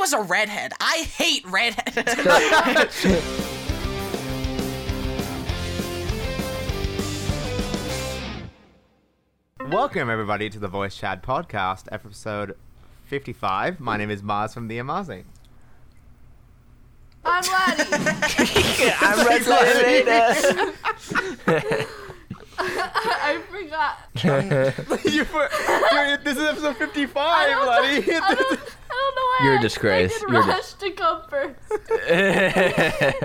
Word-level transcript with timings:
was 0.00 0.12
a 0.14 0.22
redhead. 0.22 0.72
I 0.80 1.06
hate 1.14 1.44
redheads. 1.44 3.04
Welcome 9.70 10.08
everybody 10.08 10.48
to 10.48 10.58
the 10.58 10.68
Voice 10.68 10.96
Chat 10.96 11.22
Podcast, 11.22 11.84
episode 11.92 12.56
55. 13.04 13.78
My 13.78 13.98
name 13.98 14.08
is 14.08 14.22
Mars 14.22 14.54
from 14.54 14.68
the 14.68 14.78
Amazi. 14.78 15.24
I'm 17.22 17.44
Laddie. 17.44 17.84
I'm 19.00 19.26
Red 19.26 19.46
Later. 19.46 20.72
I 22.58 23.38
forgot. 23.50 23.98
you 25.12 25.24
for, 25.26 25.46
dude, 25.90 26.24
this 26.24 26.38
is 26.38 26.44
episode 26.44 26.76
55, 26.78 27.14
I 27.18 28.56
You're 29.42 29.54
a 29.54 29.58
I- 29.58 29.62
disgrace. 29.62 30.22
I 30.28 30.32
You're 30.32 30.42
a 30.42 30.46
rush 30.46 30.72
to 30.74 30.90
come 30.92 31.22
first. 31.28 31.58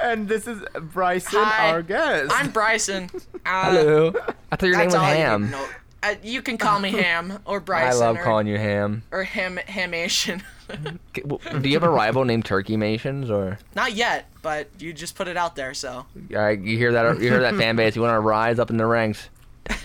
and 0.00 0.28
this 0.28 0.46
is 0.46 0.62
Bryson, 0.92 1.40
Hi. 1.42 1.70
our 1.70 1.82
guest. 1.82 2.32
I'm 2.34 2.50
Bryson. 2.50 3.10
Uh, 3.46 3.70
Hello. 3.70 4.12
I 4.50 4.56
thought 4.56 4.66
your 4.66 4.76
name 4.76 4.86
was 4.86 4.94
all 4.96 5.04
I 5.04 5.14
Ham. 5.14 5.52
know. 5.52 5.64
Uh, 6.02 6.16
you 6.24 6.42
can 6.42 6.58
call 6.58 6.80
me 6.80 6.90
Ham 6.90 7.38
or 7.44 7.60
Bryson. 7.60 7.88
I 8.02 8.06
love 8.06 8.16
or, 8.16 8.24
calling 8.24 8.48
you 8.48 8.58
Ham. 8.58 9.04
or 9.12 9.22
Ham 9.22 9.60
Hamation. 9.68 10.42
Do 10.68 11.68
you 11.68 11.74
have 11.74 11.84
a 11.84 11.88
rival 11.88 12.24
named 12.24 12.44
Turkey 12.44 12.76
Mations 12.76 13.30
or? 13.30 13.60
Not 13.76 13.92
yet, 13.94 14.28
but 14.42 14.68
you 14.80 14.92
just 14.92 15.14
put 15.14 15.28
it 15.28 15.36
out 15.36 15.54
there, 15.54 15.74
so. 15.74 15.90
All 15.92 16.06
right, 16.32 16.58
you 16.58 16.76
hear 16.76 16.90
that? 16.90 17.20
You 17.20 17.28
hear 17.30 17.38
that 17.38 17.54
fan 17.54 17.76
base? 17.76 17.94
You 17.94 18.02
want 18.02 18.16
to 18.16 18.20
rise 18.20 18.58
up 18.58 18.70
in 18.70 18.78
the 18.78 18.86
ranks? 18.86 19.28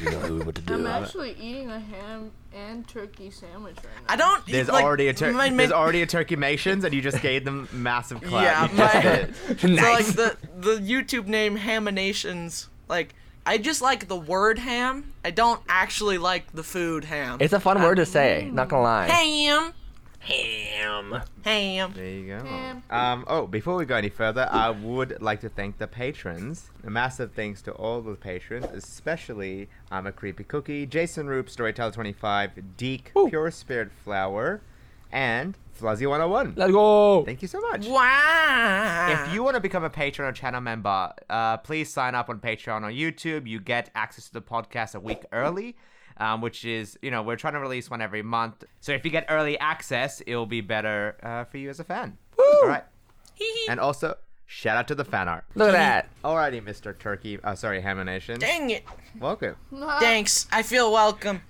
You 0.01 0.09
know 0.09 0.43
what 0.43 0.55
to 0.55 0.61
do. 0.63 0.73
I'm 0.73 0.87
actually 0.87 1.35
eating 1.39 1.69
a 1.69 1.79
ham 1.79 2.31
and 2.53 2.87
turkey 2.87 3.29
sandwich 3.31 3.75
right 3.77 3.85
now. 4.07 4.13
I 4.13 4.15
don't. 4.15 4.45
there's 4.45 4.67
like, 4.67 4.83
already 4.83 5.07
a 5.07 5.13
tur- 5.13 5.31
my- 5.31 5.49
my- 5.49 5.57
there's 5.57 5.71
already 5.71 6.01
a 6.01 6.05
turkey 6.05 6.35
mations, 6.35 6.83
and 6.83 6.93
you 6.93 7.01
just 7.01 7.21
gave 7.21 7.45
them 7.45 7.67
massive 7.71 8.21
clap. 8.21 8.31
Yeah, 8.43 8.63
You 8.63 8.77
just 8.77 8.93
my- 8.95 9.01
did. 9.55 9.79
So 9.79 9.91
like 9.91 10.05
the 10.07 10.37
the 10.59 10.75
YouTube 10.77 11.27
name 11.27 11.57
Haminations, 11.57 12.67
like 12.87 13.15
I 13.45 13.57
just 13.57 13.81
like 13.81 14.07
the 14.07 14.15
word 14.17 14.59
ham. 14.59 15.13
I 15.25 15.31
don't 15.31 15.61
actually 15.69 16.17
like 16.17 16.51
the 16.53 16.63
food 16.63 17.05
ham. 17.05 17.37
It's 17.41 17.53
a 17.53 17.59
fun 17.59 17.81
word 17.81 17.95
to 17.95 18.05
say. 18.05 18.49
Not 18.51 18.69
gonna 18.69 18.83
lie. 18.83 19.07
ham. 19.07 19.73
Ham. 20.21 21.21
Ham. 21.43 21.93
There 21.95 22.09
you 22.09 22.27
go. 22.27 22.45
Ham. 22.45 22.83
Um, 22.89 23.25
oh, 23.27 23.47
before 23.47 23.75
we 23.75 23.85
go 23.85 23.95
any 23.95 24.09
further, 24.09 24.47
I 24.51 24.69
would 24.69 25.21
like 25.21 25.41
to 25.41 25.49
thank 25.49 25.79
the 25.79 25.87
patrons. 25.87 26.69
A 26.85 26.89
massive 26.89 27.33
thanks 27.33 27.61
to 27.63 27.71
all 27.71 28.01
the 28.01 28.15
patrons, 28.15 28.65
especially 28.71 29.67
I'm 29.89 30.05
a 30.05 30.11
Creepy 30.11 30.43
Cookie, 30.43 30.85
Jason 30.85 31.27
Roop, 31.27 31.47
Storyteller25, 31.47 32.77
Deek, 32.77 33.11
Woo. 33.15 33.29
Pure 33.29 33.51
Spirit 33.51 33.91
Flower, 34.03 34.61
and 35.11 35.57
Fluzzy101. 35.79 36.53
Let's 36.55 36.71
go. 36.71 37.25
Thank 37.25 37.41
you 37.41 37.47
so 37.47 37.59
much. 37.59 37.87
Wow. 37.87 39.25
If 39.25 39.33
you 39.33 39.43
want 39.43 39.55
to 39.55 39.59
become 39.59 39.83
a 39.83 39.89
patron 39.89 40.27
or 40.27 40.31
channel 40.31 40.61
member, 40.61 41.11
uh, 41.29 41.57
please 41.57 41.91
sign 41.91 42.13
up 42.15 42.29
on 42.29 42.39
Patreon 42.39 42.83
or 42.83 42.91
YouTube. 42.91 43.47
You 43.47 43.59
get 43.59 43.89
access 43.95 44.27
to 44.27 44.33
the 44.33 44.41
podcast 44.41 44.93
a 44.95 44.99
week 44.99 45.25
early, 45.31 45.75
um, 46.17 46.41
which 46.41 46.65
is, 46.65 46.97
you 47.01 47.11
know, 47.11 47.21
we're 47.23 47.35
trying 47.35 47.53
to 47.53 47.59
release 47.59 47.89
one 47.89 48.01
every 48.01 48.21
month. 48.21 48.63
So 48.79 48.91
if 48.91 49.03
you 49.05 49.11
get 49.11 49.25
early 49.29 49.57
access, 49.59 50.21
it'll 50.25 50.45
be 50.45 50.61
better 50.61 51.15
uh, 51.23 51.43
for 51.45 51.57
you 51.57 51.69
as 51.69 51.79
a 51.79 51.83
fan. 51.83 52.17
All 52.37 52.67
right. 52.67 52.83
And 53.69 53.79
also, 53.79 54.17
shout 54.45 54.77
out 54.77 54.87
to 54.89 54.95
the 54.95 55.05
fan 55.05 55.27
art. 55.27 55.45
Look 55.55 55.69
at 55.69 55.71
that. 55.71 56.09
Alrighty, 56.23 56.61
Mr. 56.63 56.97
Turkey. 56.97 57.39
Uh, 57.43 57.55
sorry, 57.55 57.81
Hamination. 57.81 58.39
Dang 58.39 58.69
it. 58.69 58.83
Welcome. 59.19 59.55
Thanks. 59.99 60.47
I 60.51 60.61
feel 60.63 60.91
welcome. 60.91 61.41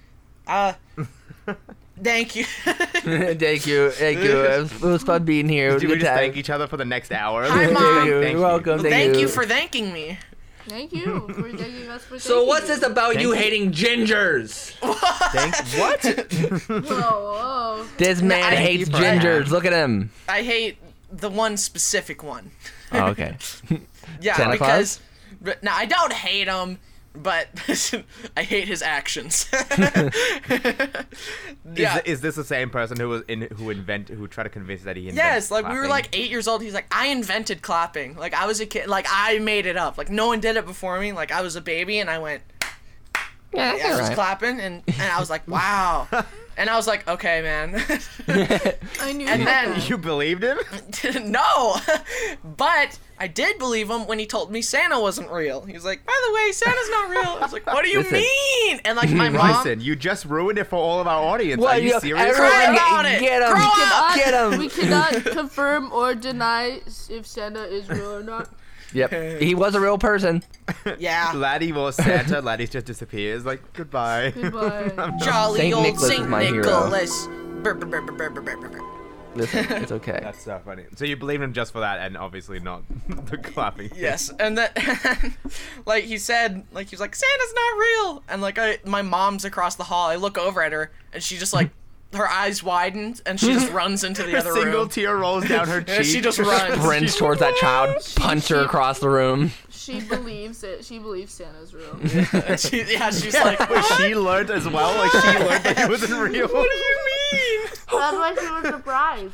Uh. 0.47 0.73
thank 2.01 2.35
you. 2.35 2.45
thank 2.63 3.67
you. 3.67 3.91
Thank 3.91 4.19
you. 4.19 4.43
It 4.45 4.61
was, 4.61 4.71
it 4.73 4.81
was 4.81 5.03
fun 5.03 5.25
being 5.25 5.49
here. 5.49 5.71
It 5.75 5.79
Did 5.79 5.89
we 5.89 5.95
good 5.95 5.99
just 6.01 6.09
time. 6.09 6.17
thank 6.17 6.37
each 6.37 6.49
other 6.49 6.67
for 6.67 6.77
the 6.77 6.85
next 6.85 7.11
hour? 7.11 7.45
Hi, 7.45 7.67
Mom. 7.71 8.05
you, 8.05 8.11
You're 8.13 8.21
thank 8.23 8.35
you. 8.35 8.41
welcome. 8.41 8.79
Thank, 8.79 8.93
thank 8.93 9.13
you. 9.15 9.21
you 9.21 9.27
for 9.27 9.45
thanking 9.45 9.91
me. 9.91 10.17
Thank 10.67 10.93
you 10.93 11.27
for 11.33 11.49
thanking 11.57 11.89
us 11.89 12.03
for 12.03 12.19
So 12.19 12.43
what's 12.45 12.67
this 12.67 12.83
about 12.83 13.09
Thank 13.13 13.21
you 13.21 13.29
you. 13.29 13.33
hating 13.33 13.71
gingers? 13.71 14.71
Thank 15.31 15.55
what? 15.79 16.85
Whoa, 16.89 16.99
whoa. 16.99 17.85
This 17.97 18.21
man 18.21 18.53
I- 18.53 18.55
hates 18.55 18.79
you 18.81 18.85
for 18.97 19.01
gingers. 19.01 19.47
Look 19.49 19.65
at 19.65 19.73
him. 19.73 20.11
I 20.29 20.43
hate 20.43 20.77
the 21.11 21.29
one 21.29 21.57
specific 21.57 22.23
one. 22.23 22.51
Oh, 22.91 23.07
okay. 23.09 23.37
Yeah, 24.19 24.35
Santa 24.35 24.51
because 24.53 24.99
but, 25.41 25.63
no, 25.63 25.71
I 25.71 25.85
don't 25.85 26.11
hate 26.11 26.47
him, 26.47 26.79
but 27.13 27.47
I 28.37 28.43
hate 28.43 28.67
his 28.67 28.81
actions. 28.81 29.49
yeah. 31.75 31.97
Is, 31.99 32.01
is 32.05 32.21
this 32.21 32.35
the 32.35 32.43
same 32.43 32.69
person 32.69 32.99
who 32.99 33.09
was 33.09 33.23
in 33.27 33.41
who 33.41 33.69
invent 33.69 34.09
who 34.09 34.27
tried 34.27 34.43
to 34.43 34.49
convince 34.49 34.83
that 34.83 34.95
he 34.95 35.09
invented 35.09 35.23
Yes, 35.23 35.51
like 35.51 35.67
we 35.67 35.75
were 35.75 35.87
like 35.87 36.09
eight 36.13 36.29
years 36.29 36.47
old. 36.47 36.61
He's 36.61 36.73
like, 36.73 36.87
I 36.91 37.07
invented 37.07 37.61
clapping. 37.61 38.15
Like 38.15 38.33
I 38.33 38.45
was 38.45 38.59
a 38.59 38.65
kid. 38.65 38.87
Like 38.87 39.07
I 39.09 39.39
made 39.39 39.65
it 39.65 39.77
up. 39.77 39.97
Like 39.97 40.09
no 40.09 40.27
one 40.27 40.39
did 40.39 40.55
it 40.55 40.65
before 40.65 40.99
me. 40.99 41.11
Like 41.11 41.31
I 41.31 41.41
was 41.41 41.55
a 41.55 41.61
baby 41.61 41.99
and 41.99 42.09
I 42.09 42.19
went, 42.19 42.43
Yeah, 43.53 43.77
I 43.83 43.99
was 43.99 44.09
clapping 44.11 44.59
and 44.59 44.83
and 44.87 45.01
I 45.11 45.19
was 45.19 45.29
like, 45.29 45.47
wow. 45.47 46.07
And 46.57 46.69
I 46.69 46.75
was 46.75 46.85
like, 46.85 47.07
okay, 47.07 47.41
man. 47.41 47.75
I 48.27 49.13
knew 49.13 49.27
And 49.27 49.47
that. 49.47 49.67
then- 49.75 49.81
You 49.87 49.97
believed 49.97 50.43
him? 50.43 50.57
no, 51.31 51.77
but 52.57 52.99
I 53.19 53.27
did 53.27 53.57
believe 53.57 53.89
him 53.89 54.05
when 54.05 54.19
he 54.19 54.25
told 54.25 54.51
me 54.51 54.61
Santa 54.61 54.99
wasn't 54.99 55.31
real. 55.31 55.61
He 55.61 55.73
was 55.73 55.85
like, 55.85 56.05
by 56.05 56.19
the 56.27 56.33
way, 56.33 56.51
Santa's 56.51 56.89
not 56.89 57.09
real. 57.09 57.19
I 57.21 57.39
was 57.41 57.53
like, 57.53 57.65
what 57.67 57.83
do 57.83 57.89
you 57.89 57.99
Listen. 57.99 58.13
mean? 58.19 58.79
And 58.83 58.97
like 58.97 59.09
my 59.11 59.29
mom. 59.29 59.33
Bryson, 59.51 59.79
you 59.81 59.95
just 59.95 60.25
ruined 60.25 60.57
it 60.59 60.65
for 60.65 60.75
all 60.75 60.99
of 60.99 61.07
our 61.07 61.23
audience. 61.23 61.61
What, 61.61 61.77
Are 61.77 61.79
you 61.79 61.93
you- 61.93 61.99
serious? 61.99 62.19
everyone 62.27 62.51
Cry 62.51 62.73
about 62.73 63.05
it. 63.05 63.19
Get 63.21 63.41
him. 63.41 63.49
Grow 63.53 63.61
up. 63.61 63.73
cannot- 63.75 64.15
Get 64.15 64.53
him. 64.53 64.59
We 64.59 64.69
cannot 64.69 65.13
confirm 65.25 65.91
or 65.93 66.15
deny 66.15 66.81
if 67.09 67.25
Santa 67.25 67.63
is 67.63 67.87
real 67.89 68.15
or 68.15 68.23
not. 68.23 68.49
Yep. 68.93 69.11
He 69.41 69.55
was 69.55 69.75
a 69.75 69.79
real 69.79 69.97
person. 69.97 70.43
Yeah. 70.99 71.31
Laddie 71.35 71.71
was 71.71 71.95
Santa. 71.95 72.41
Laddie 72.43 72.67
just 72.67 72.85
disappears. 72.85 73.45
Like 73.45 73.73
goodbye. 73.73 74.31
Goodbye. 74.31 75.17
Jolly 75.23 75.59
Saint 75.59 75.73
old 75.75 75.83
Nicholas 75.83 76.11
is 76.11 76.17
Saint 76.17 76.29
my 76.29 76.43
hero. 76.43 76.57
Nicholas. 76.63 77.27
Brr, 77.27 77.73
brr, 77.73 77.85
brr, 77.85 78.01
brr, 78.01 78.29
brr, 78.29 78.29
brr, 78.29 78.57
brr, 78.57 78.69
brr. 78.69 78.91
Listen, 79.33 79.65
it's 79.81 79.93
okay. 79.93 80.19
That's 80.21 80.43
so 80.43 80.59
funny. 80.65 80.83
So 80.97 81.05
you 81.05 81.15
believe 81.15 81.41
him 81.41 81.53
just 81.53 81.71
for 81.71 81.79
that, 81.79 81.99
and 81.99 82.17
obviously 82.17 82.59
not 82.59 82.83
the 83.27 83.37
clapping. 83.37 83.87
thing. 83.87 83.97
Yes, 83.99 84.29
and 84.39 84.57
that, 84.57 84.75
like 85.85 86.03
he 86.03 86.17
said, 86.17 86.65
like 86.73 86.89
he 86.89 86.93
was 86.95 86.99
like 86.99 87.15
Santa's 87.15 87.53
not 87.53 87.79
real, 87.79 88.23
and 88.27 88.41
like 88.41 88.59
I, 88.59 88.79
my 88.85 89.01
mom's 89.01 89.45
across 89.45 89.75
the 89.75 89.85
hall. 89.85 90.09
I 90.09 90.17
look 90.17 90.37
over 90.37 90.61
at 90.61 90.73
her, 90.73 90.91
and 91.13 91.23
she 91.23 91.37
just 91.37 91.53
like 91.53 91.69
her 92.13 92.27
eyes 92.27 92.61
widened, 92.63 93.21
and 93.25 93.39
she 93.39 93.53
just 93.53 93.71
runs 93.73 94.03
into 94.03 94.21
the 94.23 94.35
other 94.37 94.49
room. 94.53 94.57
A 94.57 94.61
other 94.61 94.65
single 94.65 94.79
room. 94.81 94.89
tear 94.89 95.17
rolls 95.17 95.47
down 95.47 95.67
her 95.67 95.79
Yeah, 95.87 95.97
cheek. 95.97 96.05
she 96.05 96.21
just 96.21 96.37
runs. 96.39 96.73
Sprints 96.83 97.17
towards 97.17 97.39
that 97.39 97.55
child, 97.55 97.95
punch 98.15 98.47
her 98.49 98.59
across 98.61 98.99
the 98.99 99.09
room. 99.09 99.51
She 99.69 99.99
believes 100.01 100.63
it. 100.63 100.85
She 100.85 100.99
believes 100.99 101.33
Santa's 101.33 101.73
real. 101.73 101.97
And 102.45 102.59
she, 102.59 102.83
yeah, 102.93 103.09
she's 103.09 103.33
like, 103.33 103.57
But 103.57 103.81
she 103.97 104.13
learned 104.15 104.51
as 104.51 104.67
well. 104.67 104.95
Like 104.97 105.11
she 105.11 105.39
learned 105.39 105.63
that 105.63 105.77
he 105.79 105.85
wasn't 105.89 106.11
real. 106.21 106.47
what 106.47 106.69
do 106.69 106.77
you 106.77 106.97
mean? 107.33 107.61
That's 107.89 107.89
why 107.89 108.35
she 108.39 108.47
was 108.51 108.65
surprised. 108.67 109.33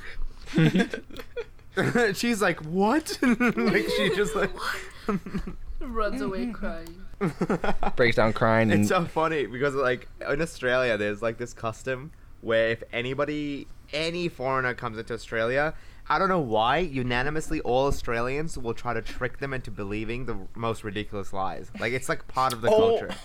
She's 2.18 2.42
like, 2.42 2.60
what? 2.66 3.18
like 3.22 3.88
she 3.98 4.16
just 4.16 4.36
like. 4.36 4.50
Runs 5.80 6.22
away 6.22 6.48
crying. 6.48 7.04
Breaks 7.96 8.16
down 8.16 8.34
crying 8.34 8.72
and 8.72 8.82
It's 8.82 8.90
so 8.90 9.06
funny 9.06 9.46
because 9.48 9.74
like 9.76 10.08
in 10.30 10.42
Australia, 10.42 10.98
there's 10.98 11.22
like 11.22 11.38
this 11.38 11.54
custom 11.54 12.12
where 12.42 12.70
if 12.70 12.84
anybody, 12.94 13.68
any 13.94 14.28
foreigner 14.30 14.74
comes 14.74 14.98
into 14.98 15.14
Australia, 15.14 15.74
I 16.10 16.20
don't 16.20 16.30
know 16.30 16.40
why, 16.40 16.78
unanimously 16.78 17.60
all 17.62 17.88
Australians 17.88 18.58
will 18.58 18.74
try 18.74 18.94
to 18.94 19.02
trick 19.02 19.40
them 19.40 19.54
into 19.54 19.72
believing 19.72 20.26
the 20.26 20.38
most 20.56 20.84
ridiculous 20.84 21.34
lies. 21.34 21.70
Like 21.80 21.94
it's 21.94 22.08
like 22.10 22.28
part 22.28 22.54
of 22.54 22.62
the 22.62 22.70
Oh. 22.70 22.98
culture. 22.98 23.16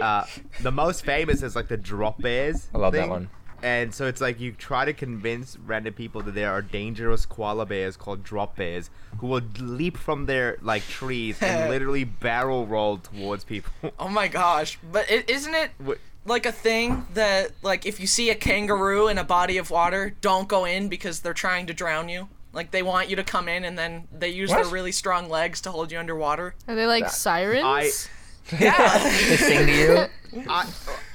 Uh, 0.00 0.24
the 0.62 0.70
most 0.72 1.04
famous 1.04 1.42
is 1.42 1.54
like 1.54 1.68
the 1.68 1.76
drop 1.76 2.20
bears. 2.22 2.68
I 2.74 2.78
love 2.78 2.92
that 2.94 3.08
one. 3.08 3.28
And 3.60 3.92
so 3.92 4.06
it's 4.06 4.20
like 4.20 4.38
you 4.38 4.52
try 4.52 4.84
to 4.84 4.92
convince 4.92 5.58
random 5.66 5.92
people 5.92 6.22
that 6.22 6.34
there 6.36 6.52
are 6.52 6.62
dangerous 6.62 7.26
koala 7.26 7.66
bears 7.66 7.96
called 7.96 8.22
drop 8.22 8.54
bears 8.54 8.88
who 9.18 9.26
will 9.26 9.42
leap 9.58 9.96
from 9.96 10.26
their 10.26 10.58
like 10.62 10.86
trees 10.86 11.42
and 11.42 11.68
literally 11.70 12.04
barrel 12.04 12.66
roll 12.68 12.98
towards 12.98 13.42
people. 13.42 13.72
Oh 13.98 14.08
my 14.08 14.28
gosh! 14.28 14.78
But 14.92 15.10
it, 15.10 15.28
isn't 15.28 15.54
it 15.54 15.72
like 16.28 16.46
a 16.46 16.52
thing 16.52 17.06
that 17.14 17.50
like 17.62 17.86
if 17.86 17.98
you 18.00 18.06
see 18.06 18.30
a 18.30 18.34
kangaroo 18.34 19.08
in 19.08 19.18
a 19.18 19.24
body 19.24 19.58
of 19.58 19.70
water, 19.70 20.14
don't 20.20 20.46
go 20.48 20.64
in 20.64 20.88
because 20.88 21.20
they're 21.20 21.34
trying 21.34 21.66
to 21.66 21.74
drown 21.74 22.08
you. 22.08 22.28
Like 22.52 22.70
they 22.70 22.82
want 22.82 23.08
you 23.10 23.16
to 23.16 23.24
come 23.24 23.48
in, 23.48 23.64
and 23.64 23.78
then 23.78 24.08
they 24.16 24.28
use 24.30 24.50
their 24.50 24.64
really 24.64 24.92
strong 24.92 25.28
legs 25.28 25.60
to 25.62 25.70
hold 25.70 25.92
you 25.92 25.98
underwater. 25.98 26.54
Are 26.66 26.74
they 26.74 26.86
like 26.86 27.08
sirens? 27.10 27.64
I 27.64 27.90
Yeah. 28.58 28.98
they 29.28 29.36
sing 29.36 29.66
to 29.66 29.72
you. 30.32 30.42
I, 30.48 30.66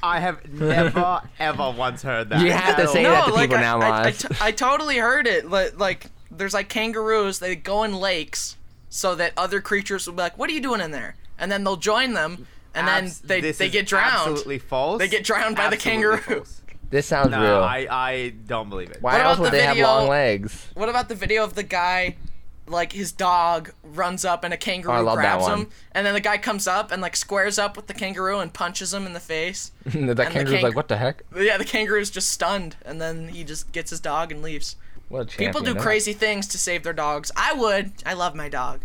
I 0.04 0.20
have 0.20 0.48
never 0.52 1.22
ever 1.40 1.72
once 1.72 2.02
heard 2.04 2.30
that. 2.30 2.42
You 2.42 2.52
have 2.52 2.78
to 2.78 2.88
say 2.88 3.06
all. 3.06 3.12
that 3.14 3.26
to 3.28 3.34
like 3.34 3.50
people 3.50 3.58
I, 3.58 3.62
now, 3.62 3.80
I, 3.80 4.02
I, 4.04 4.12
Maz. 4.12 4.30
t- 4.30 4.36
I 4.42 4.52
totally 4.52 4.98
heard 4.98 5.26
it. 5.28 5.50
Like, 5.50 5.80
like 5.80 6.06
there's 6.32 6.54
like 6.54 6.70
kangaroos. 6.70 7.40
They 7.40 7.56
go 7.56 7.84
in 7.84 7.96
lakes 7.96 8.58
so 8.90 9.16
that 9.16 9.34
other 9.36 9.62
creatures 9.62 10.06
will 10.06 10.14
be 10.14 10.22
like, 10.22 10.38
"What 10.38 10.50
are 10.50 10.54
you 10.54 10.62
doing 10.62 10.82
in 10.82 10.92
there?" 10.92 11.16
And 11.40 11.52
then 11.52 11.64
they'll 11.64 11.76
join 11.78 12.14
them, 12.14 12.48
and 12.76 12.88
then 12.88 13.04
Abs- 13.06 13.20
they 13.20 13.42
this 13.42 13.58
they 13.58 13.68
is 13.68 13.72
get 13.72 13.88
drowned. 13.88 14.30
Absolutely 14.32 14.60
false. 14.60 15.00
They 15.00 15.08
get 15.08 15.24
drowned 15.24 15.56
by 15.56 15.70
the 15.70 15.76
Absolutely 15.76 15.92
kangaroo. 16.18 16.18
false. 16.38 16.62
This 16.90 17.08
sounds 17.08 17.32
No, 17.32 17.42
real. 17.42 17.64
I, 17.64 17.88
I 17.90 18.30
don't 18.46 18.70
believe 18.70 18.92
it. 18.92 18.98
Why 19.02 19.14
What 19.18 19.26
else 19.26 19.40
would 19.40 19.48
the 19.48 19.52
they 19.52 19.66
video- 19.66 19.86
have 19.88 20.00
long 20.02 20.10
legs? 20.10 20.68
What 20.76 20.90
about 20.90 21.10
the 21.10 21.16
video 21.16 21.44
of 21.44 21.56
the 21.56 21.64
guy, 21.64 22.18
like 22.68 22.92
his 22.94 23.12
dog 23.12 23.72
runs 23.84 24.24
up 24.24 24.44
and 24.44 24.54
a 24.54 24.58
kangaroo 24.58 24.94
Oh, 24.94 24.98
I 24.98 25.00
love 25.00 25.18
that 25.18 25.22
grabs 25.24 25.42
one. 25.44 25.58
him, 25.62 25.68
and 25.94 26.06
then 26.06 26.14
the 26.14 26.20
guy 26.20 26.38
comes 26.38 26.68
up 26.68 26.92
and 26.92 27.02
like 27.02 27.16
squares 27.16 27.58
up 27.58 27.76
with 27.76 27.88
the 27.88 27.96
kangaroo 27.96 28.38
and 28.40 28.54
punches 28.54 28.94
him 28.94 29.08
in 29.08 29.14
the 29.14 29.20
face. 29.20 29.72
that 29.86 30.16
the 30.18 30.26
kangaroo's 30.26 30.52
kang- 30.52 30.64
like, 30.64 30.76
what 30.76 30.88
the 30.88 30.98
heck? 30.98 31.24
Yeah, 31.36 31.58
the 31.58 31.66
kangaroo's 31.66 32.12
just 32.12 32.30
stunned, 32.30 32.76
and 32.86 33.02
then 33.02 33.30
he 33.30 33.44
just 33.44 33.72
gets 33.72 33.90
his 33.90 34.00
dog 34.00 34.32
and 34.32 34.44
leaves. 34.44 34.76
What 35.10 35.22
a 35.22 35.26
People 35.38 35.62
do 35.62 35.66
champion, 35.68 35.84
crazy 35.84 36.14
things 36.14 36.48
to 36.50 36.58
save 36.60 36.84
their 36.84 36.94
dogs. 36.94 37.32
I 37.36 37.54
would. 37.54 37.92
I 38.06 38.14
love 38.14 38.36
my 38.36 38.50
dog. 38.50 38.82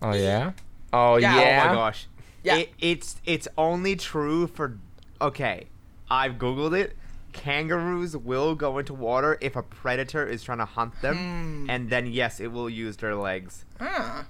Oh 0.00 0.14
yeah. 0.14 0.52
Oh 0.94 1.16
Yeah. 1.18 1.36
yeah. 1.38 1.62
Oh 1.64 1.68
my 1.68 1.74
gosh. 1.74 2.06
Yeah. 2.42 2.56
It, 2.56 2.70
it's 2.80 3.16
it's 3.24 3.48
only 3.58 3.96
true 3.96 4.46
for 4.46 4.78
okay. 5.20 5.66
I've 6.10 6.34
googled 6.34 6.78
it. 6.78 6.96
Kangaroos 7.32 8.16
will 8.16 8.54
go 8.56 8.78
into 8.78 8.92
water 8.92 9.38
if 9.40 9.54
a 9.56 9.62
predator 9.62 10.26
is 10.26 10.42
trying 10.42 10.58
to 10.58 10.64
hunt 10.64 11.00
them, 11.00 11.16
Hmm. 11.16 11.70
and 11.70 11.88
then 11.90 12.06
yes, 12.06 12.40
it 12.40 12.48
will 12.52 12.68
use 12.68 12.96
their 12.96 13.14
legs. 13.14 13.64
Huh. 13.80 14.24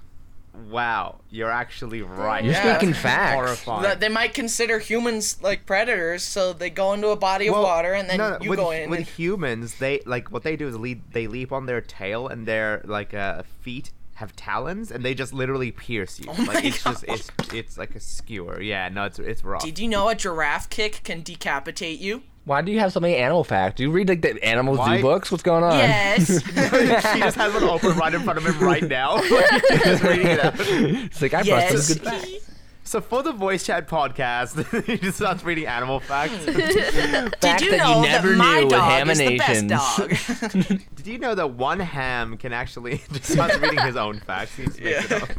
Wow, 0.69 1.21
you're 1.29 1.49
actually 1.49 2.01
right. 2.01 2.43
You're 2.43 2.53
Yeah. 2.53 2.77
speaking 2.77 2.93
facts. 2.93 3.35
Horrifying. 3.35 3.83
That 3.83 3.99
they 4.01 4.09
might 4.09 4.33
consider 4.33 4.79
humans 4.79 5.41
like 5.41 5.65
predators, 5.65 6.23
so 6.23 6.51
they 6.53 6.69
go 6.69 6.91
into 6.93 7.07
a 7.07 7.15
body 7.15 7.47
of 7.47 7.53
Well, 7.53 7.63
water 7.63 7.93
and 7.93 8.09
then 8.09 8.17
no, 8.17 8.31
no, 8.31 8.37
you 8.41 8.49
with, 8.49 8.59
go 8.59 8.71
in. 8.71 8.89
with 8.89 8.99
and- 8.99 9.07
humans 9.07 9.75
they 9.75 10.01
like 10.05 10.29
what 10.31 10.43
they 10.43 10.55
do 10.57 10.67
is 10.67 10.77
lead 10.77 11.01
they 11.13 11.25
leap 11.27 11.51
on 11.51 11.65
their 11.67 11.79
tail 11.81 12.27
and 12.27 12.45
their 12.45 12.81
like 12.83 13.13
uh, 13.13 13.43
feet 13.61 13.91
have 14.21 14.35
talons 14.35 14.89
and 14.91 15.03
they 15.03 15.13
just 15.13 15.33
literally 15.33 15.71
pierce 15.71 16.19
you 16.19 16.25
Oh 16.29 16.33
like 16.37 16.47
my 16.47 16.61
it's 16.63 16.83
just 16.83 17.05
God. 17.05 17.15
it's 17.15 17.29
it's 17.53 17.77
like 17.77 17.93
a 17.95 17.99
skewer 17.99 18.61
yeah 18.61 18.87
no 18.89 19.03
it's 19.05 19.19
it's 19.19 19.43
rough 19.43 19.63
Did 19.63 19.77
you 19.79 19.87
know 19.87 20.07
a 20.09 20.15
giraffe 20.15 20.69
kick 20.69 21.01
can 21.03 21.21
decapitate 21.21 21.99
you? 21.99 22.23
Why 22.45 22.61
do 22.63 22.71
you 22.71 22.79
have 22.79 22.91
so 22.91 22.99
many 22.99 23.15
animal 23.17 23.43
facts? 23.43 23.75
Do 23.75 23.83
you 23.83 23.91
read 23.91 24.09
like 24.09 24.21
the 24.23 24.43
animal 24.43 24.75
Why- 24.75 24.97
zoo 24.97 25.01
books? 25.03 25.29
What's 25.31 25.43
going 25.43 25.63
on? 25.63 25.77
Yes. 25.77 26.27
she 26.43 27.19
just 27.19 27.37
has 27.37 27.53
one 27.53 27.63
open 27.65 27.95
right 27.97 28.13
in 28.13 28.21
front 28.21 28.37
of 28.39 28.45
him 28.45 28.57
right 28.59 28.81
now 28.83 29.15
Like, 29.15 29.61
he's 29.69 29.83
just 29.83 30.03
reading 30.03 30.27
it 30.27 30.39
out 30.39 30.53
It's 30.57 31.21
like 31.21 31.33
I 31.35 31.43
brought 31.43 31.47
yes. 31.47 31.87
some 31.87 31.97
good 31.97 32.03
facts. 32.05 32.51
So 32.83 32.99
for 32.99 33.21
the 33.23 33.31
voice 33.31 33.65
chat 33.65 33.87
podcast 33.87 34.83
he 34.85 34.97
just 34.97 35.17
starts 35.17 35.43
reading 35.43 35.65
animal 35.65 35.99
facts 35.99 36.33
Did 36.45 37.35
Facts 37.39 37.63
you 37.63 37.71
that 37.71 37.71
you 37.71 37.77
know 37.77 38.01
never 38.01 38.29
that 38.29 38.37
my 38.37 38.59
knew 38.59 38.65
with 38.65 38.73
dog 38.73 39.07
is 39.09 39.17
the 39.17 39.37
best 39.37 39.67
dog? 39.67 40.81
did 40.95 41.07
you 41.07 41.17
know 41.17 41.35
that 41.35 41.51
one 41.51 41.79
ham 41.79 42.37
can 42.37 42.53
actually 42.53 43.01
just 43.11 43.25
starts 43.25 43.57
reading 43.57 43.79
his 43.79 43.95
own 43.95 44.19
facts 44.19 44.55
he 44.55 44.65
just 44.65 44.79
makes 44.79 45.11
it 45.11 45.23
up. 45.23 45.29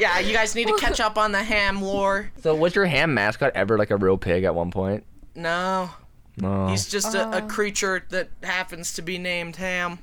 yeah, 0.00 0.18
you 0.20 0.32
guys 0.32 0.54
need 0.54 0.68
to 0.68 0.76
catch 0.76 1.00
up 1.00 1.18
on 1.18 1.32
the 1.32 1.42
ham 1.42 1.82
lore. 1.82 2.30
So 2.42 2.54
was 2.54 2.74
your 2.74 2.86
ham 2.86 3.14
mascot 3.14 3.52
ever 3.54 3.78
like 3.78 3.90
a 3.90 3.96
real 3.96 4.16
pig 4.16 4.44
at 4.44 4.54
one 4.54 4.70
point? 4.70 5.04
No, 5.34 5.90
No. 6.36 6.68
he's 6.68 6.88
just 6.88 7.14
a, 7.14 7.28
a 7.30 7.42
oh. 7.42 7.46
creature 7.46 8.04
that 8.10 8.30
happens 8.42 8.94
to 8.94 9.02
be 9.02 9.18
named 9.18 9.56
Ham. 9.56 9.98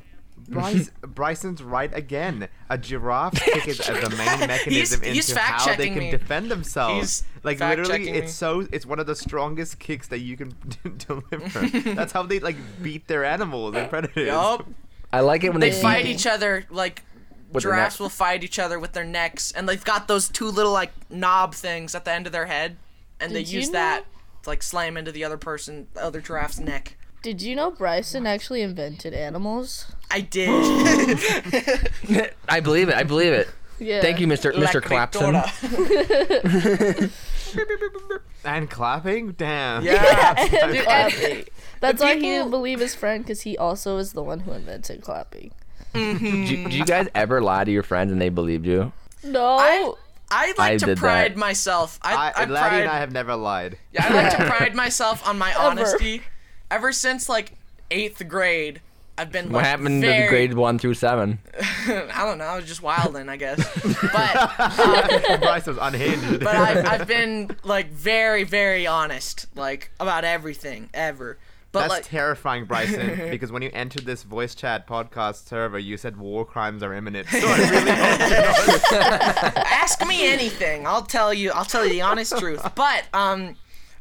Bryce, 0.47 0.89
Bryson's 1.01 1.61
right 1.63 1.93
again. 1.95 2.47
A 2.69 2.77
giraffe 2.77 3.33
kick 3.41 3.67
is 3.67 3.77
the 3.79 4.09
main 4.17 4.47
mechanism 4.47 5.01
he's 5.03 5.29
into 5.29 5.39
how 5.41 5.75
they 5.75 5.89
can 5.89 5.99
me. 5.99 6.11
defend 6.11 6.49
themselves. 6.51 6.95
He's 7.21 7.23
like 7.43 7.59
literally, 7.59 8.09
it's 8.09 8.27
me. 8.27 8.31
so 8.31 8.67
it's 8.71 8.85
one 8.85 8.99
of 8.99 9.07
the 9.07 9.15
strongest 9.15 9.79
kicks 9.79 10.07
that 10.09 10.19
you 10.19 10.37
can 10.37 10.53
deliver. 10.97 11.67
That's 11.95 12.11
how 12.13 12.23
they 12.23 12.39
like 12.39 12.57
beat 12.81 13.07
their 13.07 13.23
animals 13.25 13.75
and 13.75 13.89
predators. 13.89 14.27
Yup. 14.27 14.67
I 15.13 15.21
like 15.21 15.43
it 15.43 15.49
when 15.51 15.61
They 15.61 15.69
they, 15.69 15.81
fight 15.81 16.03
beat- 16.05 16.15
each 16.15 16.27
other 16.27 16.65
like 16.69 17.03
With 17.51 17.63
giraffes 17.63 17.99
will 17.99 18.09
fight 18.09 18.43
each 18.43 18.59
other 18.59 18.79
with 18.79 18.93
their 18.93 19.05
necks, 19.05 19.51
and 19.51 19.67
they've 19.69 19.83
got 19.83 20.07
those 20.07 20.27
two 20.29 20.47
little 20.49 20.73
like 20.73 20.91
knob 21.09 21.53
things 21.55 21.95
at 21.95 22.05
the 22.05 22.11
end 22.11 22.25
of 22.25 22.31
their 22.33 22.47
head, 22.47 22.77
and 23.19 23.31
they 23.35 23.43
Did 23.43 23.51
you 23.51 23.59
use 23.59 23.67
know- 23.67 23.73
that 23.73 24.05
to 24.43 24.49
like 24.49 24.61
slam 24.61 24.97
into 24.97 25.11
the 25.11 25.23
other 25.23 25.37
person, 25.37 25.87
the 25.93 26.03
other 26.03 26.21
giraffe's 26.21 26.59
neck. 26.59 26.97
Did 27.25 27.41
you 27.41 27.55
know 27.55 27.71
Bryson 27.71 28.27
actually 28.27 28.61
invented 28.61 29.15
animals? 29.15 29.91
I 30.11 30.21
did. 30.21 30.47
I 32.47 32.59
believe 32.59 32.87
it. 32.87 32.93
I 32.93 33.01
believe 33.01 33.33
it. 33.33 33.49
Yeah. 33.79 33.99
Thank 33.99 34.19
you, 34.19 34.27
Mr. 34.27 34.53
La 34.53 34.67
Mr. 34.67 34.79
Clapson. 34.79 35.33
And 38.45 38.69
clapping, 38.69 39.31
damn. 39.31 39.83
Yeah. 39.83 40.35
And 40.37 40.77
clapping. 40.77 41.45
That's 41.79 41.99
why 41.99 42.13
he 42.13 42.21
didn't 42.21 42.51
believe 42.51 42.79
his 42.79 42.93
friend 42.93 43.23
because 43.23 43.41
he 43.41 43.57
also 43.57 43.97
is 43.97 44.13
the 44.13 44.21
one 44.21 44.41
who 44.41 44.51
invented 44.51 45.01
clapping. 45.01 45.51
Mm-hmm. 45.95 46.23
Did 46.23 46.49
you, 46.49 46.63
did 46.65 46.73
you 46.75 46.85
guys 46.85 47.07
ever 47.15 47.41
lie 47.41 47.63
to 47.63 47.71
your 47.71 47.81
friends 47.81 48.11
and 48.11 48.21
they 48.21 48.29
believed 48.29 48.67
you? 48.67 48.93
No. 49.23 49.57
I 49.59 49.91
I 50.29 50.47
like 50.49 50.59
I 50.59 50.77
to 50.77 50.85
did 50.85 50.99
pride 50.99 51.31
that. 51.31 51.39
myself. 51.39 51.97
I, 52.03 52.13
I, 52.13 52.43
I, 52.43 52.45
Laddie 52.45 52.69
pride, 52.69 52.81
and 52.81 52.89
I 52.91 52.99
have 52.99 53.11
never 53.11 53.35
lied. 53.35 53.79
yeah, 53.91 54.05
I 54.05 54.13
like 54.13 54.37
to 54.37 54.45
pride 54.45 54.75
myself 54.75 55.27
on 55.27 55.39
my 55.39 55.55
honesty. 55.55 56.21
Ever 56.71 56.91
since 56.91 57.29
like 57.29 57.53
eighth 57.91 58.27
grade, 58.27 58.81
I've 59.17 59.31
been 59.31 59.45
What 59.45 59.59
like, 59.59 59.65
happened 59.65 60.01
very, 60.01 60.17
to 60.17 60.23
the 60.23 60.29
grade 60.29 60.53
one 60.55 60.77
through 60.79 60.95
seven? 60.95 61.39
I 61.87 62.23
don't 62.25 62.37
know. 62.37 62.45
I 62.45 62.55
was 62.57 62.65
just 62.65 62.81
wilding, 62.81 63.29
I 63.29 63.37
guess. 63.37 63.59
But 64.11 65.39
Bryce 65.41 65.67
was 65.67 65.77
unhinged. 65.79 66.39
but 66.43 66.55
I've, 66.55 66.85
I've 66.85 67.07
been 67.07 67.55
like 67.63 67.91
very 67.91 68.43
very 68.43 68.85
honest 68.87 69.47
like 69.55 69.91
about 69.99 70.23
everything 70.23 70.89
ever. 70.93 71.37
But 71.71 71.81
That's 71.81 71.93
like 71.93 72.03
terrifying, 72.05 72.63
Bryson, 72.63 73.29
because 73.29 73.51
when 73.51 73.61
you 73.61 73.69
entered 73.73 74.05
this 74.05 74.23
voice 74.23 74.55
chat 74.55 74.87
podcast 74.87 75.45
server, 75.45 75.77
you 75.77 75.97
said 75.97 76.15
war 76.15 76.45
crimes 76.45 76.81
are 76.83 76.93
imminent. 76.93 77.27
So 77.27 77.39
I 77.41 77.57
really 77.69 77.91
hope 77.91 78.93
you 78.93 78.97
know. 78.97 79.63
ask 79.65 80.05
me 80.07 80.27
anything 80.27 80.87
i'll 80.87 81.03
tell 81.03 81.33
you 81.33 81.51
i'll 81.51 81.65
tell 81.65 81.85
you 81.85 81.91
the 81.91 82.01
honest 82.01 82.37
truth 82.37 82.61
but 82.75 83.03
um 83.13 83.55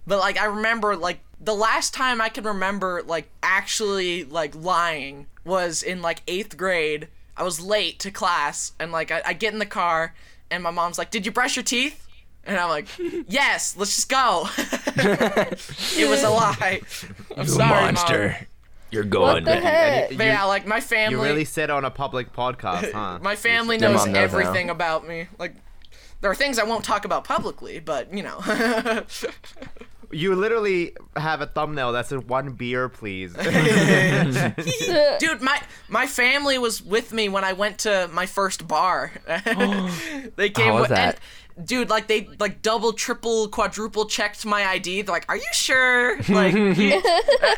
but 0.07 0.19
like 0.19 0.39
i 0.39 0.47
remember 0.47 0.97
like 0.97 1.21
the 1.45 1.55
last 1.55 1.93
time 1.93 2.21
i 2.21 2.29
can 2.29 2.45
remember 2.45 3.03
like 3.07 3.29
actually 3.43 4.25
like 4.25 4.55
lying 4.55 5.27
was 5.45 5.83
in 5.83 6.01
like 6.03 6.23
eighth 6.27 6.57
grade 6.57 7.09
i 7.37 7.43
was 7.43 7.61
late 7.61 7.99
to 7.99 8.11
class 8.11 8.73
and 8.81 8.93
like 8.93 9.11
i, 9.11 9.21
I 9.25 9.33
get 9.35 9.53
in 9.53 9.59
the 9.59 9.67
car 9.67 10.15
and 10.51 10.63
my 10.63 10.71
mom's 10.71 10.97
like 10.99 11.11
did 11.11 11.27
you 11.27 11.33
brush 11.33 11.57
your 11.57 11.63
teeth 11.63 12.07
and 12.45 12.57
i'm 12.59 12.69
like 12.71 12.87
yes 13.29 13.77
let's 13.77 13.95
just 13.95 14.09
go 14.09 14.49
it 14.57 16.09
was 16.09 16.23
a 16.23 16.31
lie 16.31 16.81
i'm 17.37 17.47
sorry 17.47 17.93
Mom. 17.93 18.35
You're 18.91 19.03
what 19.03 19.11
going. 19.11 19.45
the 19.45 19.57
heck? 19.57 20.11
But 20.17 20.25
yeah 20.25 20.45
like 20.45 20.67
my 20.69 20.81
family 20.81 21.19
You 21.19 21.23
really 21.25 21.45
said 21.45 21.69
on 21.69 21.85
a 21.85 21.91
public 21.91 22.33
podcast, 22.33 22.93
huh? 22.93 23.19
My 23.21 23.35
family 23.35 23.77
Your 23.77 23.91
knows 23.91 24.03
mom 24.07 24.13
knows 24.13 24.33
now. 24.33 24.39
everything 24.39 24.71
about 24.71 25.09
me. 25.09 25.27
Like, 25.37 25.57
there 26.21 26.31
are 26.31 26.35
things 26.37 26.61
I 26.61 26.65
won't 26.65 26.85
talk 26.85 27.05
about 27.05 27.25
publicly, 27.25 27.81
but 27.81 28.15
you 28.15 28.23
know. 28.23 28.39
You 30.15 30.35
literally 30.35 30.97
have 31.17 31.41
a 31.41 31.47
thumbnail 31.47 31.93
that 31.93 32.07
says 32.07 32.23
one 32.25 32.53
beer, 32.53 32.89
please. 32.89 33.33
Dude, 35.19 35.41
my 35.43 35.61
my 35.89 36.07
family 36.07 36.59
was 36.59 36.83
with 36.83 37.13
me 37.13 37.29
when 37.29 37.45
I 37.45 37.53
went 37.53 37.79
to 37.81 38.09
my 38.13 38.27
first 38.27 38.67
bar. 38.69 39.13
they 40.37 40.51
came 40.51 40.67
How 40.67 40.73
was 40.75 40.81
with, 40.83 40.91
that? 40.91 41.19
and 41.57 41.67
dude, 41.67 41.89
like 41.91 42.07
they 42.09 42.29
like 42.41 42.63
double, 42.63 42.93
triple, 42.93 43.49
quadruple 43.49 44.07
checked 44.07 44.45
my 44.45 44.65
ID. 44.65 45.03
They're 45.03 45.13
like, 45.15 45.27
"Are 45.29 45.37
you 45.37 45.47
sure?" 45.53 46.17
Like, 46.29 46.55
you- 46.79 47.03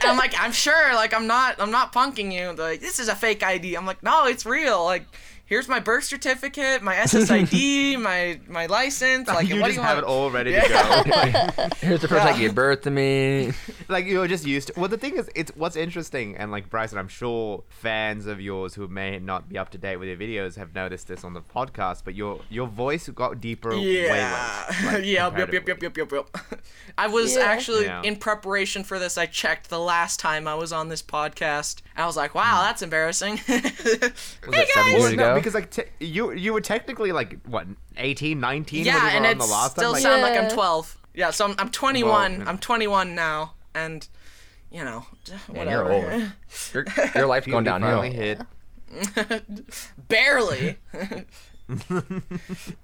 I'm 0.03 0.17
like, 0.19 0.35
"I'm 0.39 0.53
sure." 0.53 0.95
Like, 0.95 1.15
I'm 1.15 1.27
not, 1.27 1.61
I'm 1.61 1.71
not 1.71 1.93
punking 1.93 2.33
you. 2.33 2.55
They're 2.55 2.71
like, 2.73 2.81
"This 2.81 2.99
is 2.99 3.09
a 3.09 3.15
fake 3.15 3.43
ID." 3.43 3.75
I'm 3.75 3.87
like, 3.87 4.03
"No, 4.03 4.27
it's 4.27 4.45
real." 4.47 4.85
Like. 4.85 5.07
Here's 5.49 5.69
my 5.69 5.79
birth 5.79 6.03
certificate, 6.03 6.83
my 6.83 6.95
SSID, 6.97 8.01
my 8.01 8.41
my 8.49 8.67
license. 8.67 9.29
Like, 9.29 9.47
you 9.49 9.61
what 9.61 9.67
just 9.69 9.77
do 9.77 9.81
you 9.81 9.87
have 9.87 9.97
want? 9.99 10.07
it 10.07 10.11
all 10.11 10.31
ready 10.31 10.53
to 10.53 10.61
go. 10.61 11.69
Here's 11.81 12.01
the 12.01 12.09
first 12.09 12.23
time 12.27 12.35
you 12.41 12.49
gave 12.49 12.55
birth 12.57 12.83
to 12.83 12.91
me. 12.91 13.53
like 13.89 14.07
you're 14.07 14.27
just 14.27 14.45
used 14.45 14.69
to. 14.69 14.81
Well, 14.81 14.89
the 14.89 14.99
thing 14.99 15.17
is, 15.17 15.31
it's 15.37 15.53
what's 15.55 15.77
interesting, 15.77 16.37
and 16.37 16.51
like 16.51 16.69
Bryson, 16.69 16.99
I'm 16.99 17.07
sure 17.07 17.63
fans 17.69 18.27
of 18.27 18.41
yours 18.41 18.75
who 18.75 18.89
may 18.89 19.21
not 19.21 19.49
be 19.49 19.57
up 19.57 19.71
to 19.71 19.79
date 19.79 19.99
with 19.99 20.09
your 20.09 20.17
videos 20.17 20.57
have 20.57 20.75
noticed 20.75 21.07
this 21.07 21.23
on 21.23 21.33
the 21.33 21.43
podcast, 21.43 22.03
but 22.05 22.17
your 22.17 22.41
your 22.51 22.67
voice 22.67 23.09
got 23.11 23.41
deeper. 23.41 23.71
way 23.71 24.07
Yeah. 24.07 24.13
less, 24.69 24.85
like, 24.85 25.05
yep, 25.05 25.39
yep, 25.39 25.53
yep, 25.53 25.69
yep, 25.69 25.81
yep, 25.83 25.97
yep, 25.97 26.13
yep. 26.13 26.37
I 26.99 27.07
was 27.07 27.37
Yeah. 27.37 27.43
actually 27.45 27.85
Yeah. 27.85 28.03
in 28.03 28.17
preparation 28.17 28.83
for 28.83 28.99
this. 28.99 29.17
I 29.17 29.27
checked 29.27 29.71
the 29.71 29.79
last 29.79 30.19
time 30.19 30.49
I 30.49 30.57
was 30.57 30.73
on 30.73 30.89
this 30.89 31.03
podcast. 31.03 31.83
And 31.97 32.03
I 32.05 32.07
was 32.07 32.17
like, 32.17 32.35
wow, 32.35 32.61
that's 32.63 32.83
embarrassing. 32.83 33.41
Was 33.49 33.49
it 33.49 34.13
seven 34.69 34.93
Well, 34.93 35.01
years 35.01 35.13
no, 35.15 35.25
ago? 35.25 35.35
because 35.35 35.55
like 35.55 35.71
te- 35.71 35.85
you 35.99 36.33
you 36.33 36.53
were 36.53 36.61
technically 36.61 37.11
like 37.11 37.39
what 37.47 37.67
18, 37.97 38.39
19 38.39 38.79
when 38.81 38.87
yeah, 38.87 38.97
you 38.97 39.03
were 39.03 39.09
and 39.09 39.25
on 39.27 39.33
it 39.33 39.39
the 39.39 39.45
last 39.47 39.73
still 39.73 39.85
time. 39.85 39.93
Like, 39.95 40.03
sound 40.03 40.21
like 40.23 40.37
I'm 40.39 40.51
12. 40.51 40.99
Yeah, 41.15 41.31
so 41.31 41.47
I'm, 41.47 41.55
I'm 41.59 41.71
21. 41.71 42.39
Well, 42.41 42.49
I'm 42.49 42.59
21 42.59 43.15
now, 43.15 43.55
and 43.75 44.07
you 44.71 44.85
know, 44.85 45.07
Man, 45.31 45.39
whatever. 45.57 45.71
you're 45.71 45.91
old. 45.93 46.33
Your, 46.75 46.85
your 47.15 47.27
life's 47.27 47.47
going 47.51 47.65
puberty 47.65 47.65
downhill. 47.65 47.99
finally 48.03 48.13
hit. 48.15 48.43
Barely. 50.09 50.77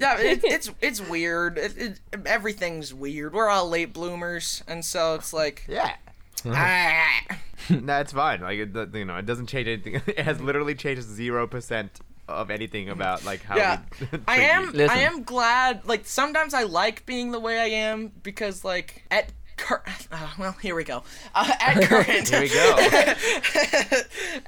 yeah, 0.00 0.18
it, 0.18 0.40
it's 0.44 0.70
it's 0.80 1.00
weird. 1.00 1.58
It, 1.58 1.76
it, 1.78 2.00
everything's 2.26 2.92
weird. 2.94 3.34
We're 3.34 3.48
all 3.48 3.68
late 3.68 3.92
bloomers, 3.92 4.62
and 4.66 4.84
so 4.84 5.14
it's 5.14 5.32
like, 5.32 5.64
Yeah. 5.68 5.92
no, 6.44 8.00
it's 8.00 8.12
fine. 8.12 8.40
Like 8.40 8.58
it, 8.58 8.94
you 8.94 9.04
know, 9.04 9.16
it 9.16 9.26
doesn't 9.26 9.46
change 9.46 9.68
anything. 9.68 9.94
It 10.06 10.18
has 10.20 10.40
literally 10.40 10.74
changed 10.74 11.02
zero 11.02 11.46
percent 11.46 12.00
of 12.28 12.50
anything 12.50 12.88
about 12.88 13.24
like 13.24 13.42
how. 13.42 13.56
yeah 13.56 13.80
i 14.28 14.38
am. 14.40 14.72
Listen. 14.72 14.96
i 14.96 15.00
am 15.02 15.22
glad 15.24 15.84
like 15.84 16.06
sometimes 16.06 16.54
i 16.54 16.62
like 16.62 17.04
being 17.04 17.32
the 17.32 17.40
way 17.40 17.58
i 17.58 17.66
am 17.66 18.12
because 18.22 18.64
like 18.64 19.02
at 19.10 19.32
cur- 19.56 19.82
uh, 20.10 20.28
well, 20.38 20.52
here 20.62 20.74
we 20.74 20.84
go. 20.84 21.02
Uh, 21.34 21.52
at 21.60 21.82
current, 21.82 22.28
Here 22.28 22.40
we 22.40 22.48
go. 22.48 22.76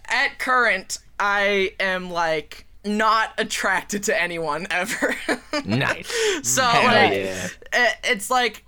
at 0.06 0.38
current, 0.38 0.98
I 1.20 1.72
am 1.80 2.10
like 2.10 2.64
not 2.84 3.32
attracted 3.38 4.04
to 4.04 4.20
anyone 4.22 4.66
ever. 4.70 5.14
Nice. 5.64 6.08
so 6.42 6.62
Hell 6.62 6.84
like, 6.84 7.12
yeah. 7.12 7.48
it- 7.72 7.96
it's 8.04 8.30
like, 8.30 8.64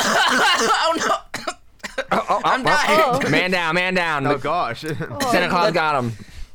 oh 0.00 0.94
no, 0.98 1.16
Oh, 2.12 2.40
I'm 2.44 2.62
dying. 2.62 3.30
Man 3.30 3.50
down, 3.50 3.74
man 3.74 3.94
down. 3.94 4.26
oh 4.26 4.38
gosh. 4.38 4.80
Santa 4.82 5.48
Claus 5.48 5.72
got 5.72 6.02
him. 6.02 6.12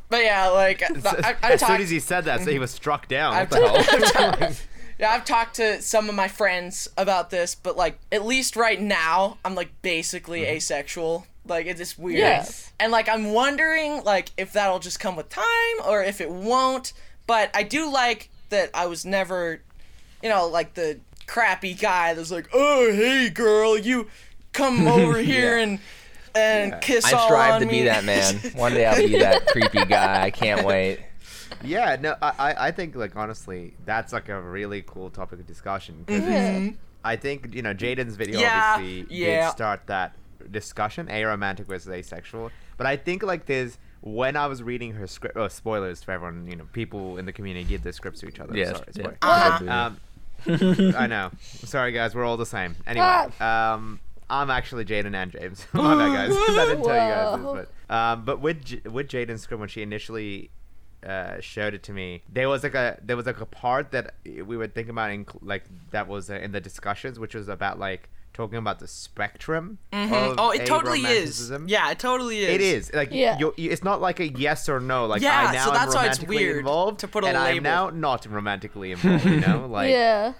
But 0.09 0.23
yeah, 0.23 0.47
like 0.49 0.81
I, 1.05 1.35
I 1.41 1.51
as 1.53 1.65
soon 1.65 1.81
as 1.81 1.89
he 1.89 1.99
said 1.99 2.25
that, 2.25 2.41
so 2.43 2.51
he 2.51 2.59
was 2.59 2.71
struck 2.71 3.07
down. 3.07 3.33
I've, 3.33 3.51
What 3.51 3.85
the 3.87 4.35
hell? 4.39 4.51
yeah, 4.99 5.09
I've 5.11 5.25
talked 5.25 5.55
to 5.55 5.81
some 5.81 6.07
of 6.09 6.15
my 6.15 6.27
friends 6.27 6.87
about 6.97 7.29
this, 7.31 7.55
but 7.55 7.75
like 7.75 7.99
at 8.11 8.23
least 8.25 8.55
right 8.55 8.79
now, 8.79 9.37
I'm 9.43 9.55
like 9.55 9.71
basically 9.81 10.41
Mm-hmm. 10.41 10.55
asexual. 10.57 11.27
Like 11.45 11.65
it's 11.65 11.79
just 11.79 11.97
weird. 11.99 12.19
Yeah. 12.19 12.45
And 12.79 12.91
like 12.91 13.09
I'm 13.09 13.33
wondering 13.33 14.03
like 14.03 14.29
if 14.37 14.53
that'll 14.53 14.79
just 14.79 14.99
come 14.99 15.15
with 15.15 15.29
time 15.29 15.43
or 15.85 16.03
if 16.03 16.21
it 16.21 16.29
won't. 16.31 16.93
But 17.27 17.49
I 17.53 17.63
do 17.63 17.91
like 17.91 18.29
that 18.49 18.69
I 18.73 18.85
was 18.85 19.03
never, 19.05 19.61
you 20.21 20.29
know, 20.29 20.47
like 20.47 20.75
the 20.75 20.99
crappy 21.25 21.73
guy 21.73 22.13
that's 22.13 22.31
like, 22.31 22.49
oh 22.53 22.91
hey 22.93 23.29
girl, 23.29 23.77
you 23.77 24.07
come 24.53 24.87
over 24.87 25.17
here 25.19 25.57
and 25.57 25.79
and 26.35 26.81
kiss 26.81 27.05
I 27.05 27.17
all 27.17 27.25
strive 27.27 27.53
on 27.55 27.61
to 27.61 27.65
me. 27.67 27.81
be 27.81 27.83
that 27.83 28.03
man. 28.05 28.35
One 28.55 28.73
day 28.73 28.85
I'll 28.85 28.97
be 28.97 29.17
that 29.19 29.45
creepy 29.47 29.85
guy. 29.85 30.23
I 30.23 30.31
can't 30.31 30.65
wait. 30.65 30.99
Yeah, 31.63 31.95
no, 31.99 32.15
I, 32.21 32.31
I- 32.39 32.67
I 32.67 32.71
think 32.71 32.95
like 32.95 33.15
honestly, 33.15 33.75
that's 33.85 34.11
like 34.13 34.29
a 34.29 34.41
really 34.41 34.81
cool 34.85 35.09
topic 35.09 35.39
of 35.39 35.47
discussion. 35.47 36.03
'cause 36.07 36.21
Mm-hmm. 36.21 36.75
I 37.05 37.15
think 37.17 37.53
you 37.53 37.61
know 37.61 37.73
Jaiden's 37.73 38.15
video 38.15 38.39
Yeah, 38.39 38.75
obviously 38.77 39.15
yeah. 39.15 39.45
did 39.47 39.51
start 39.51 39.81
that 39.87 40.15
discussion, 40.49 41.07
aromantic 41.07 41.65
versus 41.67 41.89
asexual. 41.89 42.49
But 42.77 42.87
I 42.87 42.95
think 42.97 43.23
like 43.23 43.45
there's 43.45 43.77
when 44.01 44.35
I 44.35 44.47
was 44.47 44.63
reading 44.63 44.93
her 44.93 45.05
script. 45.07 45.37
Oh, 45.37 45.47
spoilers 45.49 46.01
for 46.01 46.11
everyone. 46.11 46.47
You 46.49 46.55
know, 46.55 46.65
people 46.73 47.17
in 47.17 47.25
the 47.25 47.33
community 47.33 47.65
give 47.65 47.83
their 47.83 47.93
scripts 47.93 48.21
to 48.21 48.27
each 48.27 48.39
other. 48.39 48.55
Yes. 48.57 48.77
Sorry, 48.77 48.85
yeah. 48.87 48.93
spoiler. 49.03 49.17
Uh-huh. 49.21 49.91
Um, 50.49 50.95
I 50.97 51.07
know. 51.07 51.31
Sorry, 51.41 51.91
guys. 51.91 52.15
We're 52.15 52.25
all 52.25 52.37
the 52.37 52.45
same. 52.45 52.75
Anyway, 52.87 53.05
um, 53.39 53.99
I'm 54.33 54.49
actually 54.49 54.85
Jaiden 54.85 55.13
and 55.15 55.31
James. 55.31 55.65
My 55.73 55.95
bad, 55.95 56.13
guys. 56.13 56.31
I 56.49 56.65
didn't 56.65 56.83
tell 56.83 56.93
you 56.93 57.13
guys 57.13 57.39
this, 57.39 57.67
but 57.89 57.95
um, 57.95 58.25
but 58.25 58.39
with 58.41 58.65
J- 58.65 58.81
with 58.89 59.07
Jaiden's 59.07 59.41
script 59.43 59.59
when 59.59 59.69
she 59.69 59.81
initially 59.81 60.49
uh, 61.05 61.39
showed 61.39 61.73
it 61.73 61.83
to 61.83 61.93
me, 61.93 62.23
there 62.31 62.49
was 62.49 62.63
like 62.63 62.75
a 62.75 62.97
there 63.03 63.15
was 63.17 63.25
like 63.25 63.41
a 63.41 63.45
part 63.45 63.91
that 63.91 64.15
we 64.25 64.57
were 64.57 64.67
thinking 64.67 64.91
about, 64.91 65.11
in, 65.11 65.25
like 65.41 65.63
that 65.91 66.07
was 66.07 66.29
uh, 66.29 66.35
in 66.35 66.51
the 66.51 66.61
discussions, 66.61 67.19
which 67.19 67.35
was 67.35 67.47
about 67.47 67.77
like 67.79 68.09
talking 68.33 68.57
about 68.57 68.79
the 68.79 68.87
spectrum. 68.87 69.77
Of 69.91 70.11
Oh, 70.39 70.49
it 70.51 70.65
totally 70.65 71.01
is. 71.01 71.51
Yeah, 71.67 71.91
it 71.91 71.99
totally 71.99 72.39
is. 72.39 72.49
It 72.55 72.61
is 72.61 72.93
like 72.93 73.09
Yeah. 73.11 73.37
you 73.37 73.53
you- 73.57 73.69
it's 73.69 73.83
not 73.83 74.01
like 74.01 74.19
a 74.19 74.27
yes 74.29 74.67
or 74.67 74.79
no. 74.79 75.05
Like 75.05 75.21
Yeah, 75.21 75.49
I 75.49 75.53
now 75.53 75.65
so 75.65 75.69
am 75.71 75.75
that's 75.75 75.93
why 75.95 76.07
it's 76.07 76.21
weird 76.23 76.57
involved, 76.59 76.99
to 77.01 77.07
put 77.07 77.23
a 77.23 77.27
and 77.27 77.37
I'm 77.37 77.61
now 77.61 77.91
not 77.91 78.25
romantically 78.25 78.91
involved. 78.93 79.25
You 79.25 79.39
know, 79.41 79.67
like 79.69 79.91
yeah. 79.91 80.33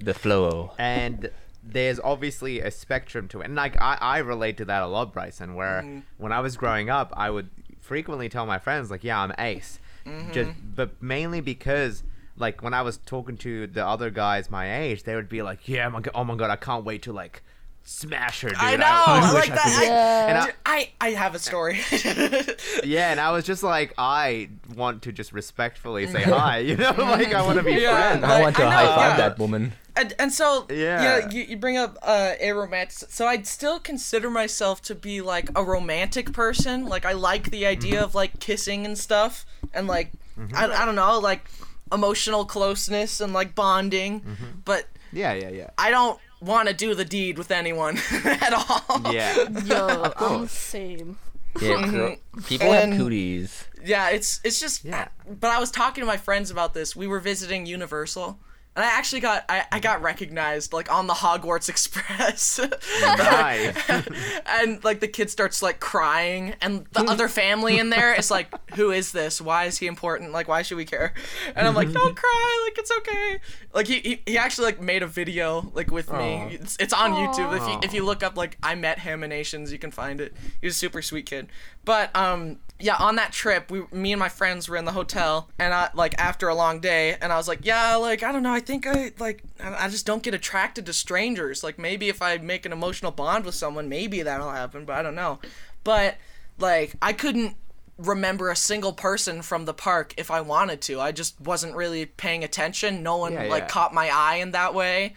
The 0.00 0.14
flow. 0.14 0.72
and 0.78 1.30
there's 1.66 1.98
obviously 2.00 2.60
a 2.60 2.70
spectrum 2.70 3.28
to 3.28 3.40
it. 3.40 3.46
And 3.46 3.54
like 3.56 3.80
I, 3.80 3.98
I 4.00 4.18
relate 4.18 4.56
to 4.58 4.64
that 4.66 4.82
a 4.82 4.86
lot, 4.86 5.12
Bryson. 5.12 5.54
Where 5.54 5.82
Mm-hmm. 5.82 5.98
when 6.18 6.32
I 6.32 6.40
was 6.40 6.56
growing 6.56 6.88
up, 6.90 7.12
I 7.16 7.30
would 7.30 7.50
frequently 7.80 8.28
tell 8.28 8.46
my 8.46 8.58
friends 8.58 8.90
like, 8.90 9.04
"Yeah, 9.04 9.20
I'm 9.20 9.32
ace," 9.38 9.78
Mm-hmm. 10.06 10.32
just 10.32 10.50
but 10.74 11.02
mainly 11.02 11.40
because. 11.40 12.02
Like 12.38 12.62
when 12.62 12.74
I 12.74 12.82
was 12.82 12.98
talking 12.98 13.38
to 13.38 13.66
the 13.66 13.86
other 13.86 14.10
guys 14.10 14.50
my 14.50 14.80
age, 14.80 15.04
they 15.04 15.14
would 15.14 15.26
be 15.30 15.40
like, 15.40 15.66
"Yeah, 15.66 15.88
my, 15.88 16.02
go- 16.02 16.10
oh 16.14 16.22
my 16.22 16.34
god, 16.36 16.50
I 16.50 16.56
can't 16.56 16.84
wait 16.84 17.00
to 17.04 17.12
like 17.14 17.42
smash 17.82 18.42
her, 18.42 18.50
dude." 18.50 18.58
I 18.58 18.76
know. 18.76 18.84
I, 18.86 19.32
wish 19.32 19.48
like 19.48 19.52
I 19.52 19.54
that. 19.54 19.78
I, 19.80 19.84
Yeah. 19.86 20.26
And 20.26 20.38
I, 20.66 20.90
I, 21.00 21.08
I 21.08 21.10
have 21.12 21.34
a 21.34 21.38
story. 21.38 21.80
yeah, 22.84 23.10
and 23.10 23.20
I 23.20 23.30
was 23.32 23.44
just 23.46 23.62
like, 23.62 23.94
I 23.96 24.50
want 24.74 25.00
to 25.04 25.12
just 25.12 25.32
respectfully 25.32 26.06
say 26.08 26.24
hi, 26.24 26.58
you 26.58 26.76
know, 26.76 26.90
like 26.98 27.32
I 27.32 27.40
want 27.40 27.56
to 27.56 27.64
be 27.64 27.72
Yeah. 27.72 27.96
friends. 28.18 28.24
I 28.24 28.40
want 28.42 28.56
to 28.56 28.64
I 28.66 28.70
high 28.70 28.86
five 28.86 29.18
yeah. 29.18 29.28
that 29.28 29.38
woman. 29.38 29.72
And, 29.96 30.14
and 30.18 30.32
so 30.32 30.66
Yeah. 30.70 31.28
you, 31.30 31.42
you 31.42 31.56
bring 31.56 31.76
up 31.76 31.98
uh, 32.02 32.34
a 32.40 32.52
romance. 32.52 33.04
So 33.08 33.26
I'd 33.26 33.46
still 33.46 33.80
consider 33.80 34.30
myself 34.30 34.82
to 34.82 34.94
be 34.94 35.20
like 35.20 35.48
a 35.56 35.64
romantic 35.64 36.32
person. 36.32 36.86
Like 36.86 37.04
I 37.04 37.12
like 37.12 37.50
the 37.50 37.66
idea 37.66 37.96
mm-hmm. 37.96 38.04
of 38.04 38.14
like 38.14 38.38
kissing 38.38 38.84
and 38.84 38.96
stuff, 38.98 39.46
and 39.72 39.86
like 39.86 40.12
mm-hmm. 40.38 40.54
I, 40.54 40.82
I 40.82 40.84
don't 40.84 40.96
know, 40.96 41.18
like 41.18 41.48
emotional 41.92 42.44
closeness 42.44 43.20
and 43.20 43.32
like 43.32 43.54
bonding. 43.54 44.20
Mm-hmm. 44.20 44.44
But 44.64 44.86
Yeah, 45.12 45.32
yeah, 45.32 45.50
yeah. 45.50 45.70
I 45.78 45.90
don't 45.90 46.18
want 46.40 46.68
to 46.68 46.74
do 46.74 46.94
the 46.94 47.04
deed 47.04 47.38
with 47.38 47.50
anyone 47.50 47.98
at 48.24 48.52
all. 48.52 49.12
Yeah. 49.12 49.48
Yo, 49.64 50.12
I'm 50.16 50.42
the 50.42 50.48
same. 50.48 51.18
Yeah, 51.60 51.90
girl- 51.90 52.16
people 52.44 52.70
have 52.70 52.96
cooties. 52.96 53.64
Yeah, 53.84 54.10
it's 54.10 54.40
it's 54.44 54.60
just. 54.60 54.84
Yeah. 54.84 55.08
But 55.28 55.50
I 55.50 55.58
was 55.58 55.70
talking 55.70 56.02
to 56.02 56.06
my 56.06 56.16
friends 56.16 56.50
about 56.50 56.74
this. 56.74 56.94
We 56.94 57.06
were 57.06 57.20
visiting 57.20 57.66
Universal, 57.66 58.38
and 58.76 58.84
I 58.84 58.88
actually 58.88 59.20
got 59.20 59.44
I, 59.48 59.64
I 59.72 59.80
got 59.80 60.02
recognized 60.02 60.74
like 60.74 60.92
on 60.92 61.06
the 61.06 61.14
Hogwarts 61.14 61.68
Express. 61.76 62.60
Nice. 63.00 63.74
and 64.46 64.84
like 64.84 65.00
the 65.00 65.08
kid 65.08 65.30
starts 65.30 65.62
like 65.62 65.80
crying, 65.80 66.54
and 66.60 66.86
the 66.92 67.00
other 67.08 67.28
family 67.28 67.78
in 67.78 67.88
there 67.88 68.14
is 68.14 68.30
like, 68.30 68.48
"Who 68.74 68.90
is 68.90 69.12
this? 69.12 69.40
Why 69.40 69.64
is 69.64 69.78
he 69.78 69.86
important? 69.86 70.32
Like, 70.32 70.46
why 70.46 70.60
should 70.60 70.76
we 70.76 70.84
care?" 70.84 71.14
And 71.54 71.66
I'm 71.66 71.74
like, 71.74 71.90
"Don't 71.90 72.14
cry. 72.14 72.64
Like, 72.66 72.78
it's 72.78 72.92
okay." 72.98 73.40
Like 73.72 73.86
he 73.86 74.00
he, 74.00 74.22
he 74.26 74.38
actually 74.38 74.66
like 74.66 74.80
made 74.82 75.02
a 75.02 75.06
video 75.06 75.70
like 75.74 75.90
with 75.90 76.12
me. 76.12 76.58
It's, 76.60 76.76
it's 76.78 76.92
on 76.92 77.12
YouTube. 77.12 77.56
If 77.56 77.66
you 77.66 77.80
if 77.82 77.94
you 77.94 78.04
look 78.04 78.22
up 78.22 78.36
like 78.36 78.58
I 78.62 78.74
met 78.74 78.98
Haminations, 78.98 79.70
you 79.70 79.78
can 79.78 79.90
find 79.90 80.20
it. 80.20 80.34
He 80.60 80.66
was 80.66 80.76
a 80.76 80.78
super 80.78 81.00
sweet 81.00 81.24
kid. 81.24 81.48
But 81.84 82.14
um 82.14 82.58
yeah, 82.78 82.96
on 82.96 83.16
that 83.16 83.32
trip, 83.32 83.70
we 83.70 83.84
me 83.90 84.12
and 84.12 84.20
my 84.20 84.28
friends 84.28 84.68
were 84.68 84.76
in 84.76 84.84
the 84.84 84.92
hotel, 84.92 85.48
and 85.58 85.72
I 85.72 85.88
like 85.94 86.14
after 86.18 86.48
a 86.48 86.54
long 86.54 86.80
day, 86.80 87.16
and 87.20 87.32
I 87.32 87.36
was 87.36 87.48
like, 87.48 87.64
yeah, 87.64 87.96
like 87.96 88.22
I 88.22 88.32
don't 88.32 88.42
know, 88.42 88.52
I 88.52 88.60
think 88.66 88.86
I 88.86 89.12
like 89.18 89.42
I 89.62 89.84
I 89.86 89.88
just 89.88 90.04
don't 90.06 90.22
get 90.22 90.34
attracted 90.34 90.84
to 90.86 90.92
strangers. 90.92 91.64
Like 91.64 91.78
maybe 91.78 92.08
if 92.08 92.20
I 92.20 92.36
make 92.38 92.66
an 92.66 92.72
emotional 92.72 93.12
bond 93.12 93.44
with 93.44 93.54
someone, 93.54 93.88
maybe 93.88 94.22
that'll 94.22 94.50
happen, 94.50 94.84
but 94.84 94.96
I 94.96 95.02
don't 95.02 95.14
know. 95.14 95.38
But 95.84 96.16
like 96.58 96.94
I 97.00 97.12
couldn't 97.12 97.56
remember 97.98 98.50
a 98.50 98.56
single 98.56 98.92
person 98.92 99.40
from 99.40 99.64
the 99.64 99.72
park 99.72 100.12
if 100.18 100.30
I 100.30 100.40
wanted 100.42 100.82
to. 100.82 101.00
I 101.00 101.12
just 101.12 101.40
wasn't 101.40 101.74
really 101.74 102.04
paying 102.06 102.44
attention. 102.44 103.02
No 103.02 103.16
one 103.16 103.32
Yeah, 103.32 103.44
like 103.44 103.62
yeah. 103.62 103.68
caught 103.68 103.94
my 103.94 104.10
eye 104.12 104.36
in 104.36 104.50
that 104.50 104.74
way. 104.74 105.14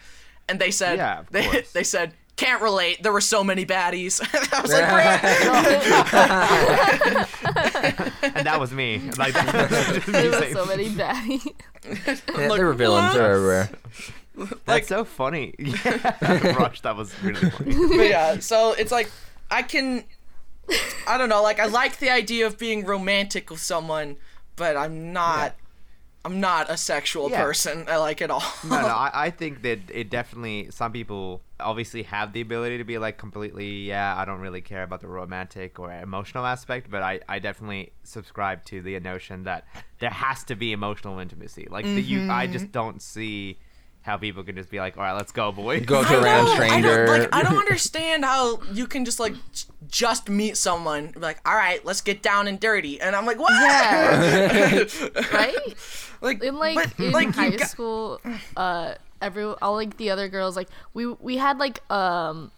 And 0.48 0.58
they 0.58 0.70
said 0.70 0.96
Yeah, 0.96 1.24
they, 1.30 1.64
they 1.74 1.84
said 1.84 2.14
can't 2.40 2.62
relate. 2.62 3.02
There 3.02 3.12
were 3.12 3.20
so 3.20 3.44
many 3.44 3.66
baddies. 3.66 4.18
I 4.52 4.60
was 4.62 4.72
like, 4.72 4.88
"Great." 4.88 5.06
and 8.34 8.46
that 8.46 8.58
was 8.58 8.72
me. 8.72 9.02
Like 9.20 9.34
that's 9.34 10.06
There 10.06 10.30
were 10.30 10.50
so 10.52 10.64
many 10.64 10.88
baddies. 10.88 11.46
Yeah, 12.06 12.48
there 12.48 12.66
were 12.66 12.72
villains. 12.72 13.12
They're 13.12 13.34
everywhere. 13.34 13.68
That's 14.64 14.88
so 14.88 15.04
funny. 15.04 15.54
Yeah. 15.58 16.56
Rush, 16.56 16.80
that 16.80 16.96
was 16.96 17.12
really 17.22 17.50
funny. 17.50 17.74
but 17.96 18.08
yeah, 18.08 18.38
so 18.38 18.72
it's 18.72 18.90
like 18.90 19.10
I 19.50 19.62
can 19.62 20.04
I 21.06 21.18
don't 21.18 21.28
know, 21.28 21.42
like 21.42 21.60
I 21.60 21.66
like 21.66 21.98
the 21.98 22.08
idea 22.08 22.46
of 22.46 22.56
being 22.56 22.86
romantic 22.86 23.50
with 23.50 23.60
someone, 23.60 24.16
but 24.56 24.76
I'm 24.78 25.12
not 25.12 25.56
I'm 26.24 26.38
not 26.40 26.70
a 26.70 26.76
sexual 26.76 27.30
Yeah. 27.30 27.42
person. 27.42 27.86
I 27.88 27.96
like 27.96 28.20
it 28.20 28.30
all. 28.30 28.42
No, 28.64 28.80
no, 28.80 28.86
I, 28.88 29.10
I 29.14 29.30
think 29.30 29.62
that 29.62 29.78
it 29.92 30.10
definitely 30.10 30.68
some 30.70 30.92
people 30.92 31.42
obviously 31.58 32.02
have 32.04 32.32
the 32.32 32.40
ability 32.40 32.78
to 32.78 32.84
be 32.84 32.98
like 32.98 33.18
completely 33.18 33.82
yeah 33.82 34.14
I 34.16 34.24
don't 34.24 34.40
really 34.40 34.62
care 34.62 34.82
about 34.82 35.00
the 35.00 35.08
romantic 35.08 35.78
or 35.78 35.92
emotional 35.92 36.44
aspect, 36.44 36.90
but 36.90 37.02
I, 37.02 37.20
I 37.28 37.38
definitely 37.38 37.92
subscribe 38.02 38.64
to 38.66 38.82
the 38.82 38.98
notion 39.00 39.44
that 39.44 39.64
there 39.98 40.10
has 40.10 40.44
to 40.44 40.54
be 40.54 40.72
emotional 40.72 41.18
intimacy. 41.18 41.66
Like 41.70 41.84
the, 41.84 42.00
you, 42.00 42.30
I 42.30 42.46
just 42.46 42.66
mm-hmm. 42.66 42.72
don't 42.72 43.02
see 43.02 43.58
how 44.02 44.16
people 44.16 44.42
can 44.42 44.56
just 44.56 44.70
be 44.70 44.78
like, 44.78 44.96
all 44.96 45.02
right, 45.02 45.12
let's 45.12 45.32
go, 45.32 45.52
boy. 45.52 45.80
Go 45.80 46.02
to 46.02 46.16
a 46.16 46.20
I 46.20 46.24
random 46.24 46.54
stranger. 46.54 46.88
I 46.88 47.06
don't, 47.06 47.20
like 47.20 47.34
I 47.34 47.42
don't 47.42 47.58
understand 47.58 48.24
how 48.24 48.62
you 48.72 48.86
can 48.86 49.04
just 49.04 49.20
like 49.20 49.34
just 49.88 50.28
meet 50.28 50.56
someone 50.56 51.12
like, 51.16 51.38
all 51.46 51.54
right, 51.54 51.84
let's 51.84 52.00
get 52.00 52.22
down 52.22 52.48
and 52.48 52.58
dirty, 52.58 53.00
and 53.00 53.14
I'm 53.14 53.26
like, 53.26 53.38
what? 53.38 53.52
Yeah. 53.52 54.84
right? 55.32 55.76
Like 56.20 56.42
In 56.42 56.58
like 56.58 56.74
but, 56.96 57.04
in 57.04 57.12
like, 57.12 57.26
you 57.28 57.32
high 57.32 57.50
got- 57.50 57.68
school, 57.68 58.20
uh, 58.56 58.94
every 59.22 59.44
all 59.44 59.74
like 59.74 59.96
the 59.96 60.10
other 60.10 60.28
girls 60.28 60.56
like 60.56 60.68
we 60.94 61.06
we 61.06 61.36
had 61.36 61.58
like 61.58 61.82
um, 61.92 62.50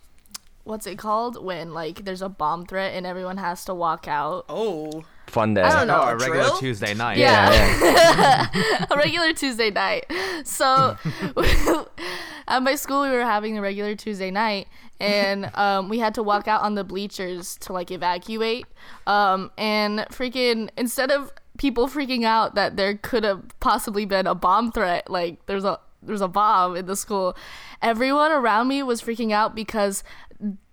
what's 0.65 0.87
it 0.87 0.97
called 0.99 1.43
when 1.45 1.73
like 1.75 2.05
there's 2.05 2.23
a 2.23 2.29
bomb 2.29 2.67
threat 2.67 2.95
and 2.95 3.07
everyone 3.07 3.37
has 3.39 3.65
to 3.67 3.75
walk 3.75 4.07
out. 4.09 4.45
Oh, 4.49 5.05
Fun 5.29 5.55
day. 5.55 5.63
I 5.63 5.79
don't 5.79 5.87
know. 5.87 6.03
Oh, 6.03 6.09
a 6.09 6.17
regular 6.17 6.43
drill? 6.43 6.59
Tuesday 6.59 6.93
night. 6.93 7.17
Yeah. 7.17 7.51
yeah. 7.81 8.87
a 8.91 8.97
regular 8.97 9.33
Tuesday 9.33 9.71
night. 9.71 10.05
So 10.45 10.97
at 12.49 12.63
my 12.63 12.75
school, 12.75 13.03
we 13.03 13.11
were 13.11 13.25
having 13.25 13.57
a 13.57 13.63
regular 13.63 13.95
Tuesday 13.95 14.31
night, 14.31 14.69
and 15.01 15.51
um, 15.57 15.89
we 15.89 16.01
had 16.01 16.15
to 16.17 16.23
walk 16.23 16.49
out 16.49 16.63
on 16.63 16.75
the 16.75 16.85
bleachers 16.85 17.57
to 17.59 17.73
like 17.73 17.91
evacuate. 17.91 18.67
Um, 19.07 19.51
and 19.57 20.01
freaking 20.11 20.69
instead 20.77 21.11
of 21.11 21.33
people 21.63 21.87
freaking 21.87 22.25
out 22.25 22.57
that 22.57 22.77
there 22.77 22.97
could 22.97 23.23
have 23.23 23.41
possibly 23.61 24.05
been 24.05 24.27
a 24.27 24.35
bomb 24.35 24.73
threat, 24.73 25.09
like 25.09 25.47
there's 25.47 25.65
a 25.65 25.79
there 26.03 26.13
was 26.13 26.21
a 26.21 26.27
bomb 26.27 26.75
in 26.75 26.87
the 26.87 26.97
school. 26.97 27.37
Everyone 27.81 28.33
around 28.33 28.67
me 28.67 28.83
was 28.83 29.01
freaking 29.01 29.31
out 29.31 29.55
because 29.55 30.03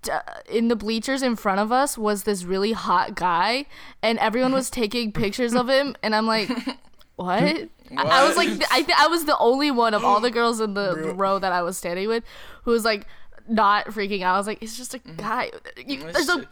d- 0.02 0.12
in 0.50 0.68
the 0.68 0.76
bleachers 0.76 1.22
in 1.22 1.36
front 1.36 1.60
of 1.60 1.72
us 1.72 1.96
was 1.96 2.24
this 2.24 2.44
really 2.44 2.72
hot 2.72 3.14
guy, 3.14 3.68
and 4.02 4.18
everyone 4.18 4.52
was 4.52 4.70
taking 4.82 5.12
pictures 5.12 5.54
of 5.54 5.70
him, 5.70 5.96
and 6.02 6.16
I'm 6.16 6.26
like, 6.26 6.50
what? 7.18 7.44
I, 7.44 7.70
I 7.96 8.28
was 8.28 8.36
like, 8.36 8.50
I 8.72 8.82
th- 8.82 8.98
I 8.98 9.08
was 9.08 9.26
the 9.26 9.38
only 9.38 9.70
one 9.70 9.94
of 9.94 10.04
all 10.04 10.20
the 10.20 10.32
girls 10.40 10.60
in 10.60 10.74
the 10.74 11.14
row 11.16 11.38
that 11.38 11.52
I 11.52 11.62
was 11.62 11.78
standing 11.78 12.08
with 12.08 12.24
who 12.64 12.72
was 12.72 12.84
like 12.84 13.06
not 13.50 13.88
freaking 13.88 14.22
out. 14.22 14.36
I 14.36 14.38
was 14.38 14.48
like, 14.48 14.62
it's 14.62 14.78
just 14.78 14.94
a 14.94 15.00
guy. 15.00 15.52
You, 15.86 16.00
there's 16.12 16.30
a 16.30 16.48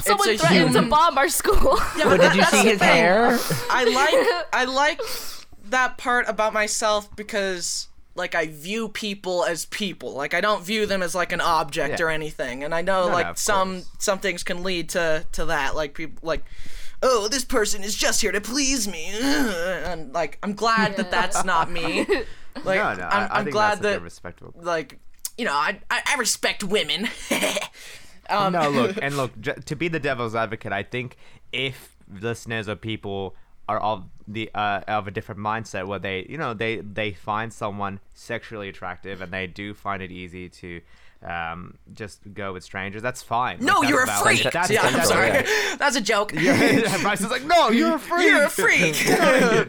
someone 0.00 0.28
a 0.30 0.36
threatened 0.38 0.74
to 0.74 0.82
bomb 0.82 1.16
our 1.18 1.28
school. 1.28 1.78
Yeah, 1.98 2.04
But 2.04 2.20
did 2.20 2.34
you 2.34 2.44
see 2.44 2.68
his 2.68 2.80
hair? 2.80 3.38
I 3.70 3.84
like 3.84 4.46
I 4.52 4.64
like 4.64 5.00
that 5.70 5.96
part 5.98 6.28
about 6.28 6.52
myself 6.52 7.14
because 7.16 7.88
like 8.16 8.34
I 8.34 8.46
view 8.46 8.88
people 8.88 9.44
as 9.44 9.64
people. 9.66 10.12
Like 10.14 10.34
I 10.34 10.40
don't 10.40 10.62
view 10.64 10.86
them 10.86 11.02
as 11.02 11.14
like 11.14 11.32
an 11.32 11.40
object 11.40 11.98
Yeah. 11.98 12.06
or 12.06 12.10
anything. 12.10 12.62
And 12.62 12.74
I 12.74 12.82
know 12.82 13.02
No, 13.04 13.08
no, 13.08 13.14
like 13.14 13.26
of 13.26 13.38
some 13.38 13.72
course. 13.76 13.90
some 13.98 14.18
things 14.18 14.42
can 14.42 14.62
lead 14.62 14.90
to 14.90 15.24
to 15.32 15.46
that. 15.46 15.74
Like 15.74 15.94
people 15.94 16.18
like 16.26 16.44
oh 17.02 17.28
this 17.28 17.44
person 17.44 17.82
is 17.82 17.94
just 17.96 18.20
here 18.20 18.32
to 18.32 18.40
please 18.40 18.86
me. 18.86 19.10
And 19.20 20.12
like 20.12 20.38
I'm 20.42 20.54
glad 20.54 20.96
that 20.96 21.10
that's 21.10 21.44
not 21.44 21.70
me. 21.70 22.06
Like 22.64 22.78
no, 22.78 22.94
no, 22.94 23.02
I'm, 23.08 23.22
I, 23.22 23.26
I 23.26 23.38
I'm 23.38 23.44
think 23.46 23.52
glad 23.52 23.70
that's 23.78 23.84
like, 23.84 23.90
a 23.96 23.98
that 23.98 24.02
respectable. 24.02 24.54
like 24.62 24.98
you 25.36 25.44
know 25.44 25.52
I 25.52 25.80
I, 25.90 26.02
I 26.06 26.16
respect 26.16 26.64
women. 26.64 27.08
um, 28.30 28.52
no, 28.52 28.68
look, 28.70 28.96
and 29.02 29.16
look, 29.16 29.38
j- 29.40 29.54
to 29.64 29.76
be 29.76 29.88
the 29.88 30.00
devil's 30.00 30.34
advocate, 30.34 30.72
I 30.72 30.82
think 30.82 31.16
if 31.52 31.96
listeners 32.20 32.68
or 32.68 32.76
people 32.76 33.34
are 33.68 33.78
of 33.80 34.04
the 34.28 34.50
uh, 34.54 34.80
of 34.88 35.08
a 35.08 35.10
different 35.10 35.40
mindset 35.40 35.86
where 35.86 35.98
they, 35.98 36.26
you 36.28 36.36
know, 36.38 36.54
they 36.54 36.76
they 36.76 37.12
find 37.12 37.52
someone 37.52 38.00
sexually 38.12 38.68
attractive 38.68 39.20
and 39.20 39.32
they 39.32 39.46
do 39.46 39.74
find 39.74 40.02
it 40.02 40.10
easy 40.10 40.48
to 40.48 40.80
um, 41.24 41.78
just 41.92 42.20
go 42.34 42.52
with 42.52 42.62
strangers, 42.64 43.02
that's 43.02 43.22
fine. 43.22 43.58
no, 43.60 43.78
Like, 43.80 43.88
you're 43.88 44.02
a 44.02 44.06
valid. 44.06 44.38
freak. 44.40 44.52
That's, 44.52 44.70
yeah, 44.70 44.82
I'm 44.82 45.04
sorry. 45.06 45.30
okay. 45.30 45.46
That's 45.78 45.96
a 45.96 46.00
joke. 46.00 46.32
Yeah, 46.34 46.98
Bryce 47.02 47.20
is 47.20 47.30
like, 47.30 47.44
no, 47.44 47.70
you're 47.70 47.96
a 47.96 47.98
freak. 47.98 48.26
You're 48.26 48.44
a 48.44 48.50
freak. 48.50 48.94
I 49.08 49.64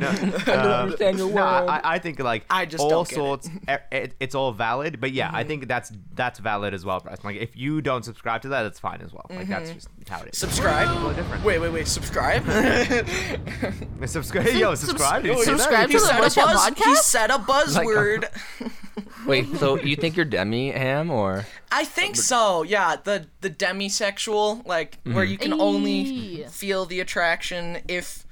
don't 0.45 0.71
understand 0.71 1.17
your 1.17 1.29
uh, 1.31 1.33
No. 1.33 1.67
I, 1.67 1.95
I 1.95 1.99
think 1.99 2.19
like 2.19 2.45
I 2.49 2.65
just 2.65 2.83
all 2.83 2.89
don't 2.89 3.11
it. 3.11 3.15
sorts. 3.15 3.47
e- 3.47 3.73
It, 3.91 4.15
it's 4.19 4.35
all 4.35 4.51
valid, 4.51 4.99
but 4.99 5.11
yeah, 5.11 5.29
I 5.31 5.39
mm-hmm. 5.39 5.47
think 5.47 5.67
that's 5.67 5.91
that's 6.13 6.39
valid 6.39 6.73
as 6.73 6.85
well, 6.85 6.99
Bryce. 6.99 7.23
Like 7.23 7.37
if 7.37 7.55
you 7.55 7.81
don't 7.81 8.03
subscribe 8.03 8.41
to 8.43 8.49
that, 8.49 8.63
that's 8.63 8.79
fine 8.79 9.01
as 9.01 9.13
well. 9.13 9.25
Like 9.29 9.47
that's 9.47 9.69
mm-hmm. 9.69 9.77
just 9.77 9.89
how 10.09 10.21
it 10.21 10.33
is. 10.33 10.37
Subscribe. 10.37 10.87
People 10.87 11.09
are 11.09 11.13
different. 11.13 11.43
Wait, 11.43 11.59
wait, 11.59 11.71
wait. 11.71 11.87
Subscribe. 11.87 12.43
subscribe. 14.05 14.47
Yo, 14.47 14.75
subscribe. 14.75 15.23
Did 15.23 15.37
you 15.37 15.43
see 15.43 15.51
that? 15.51 15.59
subscribe 15.59 15.89
he 15.89 15.95
to 15.95 15.99
the 15.99 16.05
said 16.05 16.17
a 16.17 16.19
What's 16.19 16.35
That 16.35 16.45
buzz. 16.45 16.65
He 16.65 16.83
podcast? 16.83 16.95
said 17.03 17.29
a 17.29 17.35
uh, 17.35 17.45
buzzword. 17.45 18.71
Wait, 19.25 19.57
so 19.57 19.79
you 19.79 19.95
think 19.95 20.15
you're 20.15 20.25
demi 20.25 20.71
ham 20.71 21.09
or? 21.09 21.45
I 21.71 21.83
think 21.83 22.15
so. 22.15 22.63
Yeah, 22.63 22.95
the 23.03 23.27
the 23.41 23.49
demisexual, 23.49 24.65
like 24.65 24.99
where 25.03 25.23
you 25.23 25.37
can 25.37 25.51
mm-hmm. 25.51 25.61
only 25.61 25.91
Eee. 25.91 26.43
feel 26.49 26.85
the 26.85 26.99
attraction 26.99 27.79
if 27.87 28.25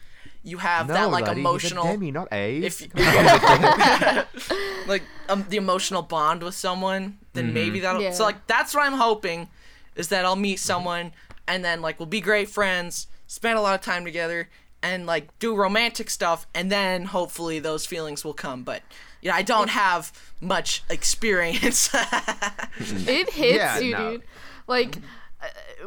you 0.43 0.57
have 0.57 0.87
No, 0.87 0.93
that 0.93 1.11
like 1.11 1.25
laddie, 1.25 1.39
he's 1.39 1.45
a 1.45 1.49
emotional. 1.49 1.83
Demi, 1.85 2.11
not 2.11 2.27
A. 2.31 2.57
If 2.57 2.81
you- 2.81 2.89
like 4.87 5.03
um, 5.29 5.45
the 5.49 5.57
emotional 5.57 6.01
bond 6.03 6.43
with 6.43 6.53
someone, 6.53 7.17
then 7.33 7.53
maybe 7.53 7.77
mm-hmm. 7.77 7.83
that'll. 7.83 8.01
Yeah. 8.01 8.11
So 8.11 8.23
like 8.23 8.45
that's 8.45 8.75
what 8.75 8.85
I'm 8.85 8.93
hoping, 8.93 9.49
is 9.95 10.09
that 10.09 10.25
I'll 10.25 10.35
meet 10.35 10.59
someone 10.59 11.11
and 11.47 11.63
then 11.63 11.81
like 11.81 11.99
we'll 11.99 12.05
be 12.07 12.21
great 12.21 12.49
friends, 12.49 13.07
spend 13.27 13.57
a 13.57 13.61
lot 13.61 13.75
of 13.75 13.81
time 13.81 14.05
together, 14.05 14.49
and 14.81 15.05
like 15.05 15.37
do 15.39 15.55
romantic 15.55 16.09
stuff, 16.09 16.45
and 16.53 16.71
then 16.71 17.05
hopefully 17.05 17.59
those 17.59 17.85
feelings 17.85 18.23
will 18.23 18.33
come. 18.33 18.63
But 18.63 18.81
you 19.21 19.29
know, 19.29 19.35
I 19.35 19.41
don't 19.41 19.69
have 19.69 20.11
much 20.41 20.83
experience. 20.89 21.89
it 22.77 23.29
hits 23.29 23.55
Yeah, 23.57 23.79
you, 23.79 23.91
no. 23.91 24.11
dude. 24.11 24.23
Like, 24.67 24.97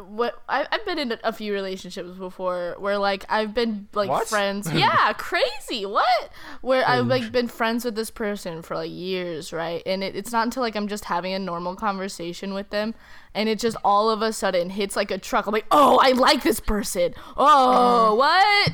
what 0.07 0.41
I, 0.47 0.65
I've 0.71 0.85
been 0.85 0.99
in 0.99 1.17
a 1.23 1.33
few 1.33 1.53
relationships 1.53 2.11
before 2.17 2.75
where 2.79 2.97
like 2.97 3.25
I've 3.29 3.53
been 3.53 3.87
like 3.93 4.09
What? 4.09 4.27
friends. 4.27 4.71
yeah, 4.73 5.13
crazy. 5.13 5.85
What? 5.85 6.31
Where 6.61 6.87
I've 6.87 7.07
like 7.07 7.31
been 7.31 7.47
friends 7.47 7.83
with 7.85 7.95
this 7.95 8.09
person 8.11 8.61
for 8.61 8.75
like 8.75 8.91
years, 8.91 9.51
right? 9.51 9.81
And 9.85 10.03
it, 10.03 10.15
it's 10.15 10.31
not 10.31 10.45
until 10.45 10.61
like 10.61 10.75
I'm 10.75 10.87
just 10.87 11.05
having 11.05 11.33
a 11.33 11.39
normal 11.39 11.75
conversation 11.75 12.53
with 12.53 12.69
them, 12.69 12.93
and 13.33 13.49
it 13.49 13.59
just 13.59 13.77
all 13.83 14.09
of 14.09 14.21
a 14.21 14.31
sudden 14.33 14.69
hits 14.69 14.95
like 14.95 15.11
a 15.11 15.17
truck. 15.17 15.47
I'm 15.47 15.53
like, 15.53 15.65
oh, 15.71 15.99
I 16.01 16.11
like 16.11 16.43
this 16.43 16.59
person. 16.59 17.13
Oh, 17.35 18.15
what? 18.15 18.73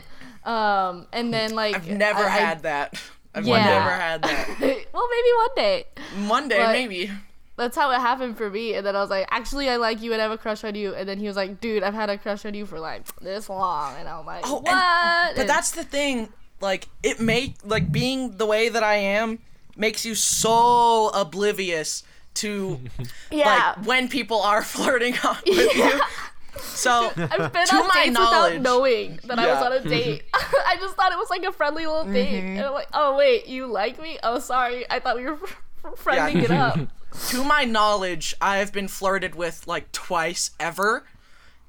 Um, 0.51 1.07
and 1.13 1.33
then 1.33 1.55
like 1.55 1.75
I've 1.75 1.87
never 1.87 2.19
I- 2.23 2.25
I- 2.25 2.39
had 2.39 2.63
that. 2.63 3.01
I've 3.35 3.47
Yeah. 3.47 3.63
never 3.65 3.89
had 3.89 4.21
that. 4.21 4.47
well, 4.93 5.07
maybe 5.09 5.29
one 5.37 5.55
day. 5.55 5.85
One 6.27 6.47
day, 6.49 6.57
But- 6.57 6.71
maybe. 6.73 7.09
That's 7.57 7.75
how 7.75 7.91
it 7.91 7.99
happened 7.99 8.37
for 8.37 8.49
me. 8.49 8.73
And 8.73 8.85
then 8.85 8.95
I 8.95 8.99
was 9.01 9.09
like, 9.09 9.27
actually, 9.29 9.69
I 9.69 9.75
like 9.77 10.01
you 10.01 10.11
and 10.13 10.21
I 10.21 10.23
have 10.23 10.31
a 10.31 10.37
crush 10.37 10.63
on 10.63 10.75
you. 10.75 10.95
And 10.95 11.07
then 11.07 11.19
he 11.19 11.27
was 11.27 11.35
like, 11.35 11.61
dude, 11.61 11.83
I've 11.83 11.93
had 11.93 12.09
a 12.09 12.17
crush 12.17 12.45
on 12.45 12.53
you 12.53 12.65
for 12.65 12.79
like 12.79 13.03
this 13.21 13.47
long. 13.49 13.95
And 13.97 14.07
I'm 14.09 14.25
like, 14.25 14.43
Oh, 14.47 14.55
what? 14.61 14.67
and- 14.69 15.35
but 15.35 15.41
And- 15.41 15.49
that's 15.49 15.71
the 15.71 15.83
thing. 15.83 16.29
Like 16.61 16.87
it 17.03 17.19
make 17.19 17.55
like 17.65 17.91
being 17.91 18.37
the 18.37 18.45
way 18.45 18.69
that 18.69 18.83
I 18.83 18.95
am 18.95 19.39
makes 19.75 20.05
you 20.05 20.15
so 20.15 21.09
oblivious 21.13 22.03
to 22.35 22.79
yeah. 23.31 23.73
like 23.77 23.85
when 23.85 24.07
people 24.07 24.41
are 24.41 24.61
flirting 24.73 25.15
on 25.23 25.37
with 25.47 25.75
you. 25.75 26.01
So 26.61 27.11
I've 27.17 27.51
been 27.51 27.65
to 27.67 27.75
on 27.75 27.87
my 27.87 28.05
dates 28.05 28.13
knowledge- 28.17 28.53
without 28.57 28.61
knowing 28.61 29.19
that 29.25 29.39
I 29.39 29.47
was 29.53 29.63
on 29.63 29.73
a 29.73 29.79
date. 29.81 30.23
I 30.33 30.77
just 30.79 30.95
thought 30.95 31.11
it 31.11 31.17
was 31.17 31.29
like 31.29 31.43
a 31.43 31.51
friendly 31.51 31.85
little 31.85 32.03
Mm-hmm. 32.03 32.13
thing. 32.13 32.57
And 32.57 32.65
I'm 32.67 32.73
like, 32.73 32.87
oh, 32.93 33.17
wait, 33.17 33.47
you 33.47 33.65
like 33.67 33.99
me? 34.01 34.17
Oh, 34.23 34.39
sorry. 34.39 34.89
I 34.89 34.99
thought 34.99 35.17
we 35.17 35.25
were 35.25 35.39
friending 35.83 36.43
it 36.43 36.51
up. 36.51 36.79
To 37.29 37.43
my 37.43 37.63
knowledge, 37.63 38.35
I 38.41 38.57
have 38.57 38.71
been 38.71 38.87
flirted 38.87 39.35
with 39.35 39.67
like 39.67 39.91
twice 39.91 40.51
ever, 40.59 41.05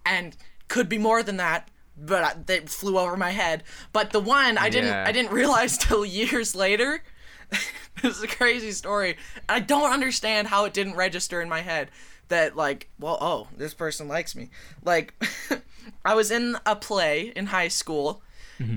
and 0.05 0.37
could 0.69 0.89
be 0.89 0.99
more 0.99 1.23
than 1.23 1.37
that. 1.39 1.69
But 1.97 2.25
I, 2.25 2.35
they 2.47 2.61
flew 2.61 2.99
over 2.99 3.17
my 3.17 3.31
head. 3.31 3.63
But 3.93 4.11
the 4.11 4.21
one 4.21 4.59
I 4.59 4.69
didn't 4.69 4.91
Yeah. 4.91 5.05
I 5.07 5.13
didn't 5.13 5.33
realize 5.43 5.79
till 5.79 6.05
years 6.05 6.55
later. 6.55 7.03
this 8.03 8.17
is 8.17 8.23
a 8.23 8.29
crazy 8.29 8.73
story. 8.73 9.17
I 9.49 9.61
don't 9.61 9.93
understand 9.93 10.49
how 10.49 10.65
it 10.65 10.73
didn't 10.73 10.97
register 10.97 11.41
in 11.41 11.49
my 11.49 11.61
head 11.61 11.91
that 12.29 12.57
like, 12.57 12.89
well, 12.99 13.19
oh, 13.21 13.49
this 13.57 13.75
person 13.75 14.09
likes 14.09 14.35
me. 14.35 14.51
Like, 14.83 15.15
I 16.05 16.15
was 16.15 16.31
in 16.31 16.57
a 16.67 16.75
play 16.75 17.33
in 17.37 17.47
high 17.47 17.69
school, 17.69 18.23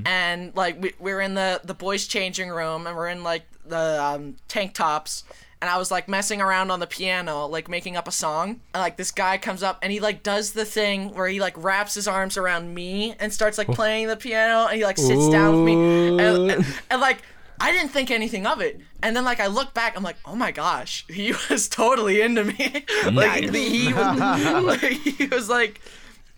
and 0.05 0.55
like 0.55 0.81
we, 0.81 0.93
we 0.99 1.13
were 1.13 1.21
in 1.21 1.33
the 1.35 1.61
the 1.63 1.73
boys' 1.73 2.07
changing 2.07 2.49
room, 2.49 2.85
and 2.87 2.95
we're 2.95 3.07
in 3.07 3.23
like 3.23 3.43
the 3.65 4.03
um, 4.03 4.35
tank 4.47 4.73
tops. 4.73 5.23
And 5.61 5.69
I 5.69 5.77
was 5.77 5.89
like 5.89 6.07
messing 6.07 6.39
around 6.39 6.69
on 6.69 6.79
the 6.79 6.87
piano, 6.87 7.47
like 7.47 7.67
making 7.67 7.97
up 7.97 8.07
a 8.07 8.11
song. 8.11 8.61
And 8.73 8.81
like 8.81 8.97
this 8.97 9.11
guy 9.11 9.37
comes 9.37 9.63
up 9.63 9.79
and 9.81 9.91
he 9.91 9.99
like 9.99 10.21
does 10.21 10.51
the 10.51 10.65
thing 10.65 11.13
where 11.15 11.27
he 11.27 11.39
like 11.39 11.55
wraps 11.57 11.95
his 11.95 12.07
arms 12.07 12.37
around 12.37 12.73
me 12.73 13.15
and 13.19 13.33
starts 13.33 13.57
like 13.57 13.69
oh. 13.69 13.73
playing 13.73 14.07
the 14.07 14.17
piano 14.17 14.67
and 14.67 14.77
he 14.77 14.83
like 14.83 14.97
sits 14.97 15.29
down 15.29 15.55
with 15.55 15.65
me. 15.65 15.73
And, 16.09 16.51
and, 16.51 16.65
and, 16.91 17.01
like 17.01 17.23
I 17.59 17.71
didn't 17.71 17.89
think 17.89 18.11
anything 18.11 18.45
of 18.45 18.61
it. 18.61 18.79
And 19.01 19.15
then 19.15 19.25
like 19.25 19.39
I 19.39 19.47
look 19.47 19.73
back, 19.73 19.97
I'm 19.97 20.03
like, 20.03 20.17
oh 20.25 20.35
my 20.35 20.51
gosh, 20.51 21.05
he 21.09 21.33
was 21.49 21.67
totally 21.67 22.21
into 22.21 22.43
me. 22.43 22.85
like 23.11 23.49
he 23.49 23.93
was, 23.93 24.63
like, 24.63 24.91
he 24.91 25.25
was 25.25 25.49
like 25.49 25.81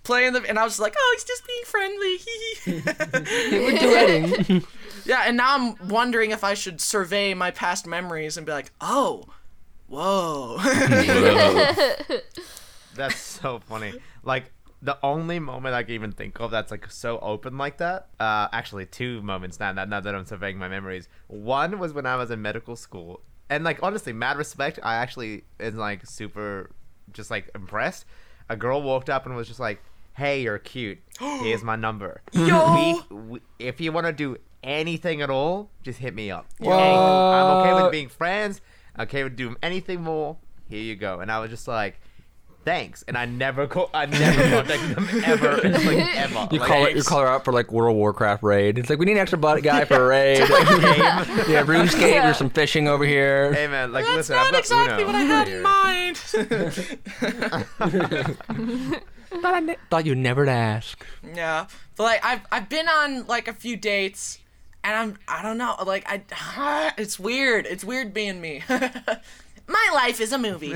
playing 0.10 0.34
the, 0.34 0.42
and 0.50 0.58
I 0.58 0.64
was 0.64 0.80
like, 0.80 0.96
oh, 0.98 1.16
he's 1.16 1.24
just 1.24 1.46
being 1.46 1.62
friendly. 1.66 2.18
We're 3.64 3.78
duetting. 3.78 4.66
yeah, 5.06 5.26
and 5.28 5.38
now 5.38 5.56
I'm 5.56 5.88
wondering 5.88 6.32
if 6.32 6.44
I 6.44 6.56
should 6.56 6.82
survey 6.82 7.36
my 7.36 7.52
past 7.52 7.86
memories 7.86 8.36
and 8.36 8.44
be 8.44 8.52
like, 8.52 8.72
oh, 8.82 9.26
whoa. 9.88 10.58
That's 12.96 13.20
so 13.20 13.60
funny. 13.60 13.94
Like 14.24 14.52
the 14.82 14.98
only 15.04 15.38
moment 15.38 15.76
I 15.76 15.84
can 15.84 15.94
even 15.94 16.12
think 16.12 16.40
of 16.40 16.50
that's 16.50 16.72
like 16.72 16.90
so 16.90 17.20
open 17.20 17.60
like 17.60 17.78
that. 17.78 18.08
Uh, 18.20 18.48
actually, 18.52 18.88
two 18.88 19.22
moments 19.22 19.60
now. 19.60 19.72
Now, 19.74 19.86
now 19.86 20.00
that 20.00 20.16
I'm 20.16 20.26
surveying 20.26 20.58
my 20.58 20.70
memories. 20.70 21.08
One 21.28 21.78
was 21.78 21.94
when 21.94 22.08
I 22.08 22.16
was 22.16 22.32
in 22.32 22.42
medical 22.42 22.76
school, 22.76 23.22
and 23.50 23.64
like 23.64 23.84
honestly, 23.84 24.12
mad 24.12 24.38
respect. 24.38 24.80
I 24.82 24.96
actually 24.96 25.44
is 25.60 25.76
like 25.76 26.08
super, 26.08 26.72
just 27.14 27.30
like 27.30 27.52
impressed. 27.54 28.06
A 28.50 28.56
girl 28.56 28.82
walked 28.82 29.12
up 29.12 29.28
and 29.28 29.36
was 29.36 29.48
just 29.48 29.60
like, 29.60 29.80
"Hey, 30.20 30.42
you're 30.42 30.60
cute. 30.60 31.00
Here's 31.20 31.64
my 31.72 31.76
number. 31.76 32.22
Yo. 32.32 33.02
We, 33.10 33.16
we, 33.16 33.42
if 33.58 33.82
you 33.82 33.92
want 33.92 34.06
to 34.08 34.14
do 34.14 34.38
anything 34.64 35.22
at 35.22 35.30
all, 35.30 35.70
just 35.82 36.00
hit 36.00 36.14
me 36.14 36.30
up. 36.30 36.46
What? 36.60 36.76
I'm 36.78 37.58
okay 37.58 37.84
with 37.84 37.92
being 37.92 38.10
friends. 38.10 38.62
Okay 39.00 39.24
with 39.24 39.36
doing 39.36 39.56
anything 39.64 40.02
more. 40.02 40.38
Here 40.70 40.82
you 40.82 40.96
go." 40.96 41.20
And 41.20 41.32
I 41.32 41.40
was 41.40 41.50
just 41.50 41.68
like 41.68 42.00
thanks. 42.66 43.04
And 43.08 43.18
I 43.18 43.26
never 43.26 43.66
call, 43.68 43.90
I 43.94 44.06
never 44.06 44.50
contacted 44.50 44.96
them 44.96 45.08
ever, 45.26 45.56
like 45.58 46.16
ever. 46.16 46.48
You 46.52 46.60
like, 46.60 46.68
call 46.68 46.86
it. 46.86 46.96
You 46.96 47.04
call 47.04 47.22
her 47.22 47.28
out 47.28 47.46
for 47.46 47.52
like 47.54 47.72
World 47.72 47.96
of 47.96 47.98
Warcraft 47.98 48.44
raid. 48.44 48.78
It's 48.78 48.90
like 48.90 49.00
we 49.00 49.06
need 49.06 49.14
an 49.14 49.20
extra 49.20 49.40
butt 49.40 49.64
guy 49.64 49.86
for 49.86 49.96
a 49.96 50.08
raid. 50.08 50.38
yeah, 50.40 51.64
RuneScape. 51.64 52.00
There's 52.22 52.38
some 52.38 52.50
fishing 52.50 52.88
over 52.88 53.06
here. 53.06 53.54
Hey 53.54 53.68
man, 53.68 53.92
like 53.92 54.06
That's 54.06 54.30
listen, 54.30 54.36
not 54.36 54.46
I've 54.46 54.52
got 54.52 54.60
exactly 54.60 55.04
Uno 55.04 55.14
what 55.14 55.16
I 55.16 55.24
had 55.24 55.48
in 55.48 55.64
mind. 58.84 59.10
Thought, 59.30 59.54
I 59.54 59.60
ne- 59.60 59.78
thought 59.90 60.06
you'd 60.06 60.18
never 60.18 60.48
ask. 60.48 61.06
yeah, 61.36 61.68
but 61.96 62.04
like 62.04 62.26
I've 62.26 62.42
I've 62.52 62.70
been 62.70 62.88
on 62.88 63.28
like 63.28 63.48
a 63.48 63.54
few 63.54 63.78
dates, 63.78 64.40
and 64.84 64.96
I'm 64.96 65.18
I 65.28 65.42
don't 65.44 65.58
know 65.58 65.76
like 65.86 66.06
I 66.08 66.94
it's 66.98 67.20
weird. 67.20 67.66
It's 67.66 67.84
weird 67.84 68.14
being 68.14 68.42
me. 68.42 68.64
my 69.68 69.90
life 69.94 70.20
is 70.20 70.32
a 70.34 70.38
movie. 70.38 70.70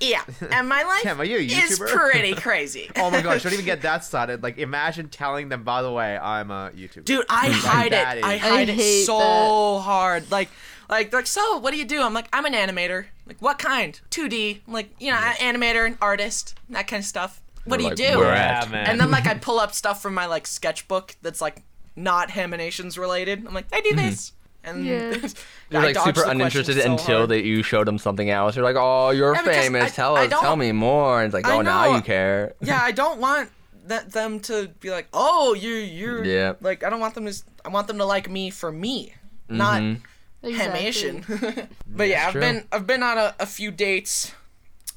yeah, 0.00 0.22
and 0.50 0.68
my 0.68 0.82
life 0.82 1.02
Tim, 1.02 1.20
are 1.20 1.24
you 1.24 1.36
a 1.36 1.40
is 1.40 1.78
pretty 1.78 2.34
crazy. 2.40 2.90
Oh 2.96 3.10
my 3.10 3.20
gosh, 3.20 3.42
don't 3.42 3.52
even 3.52 3.64
get 3.64 3.82
that 3.82 4.04
started. 4.04 4.42
Like, 4.42 4.58
imagine 4.58 5.08
telling 5.08 5.48
them, 5.48 5.62
by 5.62 5.82
the 5.82 5.92
way, 5.92 6.16
I'm 6.16 6.50
a 6.50 6.70
YouTuber. 6.74 7.04
Dude, 7.04 7.26
I 7.28 7.48
hide 7.50 7.92
that 7.92 8.18
it. 8.18 8.24
I 8.24 8.36
hide 8.38 8.52
I 8.52 8.62
it 8.62 8.68
hate 8.70 9.04
so 9.04 9.78
hard. 9.78 10.30
Like, 10.30 10.48
like, 10.88 11.10
they're 11.10 11.20
like, 11.20 11.26
so 11.26 11.58
what 11.58 11.72
do 11.72 11.78
you 11.78 11.84
do? 11.84 12.02
I'm 12.02 12.14
like, 12.14 12.28
I'm 12.32 12.44
an 12.44 12.52
animator. 12.52 13.06
Like, 13.26 13.40
what 13.40 13.58
kind? 13.58 14.00
2D. 14.10 14.60
I'm 14.66 14.72
like, 14.72 14.90
you 15.00 15.10
know, 15.10 15.16
an 15.18 15.34
animator, 15.54 15.86
an 15.86 15.98
artist, 16.00 16.58
that 16.70 16.86
kind 16.86 17.00
of 17.00 17.06
stuff. 17.06 17.42
What 17.64 17.78
do 17.80 17.84
you 17.84 17.94
do? 17.94 18.18
"Where 18.18 18.32
yeah, 18.32 18.60
at?" 18.62 18.70
man. 18.70 18.86
And 18.86 19.00
then 19.00 19.10
like 19.10 19.26
I 19.26 19.34
pull 19.40 19.58
up 19.58 19.74
stuff 19.74 20.00
from 20.00 20.14
my 20.14 20.26
like 20.26 20.46
sketchbook 20.46 21.16
that's 21.20 21.40
like 21.40 21.62
not 21.96 22.28
Haminations 22.28 22.98
related. 22.98 23.44
I'm 23.46 23.54
like, 23.54 23.66
I 23.72 23.80
do 23.80 23.88
mm-hmm. 23.90 24.06
this. 24.06 24.32
And 24.62 24.84
Yeah. 24.84 25.16
I 25.22 25.28
You're 25.70 25.82
like 25.82 25.98
super 25.98 26.24
uninterested 26.24 26.76
so 26.76 26.92
until 26.92 27.16
hard. 27.18 27.30
that 27.30 27.44
you 27.44 27.62
showed 27.62 27.86
them 27.86 27.98
something 27.98 28.30
else. 28.30 28.56
You're 28.56 28.64
like, 28.64 28.76
oh, 28.78 29.10
you're 29.10 29.34
Yeah, 29.34 29.42
famous. 29.42 29.84
I- 29.84 29.88
tell 29.94 30.16
I 30.16 30.26
us, 30.26 30.30
tell 30.30 30.56
me 30.56 30.72
more. 30.72 31.20
And 31.20 31.26
it's 31.26 31.34
like, 31.34 31.52
oh, 31.52 31.62
now 31.62 31.96
you 31.96 32.02
care. 32.02 32.54
yeah, 32.60 32.80
I 32.80 32.92
don't 32.92 33.20
want 33.20 33.50
that 33.86 34.12
them 34.12 34.40
to 34.40 34.68
be 34.80 34.90
like, 34.90 35.08
oh, 35.12 35.54
you 35.54 35.70
you're 35.70 36.24
Yeah. 36.24 36.54
like 36.60 36.84
I 36.84 36.90
don't 36.90 37.00
want 37.00 37.14
them 37.14 37.26
to. 37.26 37.34
I 37.64 37.68
want 37.68 37.88
them 37.88 37.98
to 37.98 38.04
like 38.04 38.28
me 38.30 38.50
for 38.50 38.70
me, 38.70 39.14
not 39.48 39.82
mm-hmm. 39.82 40.04
Exactly. 40.46 40.80
Hamation. 40.80 41.68
but 41.88 42.08
yeah, 42.08 42.26
I've 42.26 42.32
true. 42.32 42.40
been 42.40 42.64
I've 42.72 42.86
been 42.86 43.02
on 43.02 43.18
a, 43.18 43.34
a 43.40 43.46
few 43.46 43.70
dates. 43.70 44.32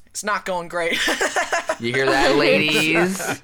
It's 0.06 0.24
not 0.24 0.44
going 0.44 0.68
great. 0.68 0.98
You 1.78 1.94
hear 1.94 2.06
that, 2.06 2.36
ladies? 2.36 3.40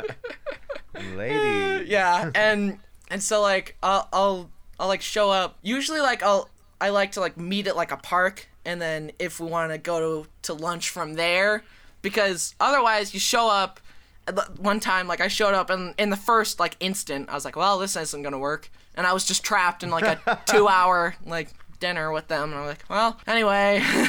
ladies. 1.14 1.88
yeah, 1.88 2.30
and 2.34 2.78
and 3.10 3.22
so 3.22 3.40
like 3.40 3.76
I'll 3.82 4.08
I'll 4.12 4.50
I'll 4.78 4.88
like 4.88 5.02
show 5.02 5.30
up. 5.30 5.58
Usually 5.62 6.00
like 6.00 6.22
I'll 6.22 6.48
I 6.80 6.90
like 6.90 7.12
to 7.12 7.20
like 7.20 7.36
meet 7.36 7.66
at 7.66 7.76
like 7.76 7.92
a 7.92 7.96
park, 7.96 8.48
and 8.64 8.80
then 8.80 9.12
if 9.18 9.40
we 9.40 9.48
want 9.48 9.72
to 9.72 9.78
go 9.78 10.22
to 10.22 10.28
to 10.42 10.54
lunch 10.54 10.90
from 10.90 11.14
there, 11.14 11.64
because 12.02 12.54
otherwise 12.60 13.14
you 13.14 13.20
show 13.20 13.48
up. 13.48 13.80
Uh, 14.28 14.42
one 14.58 14.80
time, 14.80 15.06
like 15.06 15.20
I 15.20 15.28
showed 15.28 15.54
up, 15.54 15.70
and 15.70 15.94
in 15.98 16.10
the 16.10 16.16
first 16.16 16.58
like 16.58 16.76
instant, 16.80 17.28
I 17.28 17.34
was 17.34 17.44
like, 17.44 17.54
"Well, 17.54 17.78
this 17.78 17.94
isn't 17.94 18.22
gonna 18.22 18.40
work," 18.40 18.68
and 18.96 19.06
I 19.06 19.12
was 19.12 19.24
just 19.24 19.44
trapped 19.44 19.84
in 19.84 19.90
like 19.90 20.04
a 20.04 20.40
two-hour 20.46 21.14
like 21.24 21.50
dinner 21.78 22.12
with 22.12 22.28
them, 22.28 22.50
and 22.50 22.60
I'm 22.60 22.66
like, 22.66 22.84
"Well, 22.88 23.18
anyway." 23.26 23.80
so 23.84 24.08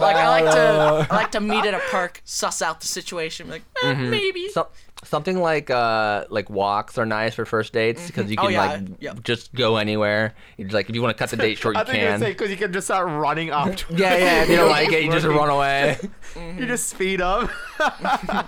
like 0.00 0.16
I 0.16 0.28
like 0.28 0.44
to 0.44 1.06
I 1.10 1.16
like 1.16 1.30
to 1.32 1.40
meet 1.40 1.64
at 1.64 1.74
a 1.74 1.80
park, 1.90 2.22
suss 2.24 2.62
out 2.62 2.80
the 2.80 2.88
situation, 2.88 3.48
like 3.48 3.62
eh, 3.82 3.94
maybe. 3.94 4.48
So, 4.48 4.68
something 5.06 5.40
like 5.40 5.70
uh 5.70 6.24
like 6.30 6.50
walks 6.50 6.98
are 6.98 7.06
nice 7.06 7.34
for 7.34 7.44
first 7.44 7.72
dates 7.72 8.06
because 8.06 8.30
you 8.30 8.36
Oh, 8.38 8.44
can 8.44 8.52
yeah, 8.52 8.66
like 8.66 8.82
yep. 9.00 9.22
just 9.22 9.54
go 9.54 9.76
anywhere. 9.76 10.34
You 10.56 10.64
just, 10.64 10.74
like 10.74 10.88
if 10.88 10.94
you 10.94 11.02
want 11.02 11.16
to 11.16 11.18
cut 11.22 11.30
the 11.30 11.36
date 11.36 11.58
short, 11.58 11.76
you 11.76 11.80
I 11.80 11.84
think 11.84 11.98
you 11.98 12.08
can. 12.08 12.20
say 12.20 12.30
because 12.32 12.50
you 12.50 12.56
can 12.56 12.72
just 12.72 12.86
start 12.86 13.08
running 13.08 13.50
up. 13.50 13.74
To 13.76 13.86
yeah, 13.96 14.16
yeah. 14.16 14.42
If 14.42 14.50
you 14.50 14.56
don't 14.56 14.70
like 14.70 14.92
it, 14.92 15.04
you 15.04 15.10
just 15.12 15.26
run 15.26 15.48
away. 15.48 15.98
You 16.36 16.66
just 16.66 16.88
speed 16.90 17.22
up. 17.22 17.48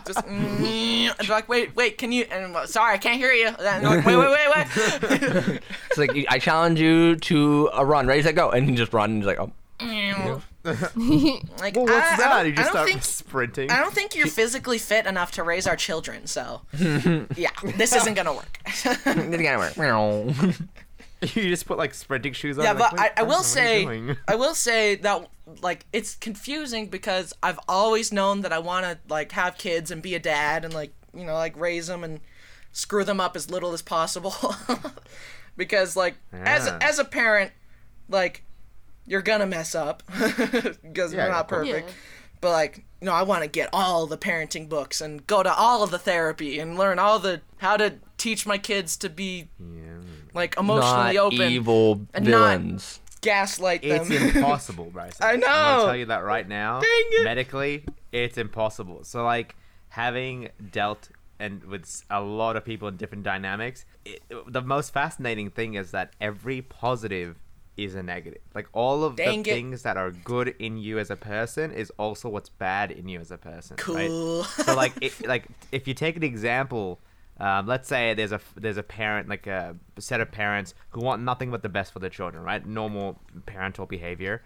just 0.06 0.18
mm, 0.26 1.08
and 1.08 1.14
they're 1.18 1.28
like, 1.36 1.48
wait, 1.48 1.74
wait, 1.74 1.96
can 1.96 2.12
you? 2.12 2.26
And 2.30 2.54
I'm 2.56 2.66
sorry, 2.66 2.92
I 2.94 2.98
can't 2.98 3.16
hear 3.16 3.32
you. 3.32 3.46
And 3.48 3.82
like, 3.84 4.04
wait, 4.04 4.16
wait, 4.16 4.30
wait, 4.30 4.48
wait. 4.54 5.60
It's 5.90 5.96
like 5.96 6.10
I 6.28 6.38
challenge 6.38 6.78
you 6.80 7.16
to 7.16 7.70
a 7.72 7.84
run. 7.86 8.06
Ready, 8.06 8.20
set, 8.22 8.34
go, 8.34 8.50
and 8.50 8.68
you 8.68 8.74
just 8.76 8.92
run. 8.92 9.10
And 9.12 9.18
you're 9.22 9.26
like, 9.30 9.40
oh, 9.40 9.52
like, 11.58 11.76
well, 11.76 11.84
what's 11.86 11.90
I, 12.10 12.14
I 12.14 12.16
that? 12.16 12.28
don't- 12.42 12.46
You 12.46 12.52
just 12.52 12.60
I 12.60 12.62
don't 12.64 12.72
start 12.72 12.88
think 12.88 13.02
sprinting. 13.04 13.70
I 13.70 13.80
don't 13.80 13.94
think 13.94 14.14
you're 14.14 14.26
physically 14.26 14.78
fit 14.78 15.06
enough 15.06 15.32
to 15.32 15.42
raise 15.42 15.66
our 15.66 15.76
children. 15.76 16.26
So, 16.26 16.62
yeah, 17.36 17.50
this 17.76 17.94
isn't 17.94 18.14
gonna 18.14 18.34
work. 18.34 18.58
it's 18.66 18.82
gonna 18.84 19.58
work. 19.58 20.54
You 21.20 21.48
just 21.48 21.66
put 21.66 21.78
like 21.78 21.94
sprinting 21.94 22.32
shoes 22.32 22.58
on. 22.58 22.64
yeah, 22.64 22.74
but 22.74 22.92
"Wait, 22.92 23.00
I, 23.00 23.10
I 23.16 23.22
will 23.24 23.42
say. 23.42 24.14
I 24.28 24.36
will 24.36 24.54
say 24.54 24.94
that 24.94 25.28
like 25.62 25.84
it's 25.92 26.14
confusing 26.14 26.86
because 26.86 27.32
I've 27.42 27.58
always 27.68 28.12
known 28.12 28.42
that 28.42 28.52
I 28.52 28.60
want 28.60 28.84
to 28.84 28.98
like 29.08 29.32
have 29.32 29.58
kids 29.58 29.90
and 29.90 30.00
be 30.00 30.14
a 30.14 30.20
dad 30.20 30.64
and 30.64 30.72
like 30.72 30.92
you 31.12 31.24
know 31.24 31.34
like 31.34 31.58
raise 31.58 31.88
them 31.88 32.04
and 32.04 32.20
screw 32.70 33.02
them 33.02 33.18
up 33.20 33.34
as 33.34 33.50
little 33.50 33.72
as 33.72 33.82
possible. 33.82 34.32
because 35.56 35.96
like 35.96 36.14
as 36.32 36.68
as 36.80 37.00
a 37.00 37.04
parent, 37.04 37.50
like 38.08 38.44
you're 39.08 39.22
gonna 39.22 39.46
mess 39.46 39.74
up 39.74 40.02
because 40.82 41.12
Yeah, 41.14 41.26
we're 41.26 41.30
not 41.32 41.48
perfect. 41.48 41.88
Yeah. 41.88 41.94
But 42.40 42.50
like, 42.50 42.84
you 43.00 43.06
know, 43.06 43.12
I 43.14 43.22
want 43.22 43.42
to 43.42 43.48
get 43.48 43.68
all 43.72 44.06
the 44.06 44.16
parenting 44.18 44.68
books 44.68 45.00
and 45.00 45.26
go 45.26 45.42
to 45.42 45.52
all 45.52 45.82
of 45.82 45.90
the 45.90 45.98
therapy 45.98 46.60
and 46.60 46.78
learn 46.78 46.98
all 47.00 47.18
the 47.18 47.40
how 47.56 47.76
to 47.76 47.94
teach 48.16 48.46
my 48.46 48.58
kids 48.58 48.96
to 48.98 49.08
be 49.08 49.48
like 50.34 50.56
emotionally 50.56 51.14
Not 51.14 51.16
open, 51.16 51.42
evil 51.50 52.06
and 52.14 52.26
not- 52.26 52.58
villains. 52.60 53.00
gaslight 53.22 53.82
them. 53.82 54.06
It's 54.10 54.36
impossible, 54.36 54.84
Bryson. 54.92 55.16
I 55.20 55.32
I'm 55.32 55.40
know. 55.40 55.46
gonna 55.46 55.84
tell 55.86 55.96
you 55.96 56.06
that 56.06 56.24
right 56.24 56.46
now. 56.48 56.80
Dang 56.80 56.88
it. 57.12 57.24
Medically, 57.24 57.84
it's 58.12 58.38
impossible. 58.38 59.02
So 59.04 59.24
like 59.24 59.56
having 59.88 60.50
dealt 60.70 61.08
and 61.40 61.64
with 61.64 62.02
a 62.10 62.20
lot 62.20 62.56
of 62.56 62.64
people 62.64 62.86
in 62.88 62.96
different 62.96 63.24
dynamics, 63.24 63.84
it, 64.04 64.22
the 64.46 64.62
most 64.62 64.92
fascinating 64.92 65.50
thing 65.50 65.74
is 65.74 65.90
that 65.92 66.12
every 66.20 66.62
positive 66.62 67.36
is 67.78 67.94
a 67.94 68.02
negative. 68.02 68.42
Like 68.54 68.66
all 68.72 69.04
of 69.04 69.16
Dang 69.16 69.42
the 69.42 69.50
it. 69.50 69.54
things 69.54 69.82
that 69.82 69.96
are 69.96 70.10
good 70.10 70.54
in 70.58 70.76
you 70.76 70.98
as 70.98 71.10
a 71.10 71.16
person 71.16 71.70
is 71.72 71.90
also 71.98 72.28
what's 72.28 72.48
bad 72.50 72.90
in 72.90 73.08
you 73.08 73.20
as 73.20 73.30
a 73.30 73.38
person. 73.38 73.76
right? 73.88 74.08
Cool. 74.08 74.44
so 74.44 74.74
like 74.82 74.92
it, 75.00 75.26
like 75.26 75.44
if 75.72 75.88
you 75.88 75.94
take 75.94 76.16
an 76.16 76.22
example 76.24 76.98
um, 77.40 77.66
let's 77.68 77.88
say 77.88 78.14
there's 78.14 78.32
a 78.32 78.40
there's 78.56 78.78
a 78.78 78.82
parent 78.82 79.28
like 79.28 79.46
a 79.46 79.76
set 79.98 80.20
of 80.20 80.32
parents 80.32 80.74
who 80.90 81.00
want 81.00 81.22
nothing 81.22 81.50
but 81.52 81.62
the 81.62 81.68
best 81.68 81.92
for 81.92 82.00
their 82.00 82.10
children 82.10 82.42
right 82.42 82.66
normal 82.66 83.20
parental 83.46 83.86
behavior 83.86 84.42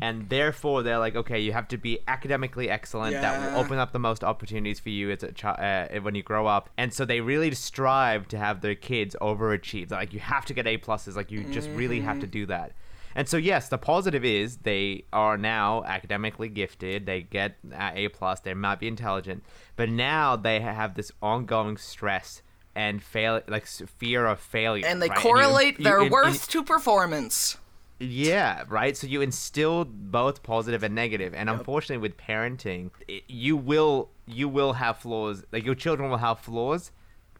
and 0.00 0.28
therefore 0.28 0.82
they're 0.82 0.98
like 0.98 1.16
okay 1.16 1.38
you 1.40 1.52
have 1.52 1.68
to 1.68 1.76
be 1.76 1.98
academically 2.08 2.68
excellent 2.70 3.12
that 3.14 3.52
will 3.52 3.58
open 3.60 3.78
up 3.78 3.92
the 3.92 3.98
most 3.98 4.22
opportunities 4.24 4.78
for 4.80 4.88
you 4.90 5.10
as 5.10 5.22
a 5.22 5.32
child 5.32 5.58
uh, 5.60 6.00
when 6.00 6.14
you 6.14 6.22
grow 6.22 6.46
up 6.46 6.70
and 6.76 6.92
so 6.92 7.04
they 7.04 7.20
really 7.20 7.50
strive 7.54 8.26
to 8.28 8.36
have 8.38 8.60
their 8.60 8.74
kids 8.74 9.16
overachieve 9.20 9.88
They're 9.88 9.98
like 9.98 10.12
you 10.12 10.20
have 10.20 10.44
to 10.46 10.54
get 10.54 10.66
a 10.66 10.78
pluses 10.78 11.16
like 11.16 11.30
you 11.30 11.44
just 11.44 11.68
really 11.70 12.00
have 12.00 12.20
to 12.20 12.26
do 12.26 12.46
that 12.46 12.72
and 13.14 13.28
so 13.28 13.36
yes, 13.36 13.68
the 13.68 13.76
positive 13.76 14.24
is 14.24 14.56
they 14.58 15.04
are 15.12 15.36
now 15.36 15.84
academically 15.84 16.48
gifted. 16.48 17.04
They 17.04 17.20
get 17.20 17.56
A 17.74 18.08
plus. 18.08 18.40
They 18.40 18.54
might 18.54 18.80
be 18.80 18.88
intelligent, 18.88 19.44
but 19.76 19.90
now 19.90 20.34
they 20.36 20.60
have 20.60 20.94
this 20.94 21.12
ongoing 21.20 21.76
stress 21.76 22.40
and 22.74 23.02
fail, 23.02 23.42
like 23.48 23.66
fear 23.66 24.24
of 24.24 24.40
failure. 24.40 24.86
and 24.86 25.02
they 25.02 25.10
right? 25.10 25.16
you- 25.18 25.22
correlate 25.22 25.78
you- 25.78 25.84
their 25.84 25.96
and- 25.96 26.04
and- 26.04 26.10
worth 26.10 26.48
to 26.48 26.64
performance. 26.64 27.58
Yeah, 28.02 28.64
right. 28.68 28.96
So 28.96 29.06
you 29.06 29.20
instill 29.20 29.84
both 29.84 30.42
positive 30.42 30.82
and 30.82 30.94
negative, 30.94 31.34
and 31.34 31.48
unfortunately, 31.48 31.98
with 31.98 32.16
parenting, 32.16 32.90
it, 33.06 33.24
you 33.28 33.56
will 33.56 34.10
you 34.26 34.48
will 34.48 34.74
have 34.74 34.98
flaws. 34.98 35.44
Like 35.52 35.64
your 35.64 35.74
children 35.74 36.10
will 36.10 36.18
have 36.18 36.40
flaws, 36.40 36.90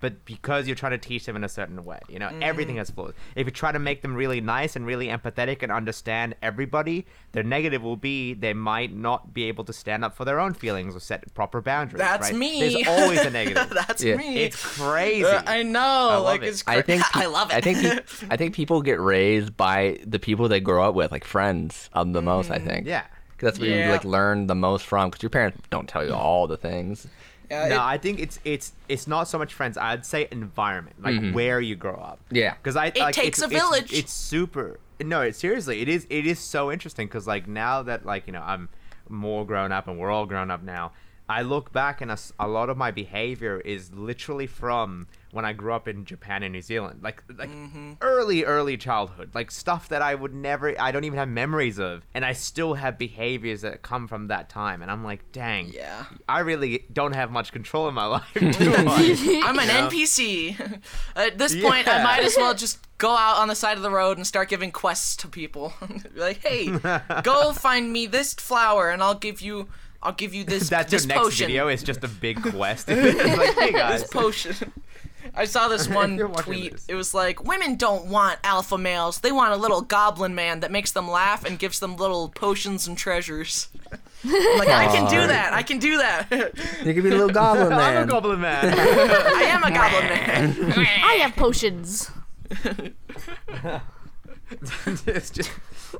but 0.02 0.22
because 0.26 0.66
you're 0.66 0.76
trying 0.76 0.92
to 0.92 0.98
teach 0.98 1.24
them 1.24 1.36
in 1.36 1.44
a 1.44 1.48
certain 1.48 1.82
way, 1.82 1.98
you 2.10 2.18
know, 2.18 2.30
everything 2.42 2.76
has 2.76 2.90
flaws. 2.90 3.14
If 3.34 3.46
you 3.46 3.50
try 3.52 3.72
to 3.72 3.78
make 3.78 4.02
them 4.02 4.14
really 4.14 4.42
nice 4.42 4.76
and 4.76 4.84
really 4.84 5.06
empathetic 5.06 5.62
and 5.62 5.72
understand 5.72 6.34
everybody, 6.42 7.06
their 7.32 7.42
negative 7.42 7.80
will 7.82 7.96
be 7.96 8.34
they 8.34 8.52
might 8.52 8.94
not 8.94 9.32
be 9.32 9.44
able 9.44 9.64
to 9.64 9.72
stand 9.72 10.04
up 10.04 10.14
for 10.14 10.26
their 10.26 10.38
own 10.38 10.52
feelings 10.52 10.94
or 10.94 11.00
set 11.00 11.32
proper 11.32 11.62
boundaries. 11.62 11.98
That's 12.00 12.30
right? 12.30 12.36
me. 12.38 12.60
There's 12.60 12.86
always 12.88 13.20
a 13.20 13.30
negative. 13.30 13.70
That's 13.74 14.04
Yeah. 14.04 14.16
me. 14.16 14.38
it's 14.42 14.78
crazy. 14.78 15.24
Uh, 15.24 15.42
I 15.46 15.62
know. 15.62 15.80
love 15.80 16.24
like 16.24 16.42
it. 16.42 16.48
it's. 16.48 16.62
Cra- 16.62 16.74
I 16.78 16.82
think 16.82 17.02
I 17.16 17.26
love 17.26 17.50
it. 17.50 17.54
I 17.54 17.60
think 17.62 17.78
pe- 17.82 18.26
I 18.30 18.36
think 18.36 18.54
people 18.54 18.82
get 18.82 19.00
raised 19.00 19.56
by 19.56 19.98
the 20.06 20.18
people 20.18 20.48
they 20.48 20.60
grow 20.60 20.82
up 20.88 20.94
with, 20.94 21.12
like 21.12 21.24
friends, 21.24 21.88
um, 21.94 22.12
the 22.12 22.22
most. 22.22 22.50
I 22.50 22.58
think. 22.58 22.86
yeah. 22.86 23.04
'Cause 23.38 23.54
that's 23.54 23.58
where 23.58 23.86
you 23.86 23.90
like 23.90 24.04
learn 24.04 24.46
the 24.46 24.54
most 24.54 24.86
from. 24.86 25.10
Because 25.10 25.22
your 25.22 25.30
parents 25.30 25.58
don't 25.70 25.88
tell 25.88 26.04
you 26.06 26.14
all 26.14 26.46
the 26.46 26.56
things. 26.56 27.06
Yeah, 27.52 27.68
no, 27.68 27.74
it- 27.74 27.80
I 27.80 27.98
think 27.98 28.18
it's 28.18 28.38
it's 28.44 28.72
it's 28.88 29.06
not 29.06 29.24
so 29.24 29.38
much 29.38 29.52
friends. 29.52 29.76
I'd 29.76 30.06
say 30.06 30.26
environment, 30.30 30.96
like 31.02 31.14
mm-hmm. 31.14 31.34
where 31.34 31.60
you 31.60 31.76
grow 31.76 31.94
up. 31.94 32.18
Yeah. 32.30 32.54
because 32.54 32.76
I 32.76 32.92
like, 32.96 33.14
takes 33.14 33.38
it's, 33.38 33.42
a 33.42 33.44
it's- 33.46 33.60
village. 33.60 33.92
It's, 33.92 34.12
super. 34.12 34.80
No, 35.00 35.20
it, 35.20 35.36
seriously, 35.36 35.80
it 35.82 35.88
is. 35.88 36.06
It 36.08 36.26
is 36.26 36.38
so 36.38 36.72
interesting 36.72 37.08
because 37.08 37.26
like 37.26 37.46
now 37.46 37.82
that 37.82 38.06
like 38.06 38.26
you 38.26 38.32
know 38.32 38.42
I'm 38.42 38.68
more 39.08 39.44
grown 39.44 39.70
up 39.72 39.88
and 39.88 39.98
we're 39.98 40.10
all 40.10 40.26
grown 40.26 40.50
up 40.50 40.62
now. 40.62 40.92
I 41.28 41.42
look 41.42 41.72
back 41.72 42.00
and 42.00 42.10
a, 42.10 42.18
a, 42.38 42.48
lot 42.48 42.68
of 42.68 42.76
my 42.76 42.90
behavior 42.90 43.60
is 43.60 43.92
literally 43.92 44.46
from 44.46 45.06
when 45.30 45.44
I 45.46 45.54
grew 45.54 45.72
up 45.72 45.88
in 45.88 46.04
Japan 46.04 46.42
and 46.42 46.52
New 46.52 46.60
Zealand, 46.60 47.00
like 47.02 47.22
like 47.38 47.48
Mm-hmm. 47.48 47.92
early 48.02 48.44
early 48.44 48.76
childhood, 48.76 49.30
like 49.34 49.50
stuff 49.50 49.88
that 49.88 50.02
I 50.02 50.14
would 50.14 50.34
never, 50.34 50.78
I 50.78 50.90
don't 50.92 51.04
even 51.04 51.18
have 51.18 51.28
memories 51.28 51.78
of, 51.78 52.02
and 52.12 52.24
I 52.24 52.32
still 52.34 52.74
have 52.74 52.98
behaviors 52.98 53.62
that 53.62 53.80
come 53.82 54.08
from 54.08 54.26
that 54.28 54.50
time, 54.50 54.82
and 54.82 54.90
I'm 54.90 55.04
like, 55.04 55.32
dang, 55.32 55.68
Yeah. 55.72 56.04
I 56.28 56.40
really 56.40 56.84
don't 56.92 57.14
have 57.14 57.30
much 57.30 57.50
control 57.52 57.88
in 57.88 57.94
my 57.94 58.04
life. 58.16 58.26
do 58.34 58.74
I? 58.76 59.42
I'm 59.46 59.58
an 59.58 59.68
know? 59.68 59.88
NPC. 59.88 60.80
At 61.16 61.38
this 61.38 61.54
point, 61.58 61.88
I 61.88 62.02
might 62.02 62.24
as 62.24 62.36
well 62.36 62.52
just 62.52 62.78
go 62.98 63.10
out 63.16 63.38
on 63.38 63.48
the 63.48 63.54
side 63.54 63.76
of 63.78 63.82
the 63.82 63.90
road 63.90 64.16
and 64.18 64.26
start 64.26 64.48
giving 64.48 64.70
quests 64.70 65.16
to 65.16 65.28
people. 65.28 65.72
Like, 66.14 66.38
hey, 66.44 66.68
go 67.22 67.52
find 67.52 67.90
me 67.92 68.06
this 68.06 68.34
flower, 68.34 68.90
and 68.90 69.02
I'll 69.02 69.14
give 69.14 69.40
you, 69.40 69.68
I'll 70.02 70.12
give 70.12 70.34
you 70.34 70.44
this 70.52 70.68
That's 70.68 70.90
this 70.90 71.04
your 71.04 71.08
next 71.08 71.20
potion. 71.22 71.46
video. 71.46 71.68
It's 71.68 71.82
just 71.82 72.02
a 72.04 72.08
big 72.08 72.42
quest. 72.50 72.86
it's 72.90 73.38
like, 73.38 73.54
hey 73.58 73.72
guys, 73.72 74.02
This 74.02 74.10
potion. 74.10 74.72
I 75.34 75.44
saw 75.46 75.68
this 75.68 75.88
one 75.88 76.18
tweet. 76.18 76.72
this. 76.72 76.84
It 76.88 76.94
was 76.94 77.14
like, 77.14 77.44
women 77.44 77.76
don't 77.76 78.06
want 78.06 78.38
alpha 78.44 78.76
males. 78.76 79.20
They 79.20 79.32
want 79.32 79.54
a 79.54 79.56
little 79.56 79.80
goblin 79.80 80.34
man 80.34 80.60
that 80.60 80.70
makes 80.70 80.90
them 80.92 81.08
laugh 81.08 81.44
and 81.44 81.58
gives 81.58 81.78
them 81.78 81.96
little 81.96 82.28
potions 82.28 82.86
and 82.86 82.98
treasures. 82.98 83.68
I'm 84.24 84.58
like, 84.58 84.68
I 84.68 84.86
can 84.86 85.08
do 85.08 85.26
that. 85.26 85.52
I 85.54 85.62
can 85.62 85.78
do 85.78 85.96
that. 85.98 86.28
You 86.84 86.92
can 86.92 87.02
be 87.02 87.08
a 87.08 87.12
little 87.12 87.30
goblin 87.30 87.70
man. 87.70 87.96
I'm 87.96 88.02
a 88.02 88.06
goblin 88.06 88.40
man. 88.40 88.78
I 88.78 89.42
am 89.44 89.62
a 89.64 89.70
goblin 89.72 90.04
man. 90.04 90.74
I 91.04 91.14
have 91.22 91.34
potions. 91.34 92.10
it's 95.06 95.30
just, 95.30 95.50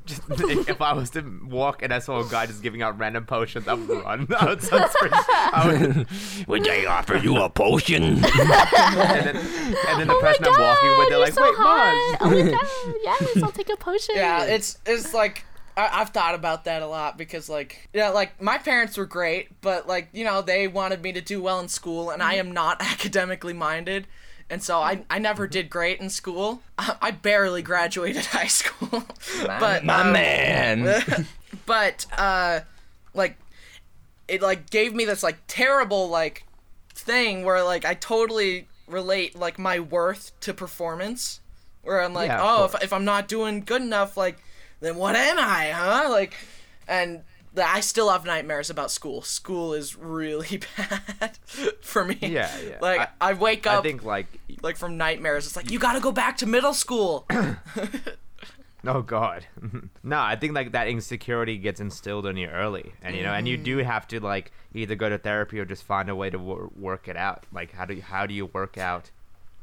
just 0.07 0.23
if 0.29 0.81
I 0.81 0.93
was 0.93 1.11
to 1.11 1.41
walk 1.45 1.83
and 1.83 1.93
I 1.93 1.99
saw 1.99 2.21
a 2.21 2.29
guy 2.29 2.47
just 2.47 2.63
giving 2.63 2.83
out 2.83 2.99
random 2.99 3.27
potions, 3.27 3.69
I 3.69 3.75
would 3.75 3.89
run. 3.89 4.27
I 4.39 4.45
would 4.47 4.63
sound 4.63 4.91
pretty- 4.93 5.17
I 5.29 5.67
would, 5.67 6.47
Would 6.49 6.65
they 6.65 6.87
offer 6.87 7.17
you 7.17 7.37
a 7.37 7.49
potion? 7.49 8.03
and 8.03 8.25
then, 8.25 9.37
and 9.37 10.01
then 10.01 10.09
the 10.09 10.15
Oh 10.15 10.21
my 10.21 10.29
person 10.29 10.45
god, 10.45 10.55
I'm 10.55 10.61
walking 10.61 10.99
with, 10.99 11.09
they're 11.09 11.19
like, 11.19 11.33
so 11.33 11.43
"Wait, 11.43 11.55
hot. 11.57 11.95
Mars." 11.95 12.17
Oh 12.21 12.31
my 12.31 12.51
god, 12.51 12.95
yes, 13.03 13.43
I'll 13.43 13.53
take 13.53 13.71
a 13.71 13.77
potion. 13.77 14.15
Yeah, 14.17 14.45
it's 14.45 14.79
it's 14.87 15.15
like 15.15 15.45
I, 15.77 16.01
I've 16.01 16.11
thought 16.11 16.35
about 16.35 16.65
that 16.65 16.83
a 16.83 16.87
lot 16.87 17.17
because 17.17 17.49
like 17.49 17.89
yeah, 17.93 18.11
like 18.11 18.41
my 18.41 18.59
parents 18.59 18.97
were 18.97 19.07
great, 19.07 19.61
but 19.61 19.87
like 19.87 20.09
you 20.13 20.25
know 20.25 20.43
they 20.43 20.69
wanted 20.69 21.03
me 21.03 21.13
to 21.13 21.21
do 21.21 21.43
well 21.43 21.61
in 21.61 21.69
school, 21.69 22.11
and 22.11 22.23
I 22.23 22.33
mm-hmm. 22.33 22.49
am 22.49 22.53
not 22.53 22.81
academically 22.81 23.55
minded. 23.55 24.07
And 24.51 24.63
so 24.63 24.79
I, 24.79 25.05
I 25.09 25.19
never 25.19 25.47
did 25.47 25.71
great 25.71 26.01
in 26.01 26.11
school. 26.11 26.63
I, 26.79 26.97
I 27.03 27.11
barely 27.11 27.63
graduated 27.63 28.25
high 28.27 28.47
school. 28.47 29.05
but 29.47 29.85
My 29.85 30.03
um, 30.03 30.13
man. 30.13 31.27
but 31.67 32.07
uh 32.17 32.61
like 33.15 33.37
it 34.29 34.43
like 34.43 34.71
gave 34.71 34.95
me 34.95 35.05
this 35.05 35.23
like 35.23 35.39
terrible 35.47 36.09
like 36.09 36.45
thing 36.95 37.45
where 37.45 37.63
like 37.63 37.85
I 37.85 37.95
totally 37.95 38.69
relate 38.87 39.37
like 39.37 39.59
my 39.59 39.79
worth 39.81 40.33
to 40.41 40.55
performance 40.55 41.41
where 41.83 42.01
I'm 42.01 42.15
like 42.15 42.29
Yeah, 42.29 42.41
oh 42.43 42.65
if, 42.65 42.83
if 42.83 42.93
I'm 42.93 43.05
not 43.05 43.29
doing 43.29 43.61
good 43.61 43.83
enough 43.83 44.17
like 44.17 44.43
then 44.81 44.97
what 44.97 45.17
am 45.17 45.39
I 45.39 45.71
huh 45.71 46.11
like 46.11 46.35
and 46.89 47.23
I 47.57 47.81
still 47.81 48.11
have 48.11 48.25
nightmares 48.25 48.71
about 48.71 48.91
school. 48.91 49.23
School 49.23 49.75
is 49.75 49.97
really 49.97 50.61
bad 50.77 51.39
for 51.81 52.05
me. 52.05 52.19
Yeah, 52.21 52.51
yeah. 52.61 52.79
like 52.81 53.01
I, 53.01 53.31
I- 53.31 53.33
wake 53.35 53.67
I 53.67 53.81
think 53.83 54.05
like, 54.05 54.27
like 54.63 54.77
from 54.77 54.97
nightmares. 54.97 55.47
It's 55.47 55.57
like 55.57 55.71
you 55.71 55.79
gotta 55.79 56.01
go 56.01 56.13
back 56.13 56.37
to 56.39 56.47
middle 56.47 56.75
school. 56.75 57.27
Oh 58.85 59.03
god, 59.03 59.47
no, 60.03 60.19
I 60.19 60.35
think 60.35 60.55
like 60.55 60.73
that 60.73 60.89
insecurity 60.89 61.57
gets 61.57 61.79
instilled 61.79 62.27
in 62.27 62.37
you 62.37 62.49
early, 62.49 62.93
and 63.01 63.15
you 63.15 63.23
know, 63.23 63.33
and 63.33 63.47
you 63.47 63.57
do 63.57 63.79
mm. 63.79 63.85
have 63.85 64.09
to 64.09 64.19
like 64.19 64.51
either 64.75 64.97
go 64.97 65.09
to 65.09 65.19
therapy 65.19 65.61
or 65.61 65.65
just 65.65 65.85
find 65.85 66.09
a 66.09 66.17
way 66.17 66.31
to 66.31 66.39
wor- 66.39 66.71
work 66.75 67.07
it 67.07 67.17
out. 67.17 67.47
Like, 67.53 67.73
how 67.73 67.85
do 67.85 67.95
you, 67.95 68.03
how 68.03 68.27
do 68.27 68.35
you 68.35 68.47
work 68.47 68.79
out 68.79 69.13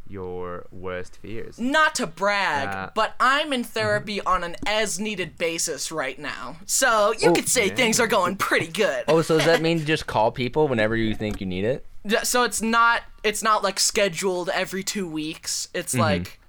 your 0.09 0.65
worst 0.71 1.17
fears? 1.17 1.59
not 1.59 1.95
to 1.95 2.07
brag, 2.07 2.67
Uh, 2.67 2.89
but 2.95 3.15
I'm 3.19 3.53
in 3.53 3.63
therapy 3.63 4.19
on 4.21 4.43
an 4.43 4.55
as 4.65 4.99
needed 4.99 5.37
basis 5.37 5.91
right 5.91 6.17
now. 6.19 6.57
So 6.65 7.13
you 7.19 7.29
Oh, 7.29 7.33
could 7.33 7.47
say 7.47 7.67
yeah. 7.67 7.75
things 7.75 7.99
are 7.99 8.07
going 8.07 8.35
pretty 8.37 8.67
good. 8.67 9.03
Oh, 9.07 9.21
so 9.21 9.37
does 9.37 9.45
that 9.45 9.61
mean 9.61 9.85
just 9.85 10.07
call 10.07 10.31
people 10.31 10.67
whenever 10.67 10.95
you 10.95 11.13
think 11.15 11.39
you 11.39 11.45
need 11.47 11.65
it? 11.65 11.85
Yeah, 12.03 12.23
So 12.23 12.43
it's 12.43 12.61
not 12.61 13.03
it's 13.23 13.43
not 13.43 13.63
like 13.63 13.79
scheduled 13.79 14.49
every 14.49 14.83
2 14.83 15.07
weeks. 15.07 15.67
It's 15.73 15.93
Mm-hmm. 15.93 16.01
like 16.01 16.39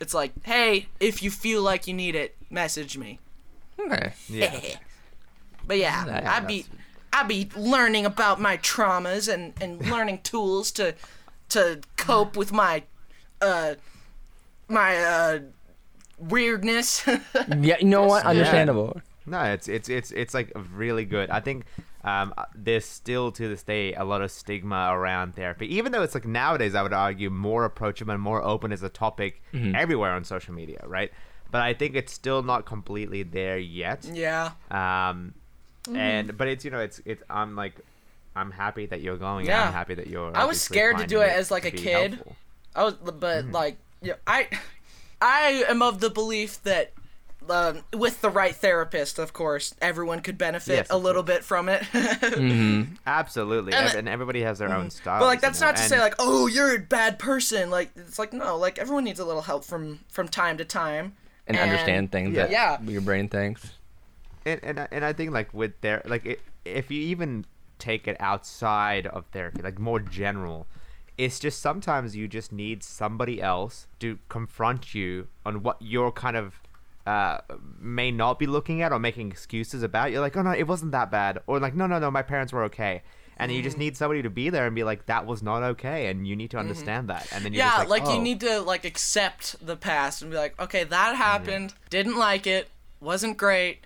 it's 0.00 0.12
like, 0.14 0.32
"Hey, 0.44 0.88
if 0.98 1.22
you 1.22 1.30
feel 1.30 1.62
like 1.62 1.86
you 1.86 1.94
need 1.94 2.14
it, 2.16 2.36
message 2.50 2.98
me." 2.98 3.20
Okay. 3.78 4.12
Yeah. 4.28 4.60
But 5.66 5.78
yeah, 5.78 6.04
Yeah, 6.06 6.32
I'd 6.36 6.46
be 6.46 6.66
I'd 7.12 7.28
be 7.28 7.48
learning 7.56 8.04
about 8.06 8.40
my 8.40 8.56
traumas 8.58 9.32
and 9.32 9.52
and 9.60 9.80
learning 9.90 10.20
tools 10.22 10.70
to 10.72 10.94
to 11.50 11.80
cope 11.96 12.36
with 12.36 12.52
my 12.52 12.82
uh 13.44 13.74
my 14.68 14.96
uh 14.96 15.38
weirdness. 16.18 17.06
Yeah, 17.60 17.76
you 17.78 17.86
know 17.86 18.04
what? 18.04 18.24
Understandable. 18.24 19.00
No, 19.26 19.42
it's 19.42 19.68
it's 19.68 19.88
it's 19.88 20.10
it's 20.12 20.34
like 20.34 20.52
really 20.74 21.04
good. 21.04 21.30
I 21.30 21.40
think 21.40 21.64
um, 22.04 22.34
there's 22.54 22.84
still 22.84 23.32
to 23.32 23.48
this 23.48 23.62
day 23.62 23.94
a 23.94 24.04
lot 24.04 24.20
of 24.20 24.30
stigma 24.30 24.90
around 24.92 25.34
therapy, 25.36 25.74
even 25.76 25.92
though 25.92 26.02
it's 26.02 26.14
like 26.14 26.26
nowadays 26.26 26.74
I 26.74 26.82
would 26.82 26.92
argue 26.92 27.30
more 27.30 27.64
approachable 27.64 28.12
and 28.12 28.22
more 28.22 28.42
open 28.42 28.72
as 28.72 28.82
a 28.82 28.90
topic 28.90 29.42
everywhere 29.54 30.12
on 30.12 30.24
social 30.24 30.52
media, 30.54 30.82
right? 30.86 31.10
But 31.50 31.62
I 31.62 31.72
think 31.72 31.94
it's 31.94 32.12
still 32.12 32.42
not 32.42 32.66
completely 32.66 33.22
there 33.22 33.58
yet. 33.58 34.04
yeah. 34.12 34.52
Um, 34.70 35.34
and 35.94 36.36
but 36.36 36.48
it's 36.48 36.64
you 36.64 36.70
know 36.70 36.80
it's 36.80 37.00
it's 37.04 37.22
I'm 37.30 37.56
like 37.56 37.74
I'm 38.36 38.50
happy 38.50 38.86
that 38.86 39.00
you're 39.00 39.16
going. 39.16 39.46
Yeah. 39.46 39.68
I'm 39.68 39.72
happy 39.72 39.94
that 39.94 40.08
you're. 40.08 40.36
I 40.36 40.44
was 40.44 40.60
scared 40.60 40.98
to 40.98 41.06
do 41.06 41.20
it 41.20 41.30
as, 41.30 41.50
like, 41.50 41.64
a 41.64 41.70
kid. 41.70 42.14
helpful. 42.14 42.36
I 42.74 42.84
was, 42.84 42.94
but 42.94 43.20
Mm-hmm. 43.20 43.50
like, 43.52 43.76
yeah, 44.02 44.14
I, 44.26 44.48
I 45.20 45.64
am 45.68 45.80
of 45.82 46.00
the 46.00 46.10
belief 46.10 46.62
that, 46.64 46.92
um, 47.48 47.82
with 47.92 48.20
the 48.22 48.30
right 48.30 48.54
therapist, 48.56 49.18
of 49.18 49.32
course, 49.32 49.74
everyone 49.80 50.20
could 50.20 50.38
benefit 50.38 50.76
Yes, 50.76 50.86
a 50.90 50.96
little 50.96 51.22
course. 51.22 51.36
bit 51.36 51.44
from 51.44 51.68
it. 51.68 51.82
Absolutely, 53.06 53.72
And 53.74 53.94
and, 53.94 54.08
everybody 54.08 54.42
has 54.42 54.58
their 54.58 54.72
own 54.72 54.90
style. 54.90 55.20
but 55.20 55.26
like, 55.26 55.40
that's 55.40 55.60
not 55.60 55.76
to 55.76 55.82
say 55.82 56.00
like, 56.00 56.14
oh, 56.18 56.46
you're 56.46 56.74
a 56.76 56.78
bad 56.78 57.18
person. 57.18 57.70
Like, 57.70 57.90
it's 57.96 58.18
like 58.18 58.32
no, 58.32 58.56
like 58.56 58.78
everyone 58.78 59.04
needs 59.04 59.20
a 59.20 59.24
little 59.24 59.42
help 59.42 59.64
from 59.64 60.00
from 60.08 60.28
time 60.28 60.56
to 60.58 60.64
time. 60.64 61.14
And, 61.46 61.58
understand 61.58 62.10
things 62.10 62.34
Yeah. 62.34 62.42
that 62.46 62.50
Yeah. 62.50 62.80
your 62.82 63.02
brain 63.02 63.28
thinks. 63.28 63.72
and 64.46 64.60
and 64.62 64.80
I- 64.80 64.88
and 64.90 65.04
I 65.04 65.12
think 65.12 65.32
like 65.32 65.52
with 65.52 65.78
their 65.82 66.02
like 66.06 66.24
it, 66.26 66.40
if 66.64 66.90
you 66.90 67.00
even 67.02 67.44
take 67.78 68.08
it 68.08 68.16
outside 68.20 69.06
of 69.06 69.26
therapy, 69.32 69.60
like 69.62 69.78
more 69.78 70.00
general, 70.00 70.66
it's 71.16 71.38
just 71.38 71.60
sometimes 71.60 72.16
you 72.16 72.26
just 72.28 72.52
need 72.52 72.82
somebody 72.82 73.40
else 73.40 73.86
to 74.00 74.18
confront 74.28 74.94
you 74.94 75.28
on 75.46 75.62
what 75.62 75.76
you're 75.80 76.10
kind 76.12 76.36
of 76.36 76.60
uh, 77.06 77.38
may 77.78 78.10
not 78.10 78.38
be 78.38 78.46
looking 78.46 78.80
at 78.82 78.90
or 78.92 78.98
making 78.98 79.30
excuses 79.30 79.82
about. 79.82 80.10
You're 80.10 80.20
like, 80.20 80.36
oh 80.36 80.42
no, 80.42 80.52
it 80.52 80.66
wasn't 80.66 80.92
that 80.92 81.10
bad, 81.10 81.38
or 81.46 81.60
like, 81.60 81.74
no, 81.74 81.86
no, 81.86 81.98
no, 81.98 82.10
my 82.10 82.22
parents 82.22 82.52
were 82.52 82.64
okay. 82.64 83.02
And 83.36 83.50
you 83.50 83.58
Mm-hmm. 83.58 83.64
just 83.64 83.78
need 83.78 83.96
somebody 83.96 84.22
to 84.22 84.30
be 84.30 84.48
there 84.48 84.64
and 84.66 84.74
be 84.76 84.84
like, 84.84 85.06
that 85.06 85.26
was 85.26 85.42
not 85.42 85.62
okay, 85.62 86.06
and 86.06 86.26
you 86.26 86.36
need 86.36 86.50
to 86.52 86.58
understand 86.58 87.08
that. 87.10 87.26
And 87.32 87.44
then 87.44 87.52
you're 87.52 87.62
Mm-hmm. 87.64 87.80
Yeah, 87.80 87.88
like, 87.88 87.88
like, 87.88 88.08
you 88.08 88.18
"Oh." 88.18 88.22
need 88.22 88.40
to 88.40 88.60
like 88.60 88.84
accept 88.84 89.56
the 89.64 89.76
past 89.76 90.22
and 90.22 90.30
be 90.30 90.36
like, 90.36 90.58
okay, 90.60 90.84
that 90.84 91.16
happened. 91.16 91.74
Didn't 91.90 92.16
like 92.16 92.46
it. 92.46 92.68
Wasn't 93.00 93.36
great. 93.36 93.80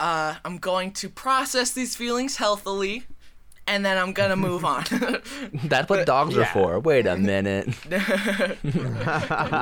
Uh, 0.00 0.36
I'm 0.44 0.58
going 0.58 0.92
to 0.92 1.08
process 1.08 1.70
these 1.72 1.94
feelings 1.94 2.36
healthily, 2.36 3.04
and 3.66 3.84
then 3.84 3.98
I'm 3.98 4.12
gonna 4.12 4.36
move 4.36 4.64
on. 4.64 4.84
That's 5.64 5.88
what 5.88 6.06
dogs 6.06 6.36
are 6.36 6.44
for. 6.46 6.78
Wait 6.80 7.06
a 7.06 7.16
minute. 7.16 7.68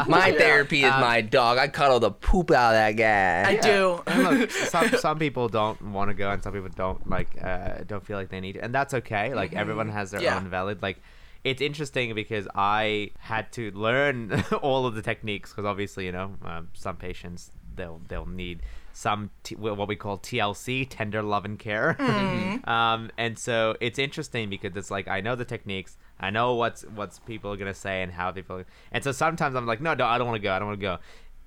my 0.09 0.35
therapy 0.37 0.85
is 0.85 0.93
my 0.93 1.21
dog. 1.21 1.59
I 1.59 1.69
cuddle 1.69 2.01
the 2.01 2.11
poop 2.11 2.51
out 2.51 2.75
of 2.75 2.79
that 2.79 2.93
guy. 2.93 3.51
I 3.51 3.57
do. 3.57 4.03
Look, 4.23 4.51
some 4.71 4.89
some 4.91 5.19
people 5.19 5.49
don't 5.49 5.81
want 5.93 6.11
to 6.11 6.15
go, 6.15 6.31
and 6.31 6.43
some 6.43 6.53
people 6.53 6.71
don't 6.75 7.09
like 7.09 7.37
uh, 7.43 7.79
don't 7.87 8.05
feel 8.05 8.17
like 8.19 8.29
they 8.31 8.41
need, 8.41 8.57
it. 8.57 8.61
and 8.61 8.75
that's 8.75 8.95
okay. 8.95 9.35
Like 9.35 9.53
everyone 9.55 9.89
has 9.89 10.11
their 10.11 10.23
Yeah. 10.23 10.37
own 10.37 10.49
valid. 10.49 10.83
Like 10.83 11.01
it's 11.43 11.61
interesting 11.61 12.15
because 12.15 12.49
I 12.55 13.11
had 13.19 13.53
to 13.53 13.71
learn 13.73 14.45
all 14.63 14.87
of 14.87 14.95
the 14.95 15.03
techniques 15.03 15.51
because 15.51 15.65
obviously 15.65 16.07
you 16.07 16.13
know 16.13 16.35
um, 16.45 16.69
some 16.75 16.97
patients 16.97 17.51
they'll 17.75 18.01
they'll 18.09 18.27
need 18.27 18.63
some 18.95 19.31
t- 19.43 19.57
what 19.57 19.89
we 19.89 19.97
call 19.97 20.19
TLC, 20.19 20.87
tender 20.89 21.23
love 21.23 21.45
and 21.45 21.59
care. 21.59 22.01
um, 22.65 23.11
and 23.19 23.39
so 23.39 23.77
it's 23.81 23.99
interesting 23.99 24.49
because 24.49 24.75
it's 24.77 24.91
like 24.91 25.09
I 25.09 25.21
know 25.21 25.35
the 25.35 25.45
techniques. 25.45 25.99
I 26.19 26.31
know 26.31 26.55
what's 26.55 26.83
what's 26.83 27.19
people 27.19 27.53
are 27.53 27.57
gonna 27.57 27.75
say 27.75 28.03
and 28.03 28.13
how 28.13 28.31
people. 28.31 28.63
And 28.93 29.05
so 29.05 29.13
sometimes 29.13 29.57
I'm 29.57 29.67
like, 29.67 29.81
no, 29.81 29.95
no, 29.95 30.07
I 30.07 30.17
don't 30.17 30.29
want 30.29 30.41
to 30.41 30.43
go. 30.43 30.53
I 30.53 30.59
don't 30.59 30.69
want 30.69 30.81
to 30.81 30.87
go. 30.87 30.99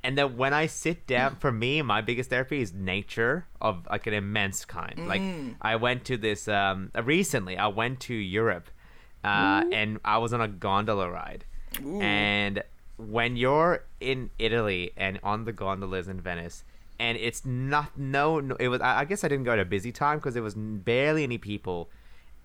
And 0.03 0.17
then 0.17 0.38
when 0.38 0.53
I 0.53 0.67
sit 0.67 1.07
down, 1.07 1.38
for 1.38 1.51
me, 1.51 1.81
my 1.81 2.01
biggest 2.01 2.29
therapy 2.29 2.62
is 2.62 2.71
nature 2.73 3.47
of 3.60 3.88
like 3.89 4.05
an 4.07 4.13
immense 4.13 4.63
kind. 4.63 5.07
Like 5.07 5.21
I 5.62 5.75
went 5.77 6.05
to 6.05 6.17
this 6.17 6.47
um, 6.47 6.91
recently. 7.03 7.57
I 7.57 7.67
went 7.67 7.99
to 8.01 8.13
Europe, 8.13 8.69
uh, 9.23 9.63
and 9.71 9.99
I 10.05 10.19
was 10.19 10.33
on 10.33 10.41
a 10.41 10.47
gondola 10.47 11.10
ride. 11.10 11.45
And 12.01 12.63
when 12.97 13.36
you're 13.38 13.86
in 13.99 14.29
Italy 14.39 14.91
and 14.97 15.19
on 15.23 15.45
the 15.45 15.51
gondolas 15.53 16.07
in 16.07 16.21
Venice, 16.21 16.63
and 16.99 17.17
it's 17.17 17.45
not 17.45 17.97
no, 17.97 18.39
no 18.39 18.55
it 18.60 18.67
was. 18.69 18.81
I 18.81 18.99
I 19.01 19.05
guess 19.05 19.23
I 19.23 19.27
didn't 19.27 19.45
go 19.45 19.53
at 19.53 19.60
a 19.60 19.65
busy 19.65 19.91
time 19.91 20.17
because 20.17 20.33
there 20.33 20.43
was 20.43 20.55
barely 20.55 21.23
any 21.23 21.38
people, 21.38 21.89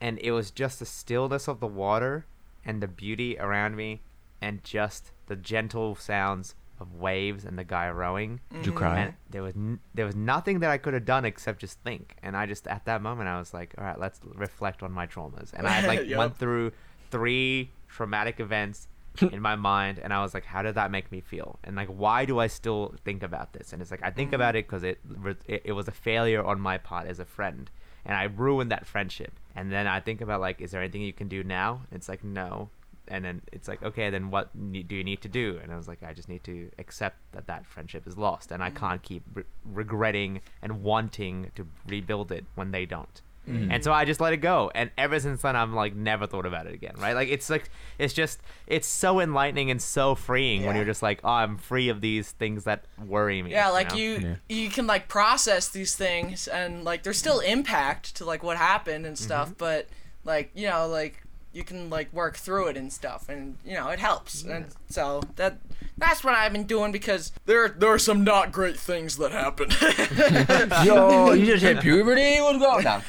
and 0.01 0.19
it 0.21 0.33
was 0.33 0.51
just 0.51 0.79
the 0.79 0.87
stillness 0.87 1.49
of 1.49 1.61
the 1.61 1.67
water 1.67 2.27
and 2.65 2.83
the 2.83 2.89
beauty 2.89 3.37
around 3.39 3.77
me, 3.77 4.03
and 4.41 4.63
just 4.65 5.13
the 5.27 5.37
gentle 5.37 5.95
sounds 5.95 6.55
of 6.81 6.95
waves 6.95 7.45
and 7.45 7.59
the 7.59 7.65
guy 7.65 7.89
rowing. 7.91 8.41
Did 8.53 8.67
you 8.67 8.73
cry? 8.73 8.99
And 8.99 9.15
there 9.31 9.43
was 9.43 9.55
n- 9.55 9.79
there 9.95 10.07
was 10.07 10.17
nothing 10.17 10.61
that 10.61 10.71
I 10.71 10.79
could 10.79 10.95
have 10.95 11.05
done 11.05 11.25
except 11.25 11.61
just 11.61 11.79
think. 11.81 12.17
And 12.23 12.37
I 12.37 12.47
just 12.47 12.67
at 12.67 12.85
that 12.87 13.03
moment 13.03 13.29
I 13.29 13.39
was 13.39 13.55
like, 13.55 13.75
all 13.79 13.85
right, 13.85 13.99
let's 13.99 14.21
reflect 14.35 14.83
on 14.83 14.91
my 14.93 15.07
traumas. 15.07 15.53
And 15.55 15.67
I 15.67 15.87
like 15.87 16.07
Yup. 16.07 16.19
went 16.19 16.37
through 16.39 16.73
three 17.11 17.71
traumatic 17.89 18.41
events 18.41 18.89
in 19.21 19.41
my 19.41 19.57
mind, 19.57 19.99
and 19.99 20.13
I 20.13 20.23
was 20.23 20.35
like, 20.35 20.45
how 20.45 20.63
did 20.63 20.75
that 20.75 20.91
make 20.91 21.13
me 21.13 21.21
feel? 21.21 21.59
And 21.65 21.77
like, 21.77 21.89
why 21.89 22.25
do 22.25 22.39
I 22.39 22.47
still 22.47 22.95
think 23.05 23.23
about 23.23 23.53
this? 23.53 23.73
And 23.73 23.83
it's 23.83 23.91
like 23.91 24.03
I 24.03 24.11
think 24.11 24.29
mm-hmm. 24.29 24.37
about 24.37 24.57
it 24.57 24.67
because 24.67 24.83
it, 24.83 24.99
it 25.47 25.63
it 25.65 25.73
was 25.73 25.89
a 25.89 25.93
failure 25.93 26.45
on 26.45 26.61
my 26.61 26.79
part 26.79 27.07
as 27.07 27.19
a 27.19 27.25
friend, 27.25 27.71
and 28.05 28.17
I 28.17 28.25
ruined 28.25 28.71
that 28.71 28.87
friendship. 28.87 29.33
And 29.55 29.71
then 29.71 29.87
I 29.87 30.01
think 30.01 30.21
about 30.21 30.41
like, 30.41 30.61
is 30.61 30.71
there 30.71 30.81
anything 30.81 31.03
you 31.03 31.13
can 31.13 31.29
do 31.29 31.45
now? 31.45 31.83
It's 31.91 32.09
like 32.09 32.25
no. 32.25 32.71
and 33.09 33.25
then 33.25 33.43
it's 33.53 33.67
like 33.67 33.83
okay 33.83 34.11
then 34.11 34.31
what 34.31 34.49
do 34.55 34.95
you 34.95 35.03
need 35.03 35.21
to 35.21 35.29
do 35.29 35.59
and 35.61 35.73
i 35.73 35.77
was 35.77 35.89
like 35.89 36.03
i 36.05 36.13
just 36.13 36.29
need 36.29 36.45
to 36.45 36.71
accept 36.79 37.17
that 37.33 37.49
that 37.49 37.67
friendship 37.67 38.07
is 38.07 38.17
lost 38.17 38.53
and 38.53 38.63
i 38.63 38.69
mm-hmm. 38.69 38.79
can't 38.79 39.03
keep 39.03 39.25
re- 39.35 39.43
regretting 39.65 40.41
and 40.63 40.83
wanting 40.85 41.51
to 41.57 41.67
rebuild 41.89 42.31
it 42.31 42.45
when 42.55 42.71
they 42.71 42.87
don't 42.87 43.21
and 43.47 43.83
so 43.83 43.93
i 43.93 44.05
just 44.05 44.21
let 44.21 44.33
it 44.33 44.37
go 44.37 44.71
and 44.75 44.91
ever 44.97 45.19
since 45.19 45.43
then 45.43 45.57
i'm 45.57 45.75
like 45.75 45.95
never 45.97 46.27
thought 46.29 46.47
about 46.47 46.67
it 46.67 46.75
again 46.75 46.95
right 46.99 47.15
like 47.15 47.29
it's 47.29 47.51
like 47.51 47.69
it's 47.99 48.15
just 48.15 48.41
it's 48.69 48.87
so 48.87 49.19
enlightening 49.21 49.69
and 49.71 49.83
so 49.83 50.15
freeing 50.15 50.65
when 50.65 50.77
you're 50.77 50.85
just 50.85 51.03
like 51.03 51.21
oh 51.25 51.29
i'm 51.29 51.57
free 51.59 51.89
of 51.89 52.01
these 52.01 52.31
things 52.33 52.65
that 52.65 52.85
worry 53.05 53.43
me 53.43 53.51
Yeah, 53.51 53.69
like 53.71 53.91
know? 53.91 53.97
you 53.97 54.37
you 54.49 54.69
can 54.71 54.87
like 54.87 55.09
process 55.09 55.69
these 55.69 55.97
things 55.97 56.47
and 56.47 56.85
like 56.85 57.03
there's 57.03 57.19
still 57.19 57.41
impact 57.41 58.15
to 58.17 58.25
like 58.25 58.43
what 58.45 58.57
happened 58.57 59.07
and 59.07 59.19
stuff, 59.19 59.49
Mm-hmm. 59.49 59.59
but 59.59 59.89
like, 60.25 60.51
you 60.55 60.69
know, 60.69 60.87
like 60.87 61.21
you 61.53 61.65
can 61.65 61.91
like 61.91 62.13
work 62.13 62.37
through 62.37 62.69
it 62.69 62.77
and 62.77 62.93
stuff 62.93 63.29
and 63.29 63.57
you 63.65 63.75
know, 63.75 63.89
it 63.89 63.99
helps. 63.99 64.43
And 64.45 64.67
so 64.89 65.23
that 65.37 65.59
that's 65.99 66.25
what 66.25 66.35
I've 66.35 66.53
been 66.53 66.65
doing 66.65 66.93
because 66.93 67.33
there 67.47 67.69
there 67.69 67.91
are 67.91 67.99
some 67.99 68.25
not 68.25 68.53
great 68.53 68.79
things 68.79 69.17
that 69.19 69.33
happen. 69.33 69.71
Yo, 70.87 71.33
you 71.33 71.47
just 71.47 71.63
hit 71.63 71.81
puberty? 71.83 72.41
What's 72.41 72.59
going 72.59 72.87
on? 72.87 73.03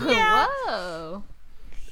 Whoa. 0.00 1.22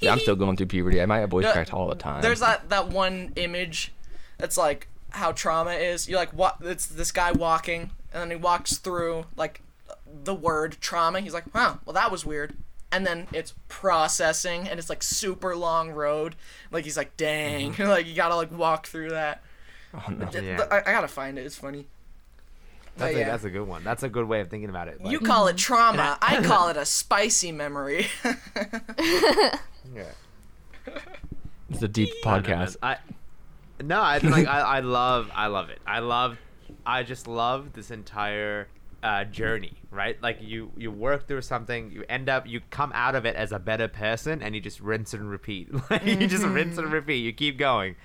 Yeah, 0.00 0.12
I'm 0.12 0.18
still 0.18 0.36
going 0.36 0.56
through 0.56 0.66
puberty. 0.66 1.02
I 1.02 1.06
might 1.06 1.18
have 1.18 1.30
voice 1.30 1.44
No, 1.44 1.52
cracks 1.52 1.72
all 1.72 1.88
the 1.88 1.94
time. 1.94 2.22
There's 2.22 2.40
that 2.40 2.68
that 2.70 2.88
one 2.88 3.32
image 3.36 3.92
that's 4.38 4.56
like 4.56 4.88
how 5.10 5.32
trauma 5.32 5.72
is. 5.72 6.08
You're 6.08 6.18
like 6.18 6.32
what 6.32 6.56
it's 6.62 6.86
this 6.86 7.12
guy 7.12 7.32
walking 7.32 7.90
and 8.12 8.22
then 8.22 8.30
he 8.30 8.36
walks 8.36 8.78
through 8.78 9.26
like 9.36 9.62
the 10.06 10.34
word 10.34 10.76
trauma. 10.80 11.20
He's 11.20 11.34
like, 11.34 11.44
"Huh, 11.52 11.76
well 11.84 11.94
that 11.94 12.10
was 12.10 12.24
weird." 12.24 12.56
And 12.92 13.06
then 13.06 13.28
it's 13.32 13.54
processing 13.68 14.68
and 14.68 14.78
it's 14.80 14.88
like 14.90 15.02
super 15.02 15.54
long 15.54 15.90
road. 15.92 16.34
Like 16.72 16.84
he's 16.84 16.96
like, 16.96 17.16
"Dang." 17.16 17.72
Mm-hmm. 17.72 17.82
like 17.88 18.06
you 18.06 18.14
got 18.14 18.28
to 18.30 18.36
like 18.36 18.50
walk 18.50 18.86
through 18.86 19.10
that. 19.10 19.42
Oh, 19.94 20.04
no. 20.10 20.26
Th- 20.26 20.42
Yeah. 20.44 20.56
th- 20.56 20.68
I, 20.70 20.78
I 20.78 20.92
got 20.92 21.02
to 21.02 21.08
find 21.08 21.38
it. 21.38 21.46
It's 21.46 21.56
funny. 21.56 21.86
that's, 22.96 23.12
But 23.12 23.14
a, 23.14 23.18
yeah. 23.20 23.26
that's 23.30 23.44
a 23.44 23.50
good 23.50 23.66
one 23.66 23.82
that's 23.84 24.02
a 24.02 24.08
good 24.08 24.26
way 24.26 24.40
of 24.40 24.48
thinking 24.50 24.68
about 24.70 24.88
it 24.88 25.00
like, 25.02 25.10
You 25.12 25.20
call 25.20 25.46
it 25.48 25.56
trauma. 25.56 26.18
I 26.22 26.42
call 26.42 26.68
it 26.68 26.76
a 26.76 26.84
spicy 26.84 27.52
memory. 27.52 28.06
yeah. 29.94 30.04
It's 31.70 31.82
a 31.82 31.88
deep 31.88 32.08
I 32.26 32.40
don't 32.40 32.48
know, 32.48 32.54
podcast. 32.56 32.76
I 32.82 32.96
no, 33.82 34.00
I 34.00 34.18
like 34.18 34.46
I, 34.48 34.60
I 34.60 34.80
love 34.80 35.30
I 35.32 35.46
love 35.46 35.70
it. 35.70 35.78
I 35.86 36.00
love 36.00 36.36
I 36.84 37.04
just 37.04 37.28
love 37.28 37.72
this 37.74 37.92
entire 37.92 38.66
uh, 39.02 39.24
journey, 39.24 39.72
right? 39.90 40.20
Like 40.22 40.38
you 40.40 40.70
you 40.76 40.90
work 40.90 41.26
through 41.26 41.42
something, 41.42 41.90
you 41.90 42.04
end 42.08 42.28
up 42.28 42.46
you 42.46 42.60
come 42.70 42.92
out 42.94 43.14
of 43.14 43.24
it 43.26 43.34
as 43.36 43.52
a 43.52 43.58
better 43.58 43.88
person, 43.88 44.42
and 44.42 44.54
you 44.54 44.60
just 44.60 44.80
rinse 44.80 45.14
and 45.14 45.30
repeat. 45.30 45.68
Like 45.90 46.04
you 46.20 46.26
just 46.26 46.44
rinse 46.44 46.76
and 46.78 46.92
repeat. 46.92 47.16
You 47.24 47.32
keep 47.32 47.56
going. 47.58 47.96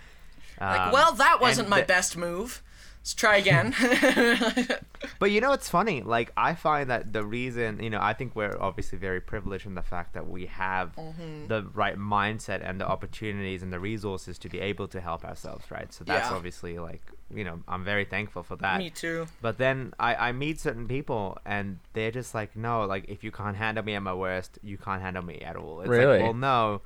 like, 0.59 0.79
Um, 0.81 0.91
well, 0.91 1.11
that 1.13 1.39
wasn't 1.41 1.69
my 1.69 1.81
the- 1.81 1.87
best 1.87 2.15
move. 2.17 2.61
Let's 3.05 3.13
try 3.13 3.37
again. 3.37 3.75
But 5.19 5.29
you 5.29 5.39
know 5.39 5.51
what's 5.51 5.69
funny? 5.69 6.01
Like 6.01 6.31
I 6.35 6.55
find 6.55 6.89
that 6.89 7.13
the 7.13 7.23
reason, 7.23 7.81
you 7.81 7.91
know, 7.91 7.99
I 8.01 8.13
think 8.13 8.35
we're 8.35 8.57
obviously 8.59 8.97
very 8.97 9.21
privileged 9.21 9.67
in 9.67 9.75
the 9.75 9.83
fact 9.83 10.13
that 10.15 10.27
we 10.27 10.47
have 10.47 10.95
Mm-hmm. 10.95 11.47
the 11.47 11.61
right 11.73 11.97
mindset 11.97 12.67
and 12.67 12.81
the 12.81 12.87
opportunities 12.87 13.61
and 13.61 13.71
the 13.71 13.79
resources 13.79 14.39
to 14.39 14.49
be 14.49 14.59
able 14.59 14.87
to 14.87 14.99
help 14.99 15.23
ourselves, 15.23 15.69
right? 15.69 15.93
So 15.93 16.03
that's 16.03 16.29
Yeah. 16.31 16.35
obviously 16.35 16.79
like, 16.79 17.03
you 17.33 17.43
know, 17.43 17.59
I'm 17.67 17.83
very 17.85 18.05
thankful 18.05 18.41
for 18.41 18.55
that. 18.57 18.79
Me 18.79 18.89
too. 18.89 19.27
But 19.39 19.59
then 19.59 19.93
I, 19.99 20.15
I 20.15 20.31
meet 20.31 20.59
certain 20.59 20.87
people 20.87 21.37
and 21.45 21.77
they're 21.93 22.11
just 22.11 22.33
like, 22.33 22.55
no, 22.55 22.85
like 22.85 23.05
if 23.07 23.23
you 23.23 23.31
can't 23.31 23.55
handle 23.55 23.83
me 23.85 23.93
at 23.93 24.01
my 24.01 24.15
worst, 24.15 24.57
you 24.63 24.77
can't 24.79 25.01
handle 25.03 25.23
me 25.23 25.37
at 25.41 25.55
all. 25.55 25.81
It's 25.81 25.89
Really? 25.89 26.13
like, 26.17 26.21
well, 26.23 26.33
no. 26.33 26.81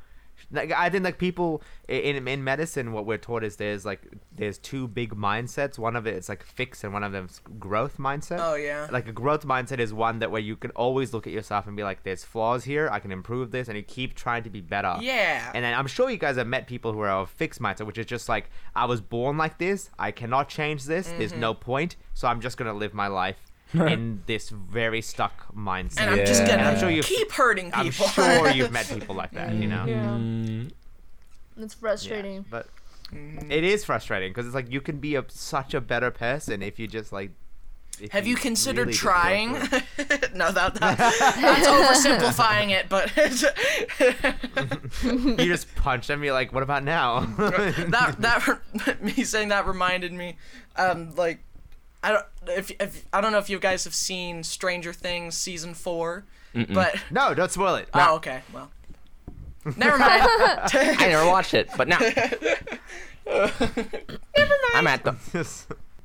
Like 0.51 0.71
I 0.71 0.89
think 0.89 1.03
like 1.03 1.17
people 1.17 1.61
in 1.87 2.27
in 2.27 2.43
medicine, 2.43 2.93
what 2.93 3.05
we're 3.05 3.17
taught 3.17 3.43
is 3.43 3.55
there's 3.57 3.85
like 3.85 4.01
there's 4.35 4.57
two 4.57 4.87
big 4.87 5.15
mindsets. 5.15 5.77
One 5.77 5.95
of 5.95 6.07
it 6.07 6.15
is 6.15 6.29
like 6.29 6.43
fixed, 6.43 6.83
and 6.83 6.93
one 6.93 7.03
of 7.03 7.11
them's 7.11 7.41
growth 7.59 7.97
mindset. 7.97 8.39
Oh, 8.39 8.55
yeah. 8.55 8.87
Like 8.91 9.07
a 9.07 9.11
growth 9.11 9.45
mindset 9.45 9.79
is 9.79 9.93
one 9.93 10.19
that 10.19 10.31
where 10.31 10.41
you 10.41 10.55
can 10.55 10.71
always 10.71 11.13
look 11.13 11.27
at 11.27 11.33
yourself 11.33 11.67
and 11.67 11.75
be 11.75 11.83
like, 11.83 12.03
there's 12.03 12.23
flaws 12.23 12.63
here. 12.63 12.89
I 12.91 12.99
can 12.99 13.11
improve 13.11 13.51
this, 13.51 13.67
and 13.67 13.77
you 13.77 13.83
keep 13.83 14.15
trying 14.15 14.43
to 14.43 14.49
be 14.49 14.61
better. 14.61 14.95
Yeah. 15.01 15.51
And 15.53 15.63
then 15.65 15.73
I'm 15.73 15.87
sure 15.87 16.09
you 16.09 16.17
guys 16.17 16.37
have 16.37 16.47
met 16.47 16.67
people 16.67 16.93
who 16.93 16.99
are 17.01 17.09
of 17.09 17.29
fixed 17.29 17.61
mindset, 17.61 17.85
which 17.85 17.97
is 17.97 18.05
just 18.05 18.29
like, 18.29 18.49
I 18.75 18.85
was 18.85 19.01
born 19.01 19.37
like 19.37 19.57
this. 19.57 19.89
I 19.99 20.11
cannot 20.11 20.49
change 20.49 20.85
this. 20.85 21.07
There's 21.17 21.33
no 21.33 21.53
Mm-hmm. 21.53 21.63
point. 21.63 21.95
So 22.13 22.27
I'm 22.27 22.41
just 22.41 22.57
gonna 22.57 22.73
live 22.73 22.93
my 22.93 23.07
life 23.07 23.37
in 23.73 24.23
this 24.25 24.49
very 24.49 25.01
stuck 25.01 25.53
mindset. 25.55 26.01
and 26.01 26.09
I'm 26.11 26.25
just 26.25 26.41
Yeah. 26.41 26.57
gonna 26.57 26.69
I'm 26.69 26.79
sure 26.79 26.89
you've- 26.89 27.07
keep 27.07 27.31
hurting 27.31 27.71
people. 27.71 27.83
I'm 27.83 27.91
sure 27.91 28.49
you've 28.51 28.71
met 28.71 28.87
people 28.89 29.15
like 29.15 29.31
that, 29.31 29.53
you 29.53 29.67
know. 29.67 29.85
Yeah. 29.85 30.05
Mm, 30.07 30.71
It's 31.57 31.75
Yeah, 31.75 31.79
frustrating. 31.79 32.45
but 32.49 32.67
Mm-hmm. 33.13 33.51
it 33.51 33.63
is 33.63 33.83
frustrating 33.83 34.29
because 34.31 34.45
it's 34.45 34.53
like 34.53 34.71
you 34.71 34.81
can 34.81 34.99
be 34.99 35.15
a, 35.15 35.25
such 35.29 35.73
a 35.73 35.81
better 35.81 36.11
person 36.11 36.61
if 36.61 36.77
you 36.77 36.87
just 36.87 37.11
like. 37.11 37.31
if 37.99 38.11
Have 38.11 38.27
you 38.27 38.35
considered 38.35 38.87
really 38.89 38.97
trying? 38.97 39.53
no, 39.53 40.51
that, 40.51 40.75
that 40.75 40.97
that's 40.97 41.67
oversimplifying 41.67 42.69
it, 42.69 42.87
but 42.87 43.09
you 45.03 45.35
just 45.51 45.73
punch 45.75 46.07
them. 46.07 46.23
You're 46.23 46.33
like, 46.33 46.53
what 46.53 46.63
about 46.63 46.83
now? 46.83 47.21
that 47.21 48.15
that 48.19 49.03
me 49.03 49.23
saying 49.23 49.49
that 49.49 49.67
reminded 49.67 50.13
me, 50.13 50.37
um, 50.75 51.15
like, 51.15 51.39
I 52.03 52.11
don't 52.11 52.25
if, 52.47 52.71
if 52.79 53.05
I 53.11 53.21
don't 53.21 53.31
know 53.31 53.37
if 53.39 53.49
you 53.49 53.59
guys 53.59 53.83
have 53.83 53.93
seen 53.93 54.43
Stranger 54.43 54.93
Things 54.93 55.35
season 55.35 55.73
four, 55.73 56.23
but 56.73 56.95
no, 57.11 57.33
don't 57.33 57.51
spoil 57.51 57.75
it. 57.75 57.89
oh 57.93 58.15
okay, 58.15 58.41
well, 58.53 58.69
never 59.77 59.97
mind. 59.97 60.21
I 60.73 61.07
never 61.09 61.27
watched 61.29 61.53
it, 61.53 61.69
but 61.77 61.87
now 61.87 61.99
I'm 64.75 64.87
at 64.87 65.03
the. 65.03 65.15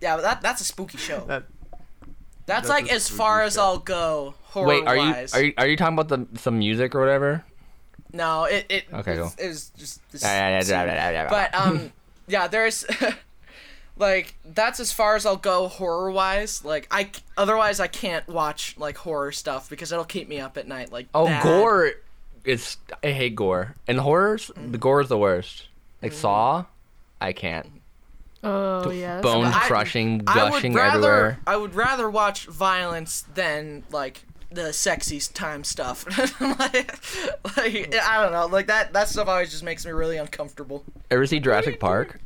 yeah, 0.00 0.16
but 0.16 0.22
that 0.22 0.42
that's 0.42 0.61
a 0.61 0.64
spooky 0.64 0.98
show. 0.98 1.24
That- 1.26 1.44
That's, 2.46 2.68
that's 2.68 2.68
like 2.68 2.90
a 2.90 2.94
as 2.94 3.09
far 3.09 3.38
spooky 3.40 3.46
as 3.46 3.54
show. 3.54 3.62
I'll 3.62 3.78
go 3.78 4.35
horror 4.42 4.66
Wait, 4.68 4.87
are 4.87 4.96
you 4.96 5.11
wise. 5.11 5.33
are 5.33 5.42
you 5.42 5.54
are 5.57 5.66
you 5.66 5.76
talking 5.78 5.98
about 5.98 6.09
the 6.09 6.26
some 6.38 6.59
music 6.59 6.94
or 6.94 7.00
whatever? 7.00 7.42
No, 8.12 8.44
it 8.44 8.66
it 8.68 8.85
Okay, 8.92 9.12
it's, 9.12 9.20
cool. 9.20 9.33
it's 9.38 9.70
just 9.70 10.00
this 10.12 10.22
But 10.22 11.30
but 11.30 11.54
um 11.54 11.92
yeah 12.28 12.46
there's 12.46 12.85
like 13.96 14.35
that's 14.44 14.80
as 14.80 14.90
far 14.92 15.14
as 15.16 15.24
i'll 15.24 15.37
go 15.37 15.68
horror 15.68 16.11
wise 16.11 16.64
like 16.64 16.87
I 16.90 17.11
otherwise 17.37 17.78
i 17.78 17.87
can't 17.87 18.26
watch 18.28 18.74
like 18.76 18.96
horror 18.96 19.30
stuff 19.33 19.70
because 19.70 19.92
it'll 19.92 20.04
keep 20.04 20.28
me 20.28 20.40
up 20.40 20.57
at 20.57 20.66
night 20.66 20.90
like 20.90 21.07
oh, 21.14 21.26
bad. 21.26 21.42
gore 21.42 21.92
is 22.44 22.76
I 23.02 23.12
hate 23.12 23.35
gore. 23.37 23.74
And 23.88 23.98
horrors, 24.00 24.50
the 24.54 24.76
gore 24.76 25.00
is 25.00 25.09
the 25.09 25.16
worst. 25.16 25.68
Like 26.02 26.12
Mm. 26.12 26.16
Saw, 26.16 26.64
I 27.18 27.33
can't. 27.33 27.66
Oh 28.42 28.90
yeah. 28.90 29.22
Bone 29.22 29.44
bad. 29.44 29.62
I- 29.62 29.66
crushing, 29.66 30.22
I 30.26 30.44
would 30.44 30.52
gushing 30.52 30.74
rather 30.74 31.12
everywhere. 31.14 31.38
i 31.46 31.57
would 31.57 31.74
rather 31.74 32.11
watch 32.11 32.46
violence 32.46 33.24
than 33.35 33.85
like 33.90 34.26
the 34.50 34.72
sexy 34.74 35.18
time 35.33 35.64
stuff 35.64 36.04
like, 36.40 36.94
like 37.57 37.94
i 37.96 38.22
don't 38.22 38.33
know 38.33 38.46
like 38.46 38.66
that 38.68 38.92
that 38.92 39.09
stuff 39.09 39.26
always 39.26 39.50
just 39.50 39.64
makes 39.64 39.85
me 39.87 39.90
really 39.92 40.16
uncomfortable 40.18 40.85
Ever 41.11 41.26
see 41.26 41.40
Jurassic 41.40 41.80
Park? 41.80 42.20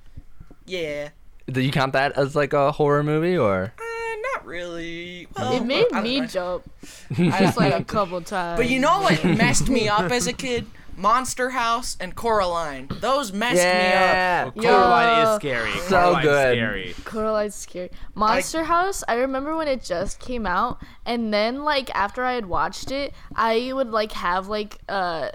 yeah 0.66 1.09
Do 1.50 1.61
you 1.61 1.70
count 1.70 1.92
that 1.94 2.12
as 2.18 2.37
like 2.37 2.52
a 2.52 2.72
horror 2.72 3.02
movie 3.02 3.37
or? 3.38 3.72
uh, 3.78 4.16
not 4.34 4.44
really 4.46 5.28
well, 5.37 5.52
It 5.54 5.64
made 5.64 5.87
I 5.92 6.02
me 6.02 6.20
know. 6.20 6.26
jump 6.26 6.70
I- 7.18 7.38
just 7.40 7.56
like 7.56 7.72
a 7.74 7.84
couple 7.84 8.20
times. 8.22 8.58
But 8.58 8.68
you 8.68 8.78
know 8.80 9.00
what 9.00 9.22
messed 9.24 9.68
me 9.68 9.88
up 9.88 10.11
as 10.11 10.26
a 10.26 10.32
kid? 10.32 10.66
Monster 10.96 11.50
House 11.50 11.96
and 12.00 12.16
Coraline. 12.16 12.88
Those 13.00 13.32
messed 13.32 13.54
me 13.54 13.61
up. 13.61 13.64
Yeah. 13.64 14.50
Coraline 14.56 15.18
Yo. 15.24 15.30
is 15.30 15.37
scary. 15.37 15.70
So 15.82 15.88
Coraline's 15.90 16.22
good. 16.24 16.56
Scary. 16.58 16.94
Coraline's 17.04 17.54
scary. 17.54 17.90
Monster 18.16 18.64
House, 18.64 19.04
I 19.06 19.14
remember 19.14 19.56
when 19.56 19.68
it 19.68 19.84
just 19.84 20.18
came 20.18 20.44
out, 20.44 20.82
and 21.06 21.32
then 21.32 21.62
like 21.62 21.88
after 21.94 22.24
I 22.24 22.32
had 22.32 22.46
watched 22.46 22.90
it, 22.90 23.14
I 23.37 23.72
would 23.72 23.90
like 23.92 24.11
have 24.11 24.48
like 24.48 24.78
uh 24.88 25.30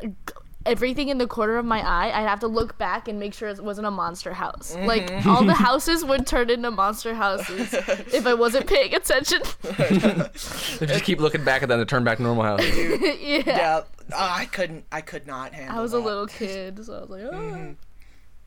g- 0.00 0.12
everything 0.70 1.08
in 1.08 1.18
the 1.18 1.26
corner 1.26 1.56
of 1.56 1.64
my 1.64 1.80
eye. 1.80 2.06
I'd 2.06 2.28
have 2.28 2.40
to 2.40 2.46
look 2.46 2.78
back 2.78 3.08
and 3.08 3.18
make 3.18 3.34
sure 3.34 3.48
it 3.48 3.62
wasn't 3.62 3.86
a 3.86 3.90
monster 3.90 4.32
house. 4.32 4.74
Mm-hmm. 4.74 4.86
Like 4.86 5.26
all 5.26 5.44
the 5.44 5.54
houses 5.54 6.04
would 6.04 6.26
turn 6.26 6.48
into 6.48 6.70
monster 6.70 7.14
houses 7.14 7.74
if 8.12 8.26
I 8.26 8.34
wasn't 8.34 8.66
paying 8.66 8.94
attention. 8.94 9.42
Just 10.32 11.04
keep 11.04 11.20
looking 11.20 11.44
back 11.44 11.62
at 11.62 11.68
them 11.68 11.80
to 11.80 11.84
turn 11.84 12.04
back 12.04 12.18
to 12.18 12.22
normal 12.22 12.44
house. 12.44 12.62
yeah. 12.62 13.42
Yeah, 13.44 13.80
oh, 14.12 14.16
I 14.16 14.46
couldn't. 14.46 14.84
I 14.92 15.00
could 15.00 15.26
not 15.26 15.52
handle. 15.52 15.78
I 15.78 15.82
was 15.82 15.92
a 15.92 15.98
little 15.98 16.26
kid, 16.26 16.84
so 16.84 16.96
I 16.96 17.00
was 17.00 17.10
like, 17.10 17.22
oh. 17.24 17.74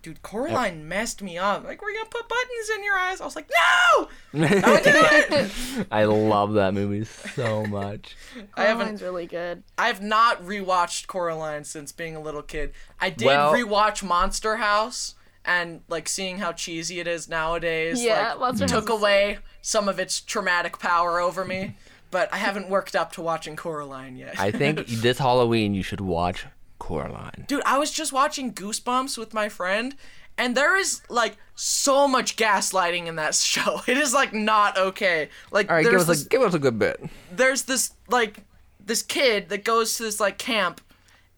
Dude, 0.03 0.21
Coraline 0.21 0.87
messed 0.87 1.21
me 1.23 1.37
up. 1.37 1.63
Like, 1.63 1.81
we're 1.81 1.93
gonna 1.93 2.05
put 2.09 2.27
buttons 2.29 2.69
in 2.75 2.83
your 2.83 2.95
eyes. 2.95 3.19
I 3.21 3.25
was 3.25 3.35
like, 3.35 3.49
no, 3.95 4.09
don't 4.33 4.83
do 4.83 4.91
it. 4.93 5.87
I 5.89 6.03
love 6.03 6.53
that 6.53 6.73
movie 6.75 7.05
so 7.05 7.65
much. 7.65 8.15
I 8.53 8.65
haven't. 8.65 8.77
Coraline's 8.79 9.01
really 9.01 9.25
good. 9.25 9.63
I've 9.77 10.01
not 10.01 10.43
rewatched 10.43 11.07
Coraline 11.07 11.63
since 11.63 11.91
being 11.91 12.15
a 12.15 12.19
little 12.19 12.41
kid. 12.43 12.73
I 12.99 13.09
did 13.09 13.25
Well- 13.27 13.53
rewatch 13.53 14.03
Monster 14.03 14.57
House, 14.57 15.15
and 15.45 15.81
like 15.87 16.07
seeing 16.09 16.37
how 16.39 16.51
cheesy 16.51 16.99
it 16.99 17.07
is 17.07 17.27
nowadays. 17.29 18.03
Yeah, 18.03 18.31
like, 18.31 18.39
Monster 18.39 18.67
took 18.67 18.87
House 18.89 18.97
is- 18.97 19.01
away 19.01 19.37
some 19.61 19.87
of 19.87 19.99
its 19.99 20.19
traumatic 20.21 20.79
power 20.79 21.19
over 21.19 21.43
me. 21.45 21.75
But 22.11 22.31
I 22.31 22.37
haven't 22.37 22.69
worked 22.69 22.95
up 22.95 23.11
to 23.13 23.23
watching 23.23 23.55
Coraline 23.55 24.17
yet. 24.17 24.39
I 24.39 24.51
think 24.51 24.85
this 24.87 25.17
Halloween 25.17 25.73
you 25.73 25.81
should 25.81 26.01
watch 26.01 26.45
Coraline. 26.84 27.45
Dude, 27.47 27.63
I 27.65 27.77
was 27.77 27.91
just 27.91 28.11
watching 28.11 28.53
Goosebumps 28.53 29.17
with 29.17 29.34
my 29.34 29.47
friend, 29.47 29.95
and 30.38 30.53
there 30.53 30.75
is 30.77 31.01
like 31.07 31.38
so 31.55 32.09
much 32.09 32.36
gaslighting 32.36 33.07
in 33.07 33.15
that 33.15 33.34
show. 33.53 33.79
It 33.88 33.97
is 33.97 34.13
like 34.13 34.34
not 34.34 34.77
okay. 34.77 35.29
Like 35.49 35.69
All 35.69 35.77
right, 35.77 35.84
give 35.84 35.91
there's 35.93 36.09
us 36.09 36.17
this, 36.17 36.25
a 36.25 36.29
give 36.29 36.41
us 36.41 36.53
a 36.53 36.59
good 36.59 36.77
bit. 36.77 37.01
there's 37.31 37.61
this 37.63 37.91
like 38.09 38.43
this 38.86 39.01
kid 39.01 39.47
that 39.47 39.63
goes 39.63 39.95
to 39.95 40.03
this 40.03 40.19
like 40.19 40.38
camp, 40.38 40.81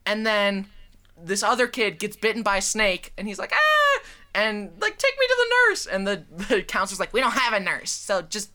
and 0.08 0.26
then 0.26 0.66
this 1.16 1.44
other 1.44 1.68
kid 1.68 2.00
gets 2.00 2.16
bitten 2.16 2.42
by 2.42 2.58
a 2.58 2.62
snake, 2.62 3.14
and 3.16 3.28
he's 3.28 3.38
like 3.38 3.54
ah, 3.54 4.02
and 4.34 4.72
like 4.82 4.98
take 4.98 5.14
me 5.20 5.28
to 5.28 5.36
the 5.38 5.56
nurse, 5.70 5.86
and 5.86 6.08
the 6.08 6.24
the 6.56 6.64
counselor's 6.64 7.00
like 7.00 7.14
we 7.14 7.20
don't 7.20 7.34
have 7.34 7.54
a 7.54 7.60
nurse, 7.60 7.92
so 7.92 8.24
just. 8.24 8.50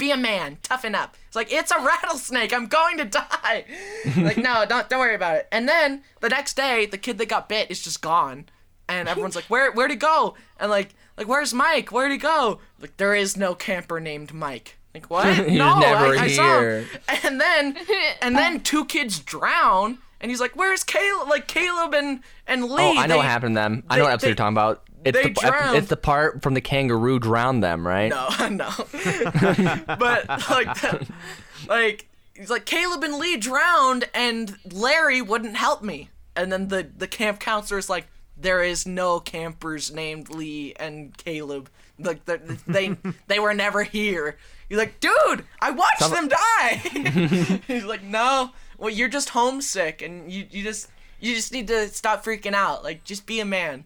Be 0.00 0.10
a 0.10 0.16
man, 0.16 0.56
toughen 0.62 0.94
up. 0.94 1.16
It's 1.28 1.36
like 1.36 1.52
it's 1.52 1.70
a 1.70 1.78
rattlesnake. 1.78 2.52
I'm 2.54 2.66
going 2.66 2.96
to 2.98 3.04
die. 3.04 3.64
like 4.16 4.38
no, 4.38 4.64
don't 4.66 4.88
don't 4.88 4.98
worry 4.98 5.14
about 5.14 5.36
it. 5.36 5.48
And 5.52 5.68
then 5.68 6.02
the 6.20 6.28
next 6.30 6.54
day, 6.56 6.86
the 6.86 6.98
kid 6.98 7.18
that 7.18 7.26
got 7.28 7.48
bit 7.48 7.70
is 7.70 7.82
just 7.82 8.00
gone, 8.00 8.46
and 8.88 9.08
everyone's 9.08 9.36
like, 9.36 9.44
where 9.44 9.70
where'd 9.72 9.90
he 9.90 9.96
go? 9.96 10.34
And 10.58 10.70
like 10.70 10.94
like 11.18 11.28
where's 11.28 11.52
Mike? 11.52 11.92
Where'd 11.92 12.10
he 12.10 12.16
go? 12.16 12.60
Like 12.80 12.96
there 12.96 13.14
is 13.14 13.36
no 13.36 13.54
camper 13.54 14.00
named 14.00 14.32
Mike. 14.32 14.78
Like 14.94 15.06
what? 15.10 15.26
He's 15.36 15.58
no, 15.58 15.78
never 15.78 16.16
I, 16.16 16.24
I 16.24 16.28
saw 16.28 16.60
him. 16.60 16.86
And 17.22 17.40
then 17.40 17.76
and 18.22 18.36
then 18.36 18.60
two 18.60 18.86
kids 18.86 19.20
drown, 19.20 19.98
and 20.20 20.30
he's 20.30 20.40
like, 20.40 20.56
where's 20.56 20.82
Caleb? 20.82 21.28
Like 21.28 21.46
Caleb 21.46 21.92
and 21.94 22.20
and 22.46 22.64
Lee. 22.64 22.82
Oh, 22.82 22.94
I 22.98 23.06
know 23.06 23.14
they- 23.14 23.16
what 23.18 23.26
happened 23.26 23.54
to 23.56 23.60
them. 23.60 23.82
I 23.90 23.96
know 23.96 24.04
they- 24.04 24.04
what 24.06 24.12
episode 24.14 24.24
they- 24.24 24.28
you're 24.30 24.34
talking 24.36 24.54
about. 24.54 24.82
It's 25.04 25.16
they 25.16 25.24
the 25.24 25.30
drowned. 25.30 25.76
it's 25.76 25.88
the 25.88 25.96
part 25.96 26.42
from 26.42 26.54
the 26.54 26.60
kangaroo 26.60 27.18
drowned 27.18 27.62
them, 27.62 27.86
right? 27.86 28.08
No, 28.10 28.28
no. 28.48 28.70
but 29.98 30.28
like, 30.28 31.08
like 31.68 32.08
he's 32.34 32.50
like 32.50 32.66
Caleb 32.66 33.02
and 33.04 33.16
Lee 33.16 33.36
drowned, 33.36 34.08
and 34.14 34.56
Larry 34.70 35.22
wouldn't 35.22 35.56
help 35.56 35.82
me. 35.82 36.10
And 36.36 36.52
then 36.52 36.68
the 36.68 36.88
the 36.96 37.08
camp 37.08 37.40
counselor's 37.40 37.88
like, 37.88 38.08
there 38.36 38.62
is 38.62 38.86
no 38.86 39.20
campers 39.20 39.92
named 39.92 40.30
Lee 40.30 40.74
and 40.78 41.16
Caleb. 41.16 41.70
Like 41.98 42.24
they 42.24 42.38
they 42.66 42.96
they 43.26 43.38
were 43.38 43.54
never 43.54 43.82
here. 43.82 44.36
He's 44.68 44.78
like, 44.78 45.00
dude, 45.00 45.44
I 45.60 45.70
watched 45.70 46.10
them 46.10 46.28
die. 46.28 47.60
he's 47.66 47.84
like, 47.84 48.02
no, 48.02 48.50
well 48.78 48.90
you're 48.90 49.08
just 49.08 49.30
homesick, 49.30 50.02
and 50.02 50.30
you 50.30 50.46
you 50.50 50.62
just 50.62 50.88
you 51.20 51.34
just 51.34 51.52
need 51.52 51.68
to 51.68 51.88
stop 51.88 52.24
freaking 52.24 52.54
out. 52.54 52.82
Like, 52.82 53.04
just 53.04 53.26
be 53.26 53.40
a 53.40 53.44
man. 53.44 53.84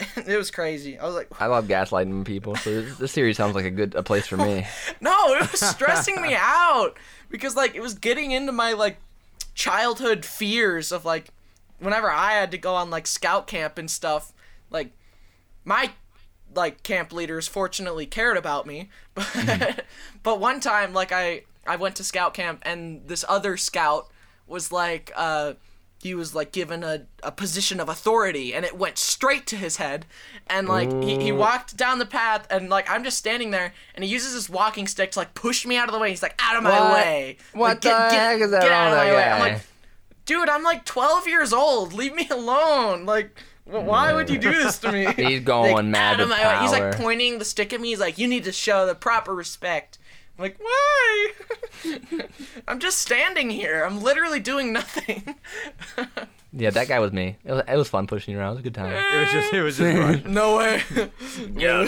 it 0.16 0.36
was 0.36 0.50
crazy. 0.50 0.98
I 0.98 1.04
was 1.04 1.14
like, 1.14 1.28
I 1.40 1.46
love 1.46 1.66
gaslighting 1.66 2.24
people, 2.24 2.56
so 2.56 2.82
this, 2.82 2.98
this 2.98 3.12
series 3.12 3.36
sounds 3.36 3.54
like 3.54 3.64
a 3.64 3.70
good 3.70 3.94
a 3.94 4.02
place 4.02 4.26
for 4.26 4.36
me. 4.36 4.66
No, 5.00 5.34
it 5.34 5.50
was 5.52 5.60
stressing 5.60 6.20
me 6.20 6.34
out 6.38 6.96
because 7.30 7.56
like 7.56 7.74
it 7.74 7.80
was 7.80 7.94
getting 7.94 8.32
into 8.32 8.52
my 8.52 8.72
like 8.72 8.98
childhood 9.54 10.24
fears 10.24 10.92
of 10.92 11.04
like 11.04 11.28
whenever 11.78 12.10
I 12.10 12.32
had 12.32 12.50
to 12.52 12.58
go 12.58 12.74
on 12.74 12.90
like 12.90 13.06
scout 13.06 13.46
camp 13.46 13.78
and 13.78 13.90
stuff, 13.90 14.32
like 14.70 14.92
my 15.64 15.92
like 16.54 16.82
camp 16.82 17.12
leaders 17.12 17.46
fortunately 17.46 18.06
cared 18.06 18.36
about 18.36 18.66
me. 18.66 18.88
But 19.14 19.84
but 20.22 20.40
one 20.40 20.60
time 20.60 20.92
like 20.92 21.12
I 21.12 21.42
I 21.66 21.76
went 21.76 21.96
to 21.96 22.04
scout 22.04 22.34
camp 22.34 22.62
and 22.62 23.06
this 23.06 23.24
other 23.28 23.56
scout 23.56 24.08
was 24.46 24.72
like 24.72 25.12
uh 25.16 25.54
he 26.00 26.14
was 26.14 26.34
like 26.34 26.52
given 26.52 26.84
a, 26.84 27.02
a 27.22 27.32
position 27.32 27.80
of 27.80 27.88
authority 27.88 28.54
and 28.54 28.64
it 28.64 28.76
went 28.76 28.98
straight 28.98 29.46
to 29.48 29.56
his 29.56 29.76
head 29.78 30.06
and 30.46 30.68
like 30.68 30.90
he, 31.02 31.18
he 31.22 31.32
walked 31.32 31.76
down 31.76 31.98
the 31.98 32.06
path 32.06 32.46
and 32.50 32.70
like 32.70 32.88
i'm 32.88 33.02
just 33.02 33.18
standing 33.18 33.50
there 33.50 33.72
and 33.94 34.04
he 34.04 34.10
uses 34.10 34.32
his 34.32 34.48
walking 34.48 34.86
stick 34.86 35.10
to 35.10 35.18
like 35.18 35.34
push 35.34 35.66
me 35.66 35.76
out 35.76 35.88
of 35.88 35.92
the 35.92 35.98
way. 35.98 36.10
He's 36.10 36.22
like 36.22 36.34
out 36.38 36.56
of 36.56 36.62
my 36.62 36.70
What? 36.80 36.92
way. 36.94 37.36
What 37.52 37.68
Like, 37.68 37.80
the 37.82 37.90
heck 38.16 38.40
is 38.40 38.50
that 38.52 38.62
get 38.62 38.70
out 38.72 38.92
of 38.92 38.98
my 38.98 39.04
that 39.06 39.14
way. 39.14 39.24
I'm 39.46 39.52
like 39.54 39.62
dude 40.24 40.48
i'm 40.48 40.62
like 40.62 40.84
12 40.84 41.26
years 41.26 41.52
old. 41.52 41.92
Leave 41.92 42.14
me 42.14 42.28
alone. 42.30 43.04
Like 43.04 43.36
why 43.64 44.14
would 44.14 44.30
you 44.30 44.38
do 44.38 44.50
this 44.50 44.78
to 44.78 44.90
me? 44.92 45.06
He's 45.16 45.40
going 45.40 45.72
Like, 45.74 45.84
mad 45.84 46.14
out 46.14 46.20
of 46.20 46.28
my 46.30 46.42
way. 46.56 46.62
he's 46.62 46.72
like 46.72 46.94
pointing 46.96 47.38
the 47.38 47.44
stick 47.44 47.72
at 47.74 47.80
me. 47.80 47.88
He's 47.88 48.00
like 48.00 48.16
you 48.18 48.26
need 48.28 48.44
to 48.44 48.52
show 48.52 48.86
the 48.86 48.94
proper 48.94 49.34
respect 49.34 49.97
I'm 50.38 50.42
like 50.44 50.58
why 50.60 51.32
i'm 52.68 52.78
just 52.78 52.98
standing 52.98 53.50
here 53.50 53.84
i'm 53.84 54.00
literally 54.00 54.40
doing 54.40 54.72
nothing 54.72 55.34
Yeah, 56.50 56.70
that 56.70 56.88
guy 56.88 56.98
was 56.98 57.12
me. 57.12 57.36
It 57.44 57.52
was, 57.52 57.62
it 57.68 57.76
was 57.76 57.88
fun 57.90 58.06
pushing 58.06 58.32
you 58.32 58.40
around. 58.40 58.52
It 58.52 58.54
was 58.54 58.60
a 58.60 58.62
good 58.62 58.74
time. 58.74 58.90
It 58.90 59.20
was 59.20 59.32
just 59.32 59.52
it 59.52 59.62
was 59.62 59.76
just 59.76 59.96
eh. 59.96 60.20
fun. 60.22 60.32
no 60.32 60.56
way 60.56 60.82
Yeah, 61.54 61.86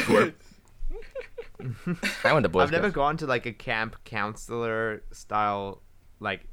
I 2.24 2.32
went 2.32 2.44
to 2.44 2.48
Boy 2.50 2.60
I've 2.60 2.70
never 2.70 2.90
gone 2.90 3.16
to 3.18 3.26
like 3.26 3.46
a 3.46 3.52
camp 3.52 3.96
counselor 4.04 5.02
style 5.12 5.82
like 6.20 6.46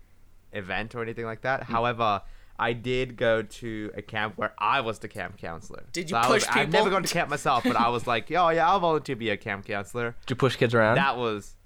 event 0.54 0.96
or 0.96 1.02
anything 1.02 1.26
like 1.26 1.42
that. 1.42 1.62
Mm. 1.62 1.66
However, 1.66 2.22
I 2.58 2.72
did 2.74 3.18
go 3.18 3.42
to 3.42 3.92
a 3.96 4.02
camp 4.02 4.38
where 4.38 4.54
I 4.58 4.80
was 4.82 5.00
the 5.00 5.10
camp 5.10 5.38
counselor. 5.38 5.84
Did 5.92 6.10
you 6.10 6.16
I 6.16 6.30
was- 6.30 6.46
push 6.46 6.56
I've 6.56 6.72
never 6.72 6.90
gone 6.90 7.04
to 7.04 7.14
camp 7.14 7.30
myself, 7.30 7.66
but 7.66 7.76
I 7.76 7.90
was 7.90 8.08
like, 8.08 8.30
"Yo, 8.30 8.50
yeah, 8.50 8.70
I'll 8.70 8.80
volunteer 8.80 9.16
to 9.16 9.20
be 9.20 9.30
a 9.32 9.38
camp 9.38 9.66
counselor." 9.66 10.16
Did 10.22 10.30
you 10.32 10.36
push 10.38 10.56
kids 10.56 10.74
around? 10.74 10.96
That 10.96 11.18
was, 11.18 11.57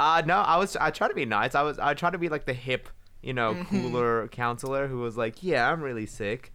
uh, 0.00 0.22
no, 0.26 0.36
I 0.38 0.56
was. 0.56 0.76
I 0.76 0.90
try 0.90 1.08
to 1.08 1.14
be 1.14 1.24
nice. 1.26 1.54
I 1.54 1.62
was. 1.62 1.78
I 1.78 1.94
try 1.94 2.10
to 2.10 2.18
be 2.18 2.28
like 2.28 2.46
the 2.46 2.54
hip, 2.54 2.88
you 3.22 3.32
know, 3.34 3.54
Mm-hmm. 3.54 3.82
cooler 3.82 4.28
counselor 4.28 4.88
who 4.88 4.98
was 5.00 5.16
like, 5.16 5.42
"Yeah, 5.42 5.70
I'm 5.70 5.82
really 5.82 6.06
sick." 6.06 6.52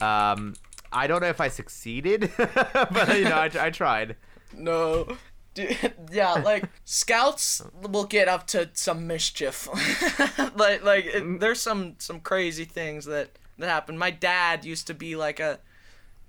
Um, 0.00 0.54
I 0.92 1.06
don't 1.06 1.20
know 1.20 1.28
if 1.28 1.40
I 1.40 1.48
succeeded, 1.48 2.30
but 2.36 3.16
you 3.18 3.24
know, 3.24 3.36
I, 3.36 3.50
I 3.60 3.70
tried. 3.70 4.16
No. 4.52 5.16
Dude, 5.54 5.76
yeah, 6.12 6.32
like 6.34 6.64
scouts 6.84 7.62
will 7.82 8.04
get 8.04 8.28
up 8.28 8.46
to 8.48 8.70
some 8.74 9.06
mischief. 9.06 9.68
like 10.56 10.82
like 10.84 11.06
it, 11.06 11.40
there's 11.40 11.60
some 11.60 11.94
some 11.98 12.20
crazy 12.20 12.64
things 12.64 13.04
that 13.06 13.30
that 13.58 13.68
happen. 13.68 13.98
My 13.98 14.10
dad 14.10 14.64
used 14.64 14.86
to 14.86 14.94
be 14.94 15.16
like 15.16 15.40
a 15.40 15.58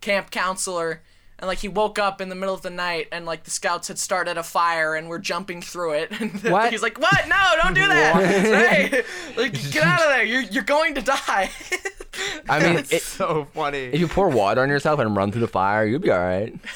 camp 0.01 0.31
counselor 0.31 1.03
and 1.39 1.47
like 1.47 1.57
he 1.59 1.67
woke 1.67 1.97
up 1.97 2.21
in 2.21 2.29
the 2.29 2.35
middle 2.35 2.53
of 2.53 2.61
the 2.61 2.69
night 2.69 3.07
and 3.11 3.25
like 3.25 3.43
the 3.45 3.51
scouts 3.51 3.87
had 3.87 3.97
started 3.97 4.37
a 4.37 4.43
fire 4.43 4.93
and 4.95 5.07
were 5.09 5.19
jumping 5.19 5.61
through 5.61 5.93
it 5.93 6.11
and 6.21 6.31
What? 6.43 6.71
he's 6.71 6.81
like 6.83 6.99
what 6.99 7.27
no 7.27 7.53
don't 7.63 7.73
do 7.73 7.87
that 7.87 8.15
hey 8.15 9.03
like 9.37 9.53
get 9.71 9.83
out 9.83 10.01
of 10.01 10.07
there 10.09 10.23
you're, 10.23 10.41
you're 10.41 10.63
going 10.63 10.95
to 10.95 11.01
die 11.01 11.49
I 12.49 12.59
mean, 12.61 12.77
It's 12.79 12.91
it, 12.91 13.01
so 13.03 13.47
funny. 13.53 13.77
if 13.85 13.99
you 13.99 14.07
pour 14.07 14.27
water 14.29 14.61
on 14.61 14.67
yourself 14.69 14.99
and 14.99 15.15
run 15.15 15.31
through 15.31 15.41
the 15.41 15.47
fire, 15.47 15.85
you'll 15.85 15.99
be 15.99 16.11
all 16.11 16.19
right. 16.19 16.53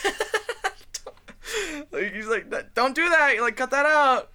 Like, 1.91 2.13
he's 2.13 2.27
like, 2.27 2.73
don't 2.73 2.95
do 2.95 3.07
that. 3.09 3.35
Like, 3.41 3.55
cut 3.55 3.71
that 3.71 3.85
out. 3.85 4.31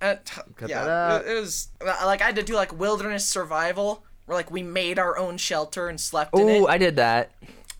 And, 0.00 0.18
Cut 0.56 0.68
yeah, 0.68 0.84
that 0.84 0.90
out. 0.90 1.24
It, 1.26 1.36
it 1.36 1.40
was 1.40 1.68
uh, 1.80 1.94
like 2.06 2.22
I 2.22 2.26
had 2.26 2.36
to 2.36 2.42
do 2.42 2.54
like 2.54 2.78
wilderness 2.78 3.24
survival, 3.26 4.04
where 4.26 4.36
like 4.36 4.50
we 4.50 4.62
made 4.62 4.98
our 4.98 5.16
own 5.18 5.36
shelter 5.36 5.88
and 5.88 6.00
slept 6.00 6.34
in 6.38 6.48
Ooh, 6.48 6.66
it. 6.66 6.70
I 6.70 6.78
did 6.78 6.96
that. 6.96 7.30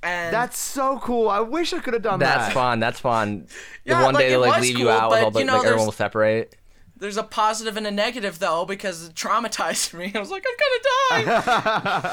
And 0.05 0.33
That's 0.35 0.59
so 0.59 0.99
cool. 0.99 1.29
I 1.31 1.41
wish 1.41 1.73
I 1.73 1.81
could 1.81 1.95
have 1.95 2.03
done 2.03 2.19
that. 2.21 2.27
That's 2.37 2.47
that. 2.49 2.55
fun. 2.55 2.79
That's 2.79 3.01
fun. 3.01 3.47
Yeah, 3.85 3.99
the 4.01 4.05
one 4.05 4.15
like, 4.15 4.23
day 4.25 4.29
they 4.29 4.35
it 4.35 4.39
like 4.39 4.57
was 4.61 4.63
leave 4.69 4.79
you 4.79 4.85
cool, 4.85 4.93
out 4.93 5.11
with 5.11 5.19
but, 5.19 5.25
all 5.25 5.31
the 5.31 5.39
you 5.41 5.45
know, 5.47 5.53
like 5.55 5.59
everyone 5.61 5.77
there's- 5.79 5.87
will 5.87 5.93
separate. 5.93 6.57
there's 6.99 7.17
a 7.17 7.23
positive 7.23 7.77
and 7.77 7.87
a 7.87 7.91
negative 7.91 8.39
though 8.39 8.65
because 8.67 9.09
it 9.09 9.15
traumatized 9.15 9.95
me. 9.95 10.13
I 10.15 10.19
was 10.19 10.31
like, 10.31 10.45
I'm 10.47 11.23
gonna 11.23 11.33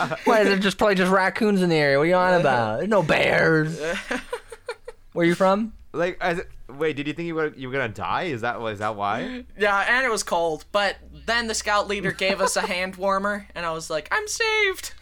die. 0.10 0.18
Why? 0.24 0.44
There's 0.46 0.62
just 0.62 0.78
probably 0.78 0.96
just 0.96 1.12
raccoons 1.12 1.62
in 1.62 1.70
the 1.70 1.76
area. 1.76 1.98
What 1.98 2.04
are 2.04 2.08
you 2.08 2.16
on 2.16 2.39
about? 2.39 2.78
There's 2.78 2.89
no 2.89 3.04
bears. 3.04 3.78
Where 5.14 5.24
are 5.24 5.28
you 5.28 5.36
from? 5.36 5.74
Like, 5.94 6.18
as, 6.22 6.39
wait, 6.70 6.96
did 6.96 7.06
you 7.08 7.14
think 7.14 7.28
you 7.28 7.36
were 7.36 7.54
you 7.58 7.68
were 7.68 7.74
gonna 7.74 7.89
die? 7.89 8.24
Is 8.24 8.39
that 8.42 8.62
is 8.62 8.80
that 8.80 8.96
why? 8.96 9.44
yeah, 9.58 9.86
and 9.89 10.06
it 10.06 10.10
was 10.10 10.24
cold. 10.24 10.64
But 10.72 10.96
then 11.26 11.48
the 11.48 11.54
scout 11.54 11.89
leader 11.89 12.14
gave 12.14 12.39
us 12.39 12.56
a 12.56 12.62
hand 12.62 12.96
warmer, 12.96 13.48
and 13.54 13.66
I 13.66 13.72
was 13.74 13.89
like, 13.89 14.08
I'm 14.12 14.26
saved. 14.30 14.94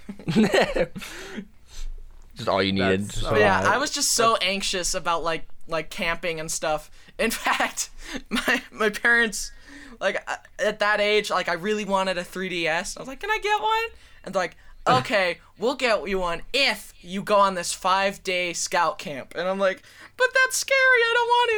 Just 2.39 2.49
all 2.49 2.63
you 2.63 2.71
needed. 2.73 3.11
So- 3.11 3.37
yeah. 3.37 3.61
I 3.65 3.77
was 3.77 3.91
just 3.91 4.13
so 4.13 4.35
anxious 4.37 4.95
about 4.95 5.23
like 5.23 5.47
like 5.67 5.89
camping 5.91 6.39
and 6.39 6.51
stuff. 6.51 6.89
In 7.19 7.29
fact, 7.31 7.89
my 8.29 8.61
my 8.71 8.89
parents 8.89 9.51
like 9.99 10.23
uh, 10.27 10.37
at 10.57 10.79
that 10.79 10.99
age 10.99 11.29
like 11.29 11.47
I 11.49 11.53
really 11.53 11.85
wanted 11.85 12.17
a 12.17 12.23
3DS. 12.23 12.97
I 12.97 13.01
was 13.01 13.07
like, 13.07 13.19
"Can 13.19 13.29
I 13.29 13.39
get 13.43 13.61
one?" 13.61 13.89
And 14.23 14.33
they're 14.33 14.41
like, 14.43 14.57
"Okay, 14.87 15.37
we'll 15.57 15.75
get 15.75 16.07
you 16.07 16.17
one 16.19 16.41
if 16.53 16.93
you 17.01 17.21
go 17.21 17.35
on 17.35 17.53
this 17.55 17.75
5-day 17.75 18.53
scout 18.53 18.97
camp." 18.97 19.33
And 19.35 19.47
I'm 19.47 19.59
like, 19.59 19.83
"But 20.17 20.27
that's 20.33 20.57
scary. 20.57 20.77
I 20.79 21.13
don't 21.15 21.27
want 21.27 21.49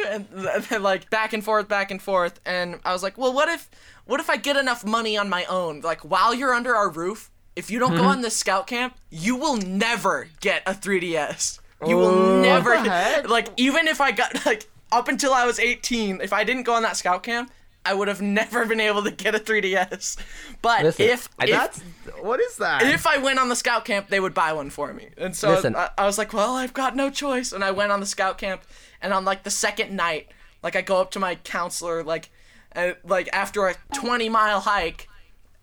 to." 0.44 0.54
And 0.56 0.64
then 0.64 0.82
like 0.82 1.08
back 1.10 1.32
and 1.32 1.42
forth, 1.44 1.68
back 1.68 1.90
and 1.92 2.02
forth, 2.02 2.40
and 2.44 2.80
I 2.84 2.92
was 2.92 3.02
like, 3.02 3.16
"Well, 3.16 3.32
what 3.32 3.48
if 3.48 3.70
what 4.04 4.18
if 4.20 4.28
I 4.28 4.36
get 4.36 4.56
enough 4.56 4.84
money 4.84 5.16
on 5.16 5.28
my 5.28 5.44
own? 5.44 5.80
Like 5.80 6.00
while 6.00 6.34
you're 6.34 6.52
under 6.52 6.74
our 6.74 6.90
roof, 6.90 7.30
if 7.56 7.70
you 7.70 7.78
don't 7.78 7.92
go 7.92 7.98
mm-hmm. 7.98 8.06
on 8.08 8.20
the 8.22 8.30
scout 8.30 8.66
camp, 8.66 8.96
you 9.10 9.36
will 9.36 9.56
never 9.56 10.28
get 10.40 10.62
a 10.66 10.72
3DS. 10.72 11.60
You 11.86 11.96
will 11.96 12.06
oh. 12.06 12.42
never 12.42 12.70
the 12.70 12.90
heck? 12.90 13.28
like 13.28 13.48
even 13.56 13.88
if 13.88 14.00
I 14.00 14.12
got 14.12 14.46
like 14.46 14.68
up 14.90 15.08
until 15.08 15.34
I 15.34 15.46
was 15.46 15.58
18, 15.58 16.20
if 16.20 16.32
I 16.32 16.44
didn't 16.44 16.62
go 16.64 16.74
on 16.74 16.82
that 16.82 16.96
scout 16.96 17.22
camp, 17.22 17.50
I 17.84 17.94
would 17.94 18.08
have 18.08 18.22
never 18.22 18.66
been 18.66 18.80
able 18.80 19.02
to 19.04 19.10
get 19.10 19.34
a 19.34 19.38
3DS. 19.38 20.18
But 20.60 20.84
Listen, 20.84 21.06
if 21.06 21.28
I- 21.38 21.44
if, 21.44 21.50
That's 21.50 21.80
what 22.20 22.40
is 22.40 22.56
that? 22.56 22.82
if 22.82 23.06
I 23.06 23.18
went 23.18 23.38
on 23.38 23.48
the 23.48 23.56
scout 23.56 23.84
camp, 23.84 24.08
they 24.08 24.20
would 24.20 24.34
buy 24.34 24.52
one 24.52 24.70
for 24.70 24.92
me. 24.92 25.08
And 25.16 25.34
so 25.36 25.50
Listen. 25.50 25.76
I, 25.76 25.90
I 25.98 26.06
was 26.06 26.18
like, 26.18 26.32
well, 26.32 26.54
I've 26.54 26.74
got 26.74 26.94
no 26.94 27.10
choice. 27.10 27.52
And 27.52 27.64
I 27.64 27.70
went 27.72 27.92
on 27.92 28.00
the 28.00 28.06
scout 28.06 28.38
camp, 28.38 28.62
and 29.00 29.12
on 29.12 29.24
like 29.24 29.42
the 29.42 29.50
second 29.50 29.94
night, 29.94 30.28
like 30.62 30.76
I 30.76 30.82
go 30.82 31.00
up 31.00 31.10
to 31.12 31.18
my 31.18 31.34
counselor, 31.36 32.04
like, 32.04 32.30
and, 32.72 32.96
like 33.04 33.28
after 33.32 33.66
a 33.66 33.74
20 33.94 34.28
mile 34.28 34.60
hike, 34.60 35.08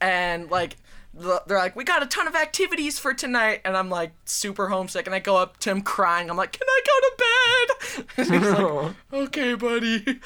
and 0.01 0.49
like 0.51 0.77
they're 1.13 1.57
like, 1.57 1.75
we 1.75 1.83
got 1.83 2.01
a 2.03 2.05
ton 2.05 2.27
of 2.27 2.35
activities 2.35 2.99
for 2.99 3.13
tonight, 3.13 3.61
and 3.65 3.75
I'm 3.75 3.89
like 3.89 4.11
super 4.25 4.69
homesick, 4.69 5.05
and 5.07 5.15
I 5.15 5.19
go 5.19 5.35
up 5.37 5.57
to 5.61 5.71
him 5.71 5.81
crying. 5.81 6.29
I'm 6.29 6.37
like, 6.37 6.51
can 6.53 6.67
I 6.67 6.81
go 6.85 6.99
to 7.01 7.11
bed? 7.17 7.25
And 8.17 8.43
he's 8.43 8.51
like, 8.53 8.95
okay, 9.13 9.53
buddy. 9.55 10.19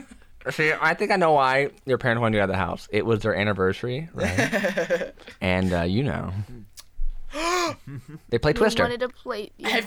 See, 0.50 0.72
I 0.80 0.94
think 0.94 1.10
I 1.10 1.16
know 1.16 1.32
why 1.32 1.70
your 1.86 1.98
parents 1.98 2.20
wanted 2.20 2.36
you 2.36 2.40
out 2.42 2.48
of 2.48 2.54
the 2.54 2.56
house. 2.56 2.88
It 2.92 3.04
was 3.04 3.20
their 3.20 3.34
anniversary, 3.34 4.08
right? 4.14 5.12
and 5.40 5.72
uh, 5.72 5.82
you 5.82 6.02
know, 6.04 6.32
they 8.28 8.38
play 8.38 8.50
We 8.52 8.54
Twister. 8.54 8.82
wanted 8.84 9.00
to 9.00 9.08
play. 9.08 9.50
Yeah. 9.58 9.86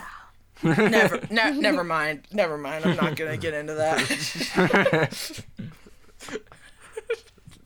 Never, 0.62 1.22
ne- 1.32 1.58
never 1.60 1.84
mind, 1.86 2.24
never 2.34 2.58
mind. 2.58 2.86
I'm 2.86 2.98
not 2.98 3.16
gonna 3.16 3.38
get 3.38 3.54
into 3.54 3.76
that. 3.76 5.42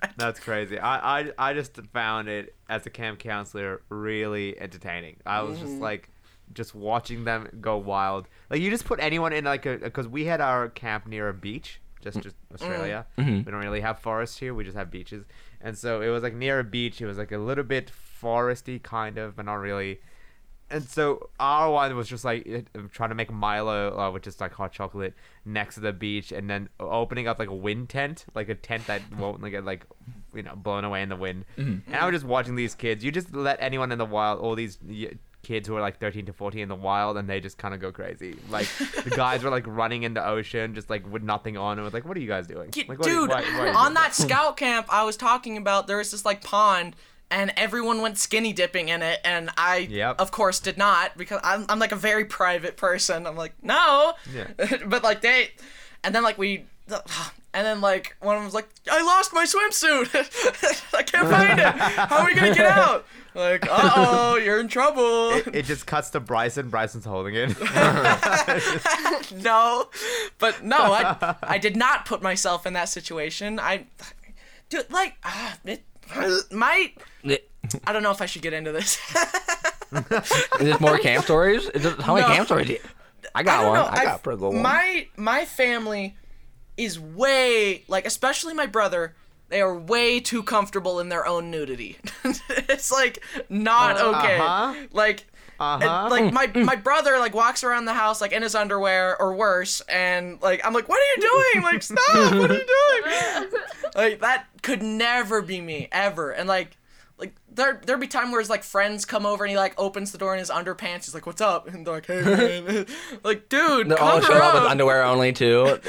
That's 0.17 0.39
crazy. 0.39 0.77
I, 0.79 1.21
I 1.21 1.31
I 1.37 1.53
just 1.53 1.75
found 1.93 2.27
it 2.29 2.55
as 2.69 2.85
a 2.85 2.89
camp 2.89 3.19
counselor 3.19 3.81
really 3.89 4.59
entertaining. 4.59 5.17
I 5.25 5.41
was 5.41 5.57
Mm-hmm. 5.57 5.67
just 5.67 5.81
like 5.81 6.09
just 6.53 6.75
watching 6.75 7.23
them 7.23 7.47
go 7.61 7.77
wild. 7.77 8.27
Like 8.49 8.61
you 8.61 8.69
just 8.69 8.85
put 8.85 8.99
anyone 8.99 9.33
in 9.33 9.45
like 9.45 9.65
a 9.65 9.77
because 9.77 10.07
we 10.07 10.25
had 10.25 10.41
our 10.41 10.69
camp 10.69 11.07
near 11.07 11.29
a 11.29 11.33
beach, 11.33 11.79
just 12.01 12.21
just 12.21 12.35
Australia. 12.53 13.05
We 13.17 13.23
don't 13.43 13.55
really 13.55 13.81
have 13.81 13.99
forests 13.99 14.37
here. 14.37 14.53
We 14.53 14.63
just 14.63 14.77
have 14.77 14.91
beaches, 14.91 15.25
and 15.61 15.77
so 15.77 16.01
it 16.01 16.09
was 16.09 16.21
like 16.23 16.33
near 16.35 16.59
a 16.59 16.63
beach. 16.63 17.01
It 17.01 17.05
was 17.05 17.17
like 17.17 17.31
a 17.31 17.37
little 17.37 17.63
bit 17.63 17.91
foresty 18.21 18.81
kind 18.81 19.17
of, 19.17 19.35
but 19.35 19.45
not 19.45 19.55
really. 19.55 19.99
And 20.73 20.83
so 20.89 21.29
our 21.39 21.71
one 21.71 21.95
was 21.95 22.07
just 22.09 22.25
like 22.25 22.45
it- 22.45 22.67
trying 22.91 23.09
to 23.09 23.15
make 23.15 23.31
Milo, 23.31 23.97
uh, 23.97 24.11
which 24.11 24.25
is 24.27 24.41
like 24.41 24.53
hot 24.53 24.71
chocolate, 24.71 25.13
next 25.45 25.75
to 25.75 25.81
the 25.81 25.93
beach, 25.93 26.31
and 26.31 26.49
then 26.49 26.67
opening 26.79 27.27
up 27.27 27.37
like 27.39 27.49
a 27.49 27.55
wind 27.55 27.89
tent, 27.89 28.25
like 28.35 28.49
a 28.49 28.55
tent 28.55 28.87
that 28.87 29.01
won't 29.17 29.41
like 29.41 29.51
get 29.51 29.63
like, 29.65 29.85
you 30.33 30.41
know, 30.43 30.55
blown 30.55 30.83
away 30.83 31.01
in 31.03 31.09
the 31.09 31.15
wind. 31.15 31.45
And 31.57 31.83
I 31.93 32.05
was 32.05 32.13
just 32.15 32.25
watching 32.25 32.55
these 32.55 32.73
kids. 32.75 33.03
You 33.03 33.11
just 33.11 33.33
let 33.35 33.57
anyone 33.61 33.91
in 33.91 33.97
the 33.99 34.05
wild, 34.05 34.39
all 34.39 34.55
these 34.55 34.79
y- 34.85 35.11
kids 35.43 35.67
who 35.67 35.75
are 35.75 35.81
like 35.81 35.99
13 35.99 36.25
to 36.25 36.33
14 36.33 36.61
in 36.61 36.69
the 36.69 36.75
wild, 36.75 37.17
and 37.17 37.29
they 37.29 37.39
just 37.39 37.57
kind 37.57 37.73
of 37.73 37.79
go 37.79 37.91
crazy. 37.91 38.35
Like 38.49 38.67
the 39.03 39.09
guys 39.15 39.43
were 39.43 39.49
like 39.51 39.67
running 39.67 40.03
in 40.03 40.13
the 40.15 40.25
ocean, 40.25 40.73
just 40.73 40.89
like 40.89 41.05
with 41.11 41.21
nothing 41.21 41.55
on, 41.57 41.77
and 41.77 41.83
was 41.85 41.93
like, 41.93 42.05
"What 42.05 42.17
are 42.17 42.21
you 42.21 42.27
guys 42.27 42.47
doing?" 42.47 42.71
Like, 42.87 42.97
what 42.97 43.07
you- 43.07 43.21
Dude, 43.21 43.29
why- 43.29 43.41
why 43.41 43.59
are 43.59 43.67
you 43.67 43.73
on 43.73 43.83
doing 43.87 43.93
that 43.95 44.15
scout 44.15 44.57
camp 44.57 44.87
I 44.89 45.03
was 45.03 45.17
talking 45.17 45.57
about, 45.57 45.85
there 45.87 45.97
was 45.97 46.11
this 46.11 46.23
like 46.25 46.41
pond, 46.43 46.95
and 47.33 47.51
everyone 47.57 48.01
went 48.01 48.17
skinny 48.19 48.53
dipping 48.53 48.89
in 48.89 49.01
it, 49.01 49.19
and 49.25 49.49
I, 49.57 49.87
Yep. 49.89 50.21
of 50.21 50.29
course, 50.31 50.59
did 50.59 50.77
not 50.77 51.17
because 51.17 51.41
I'm, 51.43 51.65
I'm 51.67 51.79
like 51.79 51.91
a 51.91 51.95
very 51.97 52.25
private 52.25 52.77
person. 52.77 53.25
I'm 53.25 53.35
like, 53.35 53.53
no, 53.63 54.13
Yeah. 54.33 54.47
but 54.85 55.03
like 55.03 55.21
they, 55.21 55.49
and 56.03 56.13
then 56.13 56.21
like 56.23 56.37
we, 56.37 56.65
and 57.55 57.65
then 57.65 57.81
like 57.81 58.15
one 58.21 58.35
of 58.35 58.39
them 58.41 58.45
was 58.45 58.53
like, 58.53 58.69
I 58.89 59.01
lost 59.03 59.33
my 59.33 59.45
swimsuit, 59.45 60.13
I 60.93 61.01
can't 61.03 61.27
find 61.27 61.59
it. 61.59 61.65
How 61.65 62.19
are 62.19 62.25
we 62.27 62.35
gonna 62.35 62.53
get 62.55 62.67
out? 62.67 63.05
Like, 63.35 63.65
uh 63.67 63.91
oh, 63.95 64.35
you're 64.35 64.59
in 64.59 64.67
trouble. 64.67 65.31
It, 65.31 65.55
it 65.55 65.65
just 65.65 65.87
cuts 65.87 66.11
to 66.11 66.19
Bryson. 66.19 66.69
Bryson's 66.69 67.03
holding 67.03 67.33
it. 67.33 67.49
no, 69.43 69.87
but 70.37 70.63
no, 70.63 70.77
I, 70.93 71.35
I 71.41 71.57
did 71.57 71.75
not 71.75 72.05
put 72.05 72.21
myself 72.21 72.67
in 72.67 72.73
that 72.73 72.89
situation. 72.89 73.59
I, 73.59 73.87
dude, 74.69 74.85
like, 74.91 75.15
ah, 75.23 75.57
it 75.65 75.83
might. 76.51 76.97
I 77.85 77.93
don't 77.93 78.03
know 78.03 78.11
if 78.11 78.21
I 78.21 78.25
should 78.25 78.41
get 78.41 78.53
into 78.53 78.71
this. 78.71 78.99
Is 79.93 80.59
this 80.59 80.79
more 80.79 80.97
camp 80.97 81.23
stories? 81.23 81.69
Is 81.69 81.83
this, 81.83 82.01
how 82.01 82.15
many 82.15 82.27
No. 82.27 82.33
camp 82.33 82.47
stories? 82.47 82.67
Do 82.67 82.73
you, 82.73 82.79
I 83.35 83.43
got 83.43 83.63
I 83.63 83.67
one. 83.67 83.73
know. 83.75 83.85
I 83.85 83.95
got 83.95 84.05
a 84.05 84.09
I've- 84.13 84.21
pretty 84.23 84.39
good 84.39 84.53
one. 84.53 84.61
My 84.61 85.07
my 85.15 85.45
family 85.45 86.15
is 86.77 86.99
way 86.99 87.83
like, 87.87 88.05
especially 88.05 88.53
my 88.53 88.65
brother. 88.65 89.15
They 89.49 89.61
are 89.61 89.77
way 89.77 90.19
too 90.19 90.41
comfortable 90.41 90.99
in 90.99 91.09
their 91.09 91.27
own 91.27 91.51
nudity. 91.51 91.97
it's 92.49 92.91
like 92.91 93.23
not 93.49 93.97
okay. 93.99 94.37
Uh-huh. 94.39 94.73
Like. 94.91 95.25
And, 95.59 95.83
Uh-huh. 95.83 96.07
like 96.09 96.33
my 96.33 96.47
my 96.63 96.75
brother 96.75 97.17
like 97.19 97.33
walks 97.33 97.63
around 97.63 97.85
the 97.85 97.93
house 97.93 98.21
like 98.21 98.31
in 98.31 98.41
his 98.41 98.55
underwear 98.55 99.19
or 99.21 99.35
worse 99.35 99.81
and 99.81 100.41
like 100.41 100.65
I'm 100.65 100.73
like 100.73 100.87
what 100.89 100.99
are 100.99 101.21
you 101.21 101.51
doing? 101.53 101.63
Like 101.63 101.83
stop! 101.91 101.99
What 102.35 102.51
are 102.51 102.53
you 102.55 102.65
doing? 102.65 103.53
Like 103.95 104.19
that 104.21 104.47
could 104.63 104.81
never 104.81 105.41
be 105.43 105.61
me 105.61 105.87
ever. 105.91 106.31
And 106.31 106.47
like 106.49 106.77
like 107.19 107.35
there 107.53 107.79
there'd 107.85 107.99
be 107.99 108.07
time 108.07 108.31
where 108.31 108.41
his 108.41 108.49
like 108.49 108.63
friends 108.63 109.05
come 109.05 109.25
over 109.25 109.43
and 109.43 109.51
he 109.51 109.55
like 109.57 109.75
opens 109.77 110.11
the 110.11 110.17
door 110.17 110.33
in 110.33 110.39
his 110.39 110.49
underpants. 110.49 111.05
He's 111.05 111.13
like 111.13 111.27
what's 111.27 111.41
up? 111.41 111.67
And 111.67 111.85
they're 111.85 111.93
like 111.93 112.07
hey 112.07 112.61
man. 112.61 112.85
Like 113.23 113.49
dude 113.49 113.89
They're 113.89 114.01
all 114.01 114.19
cover 114.19 114.25
showing 114.33 114.41
up 114.41 114.53
with 114.55 114.63
underwear 114.63 115.03
only 115.03 115.31
too. 115.31 115.79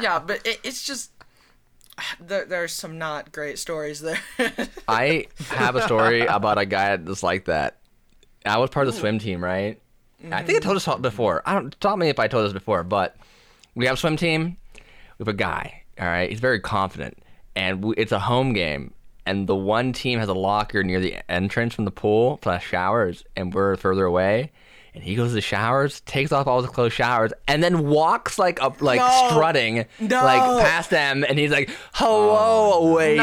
yeah 0.00 0.18
but 0.18 0.46
it, 0.46 0.60
it's 0.62 0.84
just 0.84 1.10
there, 2.20 2.44
there's 2.44 2.72
some 2.72 2.98
not 2.98 3.32
great 3.32 3.58
stories 3.58 4.00
there 4.00 4.18
I 4.88 5.26
have 5.48 5.76
a 5.76 5.82
story 5.82 6.20
about 6.26 6.58
a 6.58 6.66
guy 6.66 6.96
that's 6.96 7.22
like 7.22 7.46
that. 7.46 7.78
I 8.44 8.58
was 8.58 8.70
part 8.70 8.86
of 8.86 8.94
the 8.94 9.00
swim 9.00 9.18
team, 9.18 9.42
right? 9.42 9.80
I 10.24 10.42
think 10.42 10.50
I 10.50 10.52
mm-hmm. 10.52 10.58
told 10.60 10.76
this 10.76 11.10
before. 11.10 11.42
I 11.44 11.54
don't 11.54 11.74
stop 11.74 11.98
me 11.98 12.08
if 12.08 12.18
I 12.18 12.28
told 12.28 12.46
this 12.46 12.52
before, 12.52 12.82
but 12.82 13.16
we 13.74 13.86
have 13.86 13.94
a 13.94 13.98
swim 13.98 14.16
team. 14.16 14.56
We 15.18 15.24
have 15.24 15.28
a 15.28 15.32
guy. 15.32 15.82
All 15.98 16.06
right, 16.06 16.30
he's 16.30 16.40
very 16.40 16.60
confident, 16.60 17.18
and 17.54 17.84
we, 17.84 17.94
it's 17.96 18.12
a 18.12 18.18
home 18.18 18.52
game. 18.52 18.92
And 19.24 19.48
the 19.48 19.56
one 19.56 19.92
team 19.92 20.20
has 20.20 20.28
a 20.28 20.34
locker 20.34 20.84
near 20.84 21.00
the 21.00 21.16
entrance 21.30 21.74
from 21.74 21.84
the 21.84 21.90
pool 21.90 22.38
plus 22.38 22.62
showers, 22.62 23.24
and 23.34 23.52
we're 23.52 23.76
further 23.76 24.04
away. 24.04 24.52
And 24.96 25.04
he 25.04 25.14
goes 25.14 25.28
to 25.28 25.34
the 25.34 25.40
showers, 25.42 26.00
takes 26.00 26.32
off 26.32 26.46
all 26.46 26.62
his 26.62 26.70
clothes, 26.70 26.94
showers, 26.94 27.30
and 27.46 27.62
then 27.62 27.86
walks 27.86 28.38
like 28.38 28.62
up, 28.62 28.80
like 28.80 28.98
No. 28.98 29.26
strutting, 29.28 29.84
No. 30.00 30.24
like 30.24 30.64
past 30.64 30.88
them. 30.88 31.22
And 31.22 31.38
he's 31.38 31.50
like, 31.50 31.68
"Hello, 31.92 32.88
away 32.88 33.16
team," 33.16 33.20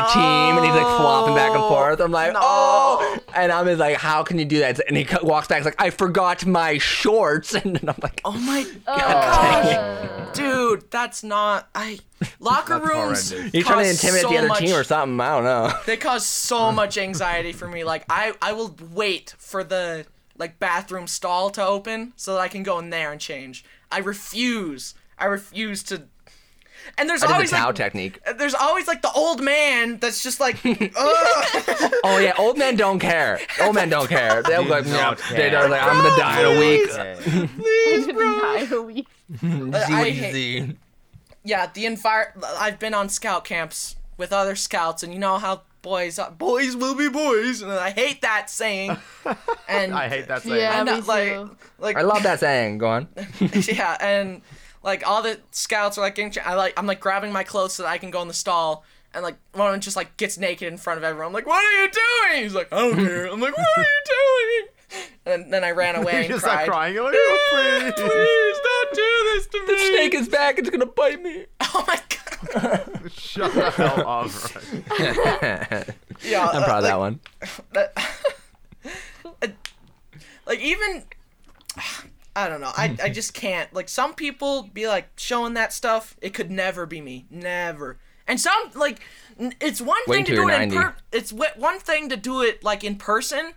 and 0.57 0.63
he's 0.63 0.75
like 0.75 0.85
flopping 0.97 1.33
back 1.33 1.49
and 1.51 1.61
forth. 1.61 1.99
I'm 1.99 2.11
like, 2.11 2.31
No. 2.33 2.39
"Oh!" 2.43 3.17
And 3.33 3.51
I'm 3.51 3.65
just 3.65 3.79
like, 3.79 3.97
"How 3.97 4.21
can 4.21 4.37
you 4.37 4.45
do 4.45 4.59
that?" 4.59 4.79
And 4.87 4.95
he 4.95 5.07
walks 5.23 5.47
back, 5.47 5.57
he's 5.57 5.65
like, 5.65 5.81
"I 5.81 5.89
forgot 5.89 6.45
my 6.45 6.77
shorts," 6.77 7.55
and 7.55 7.77
I'm 7.89 7.95
like, 8.03 8.21
oh 8.23 8.31
my 8.33 8.65
Uh, 8.87 8.97
gosh 8.99 10.33
dude 10.35 10.89
that's 10.91 11.23
not 11.23 11.69
I 11.75 11.99
locker 12.39 12.79
That's 12.79 12.87
rooms 12.87 13.29
horrendous. 13.31 13.51
He's 13.51 13.65
trying 13.65 13.83
to 13.85 13.89
intimidate 13.89 14.21
so 14.23 14.29
the 14.29 14.37
other 14.37 14.47
much- 14.47 14.59
team 14.59 14.75
or 14.75 14.83
something. 14.83 15.19
I 15.19 15.29
don't 15.35 15.43
know. 15.43 15.73
they 15.87 15.97
cause 15.97 16.23
so 16.25 16.71
much 16.71 16.97
anxiety 16.99 17.51
for 17.51 17.67
me. 17.67 17.83
Like 17.83 18.05
I, 18.09 18.33
I 18.41 18.53
will 18.53 18.75
wait 18.91 19.33
for 19.39 19.63
the 19.63 20.05
like 20.43 20.59
bathroom 20.59 21.07
stall 21.07 21.49
to 21.51 21.65
open 21.65 22.11
so 22.17 22.33
that 22.33 22.41
I 22.41 22.49
can 22.49 22.63
go 22.63 22.77
in 22.79 22.89
there 22.89 23.11
and 23.13 23.21
change. 23.21 23.63
I 23.91 23.99
refuse. 23.99 24.93
I 25.17 25.25
refuse 25.25 25.83
to. 25.83 26.03
And 26.97 27.09
there's 27.09 27.23
I 27.23 27.27
did 27.27 27.33
always 27.33 27.49
the 27.51 27.55
towel 27.55 27.67
like, 27.67 27.75
technique. 27.75 28.19
Uh, 28.27 28.33
there's 28.33 28.53
always 28.53 28.87
like 28.89 29.01
the 29.01 29.11
old 29.13 29.41
man 29.41 29.99
that's 29.99 30.21
just 30.21 30.41
like, 30.41 30.57
Ugh. 30.65 30.91
Oh 32.03 32.17
yeah, 32.21 32.33
old 32.37 32.57
men 32.57 32.75
don't 32.75 32.99
care. 32.99 33.39
Old 33.61 33.75
men 33.75 33.87
don't 33.89 34.09
care. 34.09 34.43
They'll 34.47 34.65
like, 34.67 34.85
not 34.87 35.17
yeah, 35.31 35.37
they're 35.37 35.49
care. 35.51 35.69
like, 35.69 35.81
I'm 35.81 35.97
gonna 36.03 36.17
die 36.17 36.39
in 36.41 36.57
a 36.57 36.59
week. 36.59 36.89
Yeah. 36.91 37.47
please, 37.57 38.07
bro. 38.11 38.39
Die 38.41 38.67
a 38.75 38.81
week. 38.81 39.07
I 39.73 40.09
hate- 40.09 40.75
Yeah, 41.45 41.69
the 41.73 41.85
envir. 41.85 42.31
I've 42.59 42.79
been 42.79 42.93
on 42.93 43.07
scout 43.07 43.45
camps 43.45 43.95
with 44.17 44.33
other 44.33 44.55
scouts, 44.55 45.03
and 45.03 45.13
you 45.13 45.19
know 45.19 45.37
how 45.37 45.61
boys, 45.83 46.19
boys 46.39 46.75
will 46.75 46.95
be 46.95 47.09
boys, 47.09 47.61
and 47.61 47.71
I 47.71 47.91
hate 47.91 48.23
that 48.23 48.49
saying. 48.49 48.97
And 49.67 49.93
I 49.93 50.09
hate 50.09 50.27
that 50.27 50.41
saying. 50.43 50.55
Yeah. 50.57 50.79
And, 50.81 50.89
uh, 50.89 50.95
me 50.95 51.01
like, 51.01 51.29
too. 51.33 51.57
like 51.79 51.95
I 51.97 52.01
love 52.01 52.23
that 52.23 52.39
saying. 52.39 52.79
Go 52.79 52.87
on. 52.87 53.07
yeah, 53.39 53.97
and 54.01 54.41
like 54.83 55.07
all 55.07 55.21
the 55.23 55.39
scouts 55.51 55.97
are 55.97 56.01
like, 56.01 56.15
getting, 56.15 56.43
I 56.45 56.55
like, 56.55 56.73
I'm 56.77 56.85
like 56.85 56.99
grabbing 56.99 57.31
my 57.31 57.43
clothes 57.43 57.73
so 57.73 57.83
that 57.83 57.89
I 57.89 57.97
can 57.97 58.11
go 58.11 58.21
in 58.21 58.27
the 58.27 58.33
stall, 58.33 58.83
and 59.13 59.23
like 59.23 59.35
one 59.53 59.67
of 59.67 59.73
them 59.73 59.81
just 59.81 59.95
like 59.95 60.17
gets 60.17 60.37
naked 60.37 60.67
in 60.67 60.77
front 60.77 60.97
of 60.97 61.03
everyone. 61.03 61.27
I'm 61.27 61.33
like, 61.33 61.47
what 61.47 61.63
are 61.63 61.83
you 61.83 61.89
doing? 61.91 62.43
He's 62.43 62.53
like, 62.55 62.71
I 62.73 62.77
don't 62.81 62.95
care. 63.05 63.25
I'm 63.27 63.39
like, 63.39 63.55
what 63.57 63.67
are 63.77 63.81
you 63.83 64.01
doing? 64.05 64.67
And 65.25 65.51
then 65.53 65.63
I 65.63 65.71
ran 65.71 65.95
away 65.95 66.11
You 66.11 66.17
and 66.19 66.27
just 66.27 66.43
cried. 66.43 66.53
start 66.65 66.69
crying. 66.69 66.93
You're 66.93 67.05
like, 67.05 67.15
oh, 67.17 67.47
please. 67.51 67.93
Please 67.93 68.59
don't 68.63 68.93
do 68.93 69.23
this 69.33 69.47
to 69.47 69.65
me. 69.65 69.87
Snake 69.95 70.13
is 70.13 70.27
back. 70.29 70.59
It's 70.59 70.69
gonna 70.69 70.85
bite 70.85 71.21
me. 71.23 71.45
Oh 71.75 71.83
my 71.87 71.99
god. 72.53 73.11
Shut 73.11 73.53
the 73.53 73.71
hell 73.71 74.07
up. 74.07 74.31
Ryan. 74.91 75.85
Yeah, 76.23 76.47
I'm 76.47 76.61
uh, 76.61 76.65
proud 76.65 76.77
of 76.77 76.83
that 76.83 76.93
like, 76.93 77.15
one. 79.41 79.55
like 80.45 80.59
even 80.59 81.03
I 82.35 82.49
don't 82.49 82.61
know. 82.61 82.71
I, 82.75 82.97
I 83.03 83.09
just 83.09 83.33
can't. 83.33 83.71
Like 83.73 83.89
some 83.89 84.13
people 84.15 84.63
be 84.73 84.87
like 84.87 85.09
showing 85.17 85.53
that 85.53 85.71
stuff. 85.71 86.15
It 86.21 86.33
could 86.33 86.49
never 86.49 86.85
be 86.85 86.99
me. 87.01 87.25
Never. 87.29 87.97
And 88.27 88.39
some 88.39 88.71
like 88.73 89.01
it's 89.39 89.81
one 89.81 89.99
Wait 90.07 90.17
thing 90.17 90.25
to 90.25 90.31
do 90.35 90.41
you're 90.41 90.51
it 90.51 90.61
in 90.61 90.71
per- 90.71 90.95
it's 91.11 91.31
wh- 91.31 91.57
one 91.57 91.79
thing 91.79 92.09
to 92.09 92.17
do 92.17 92.41
it 92.41 92.63
like 92.63 92.83
in 92.83 92.95
person. 92.95 93.53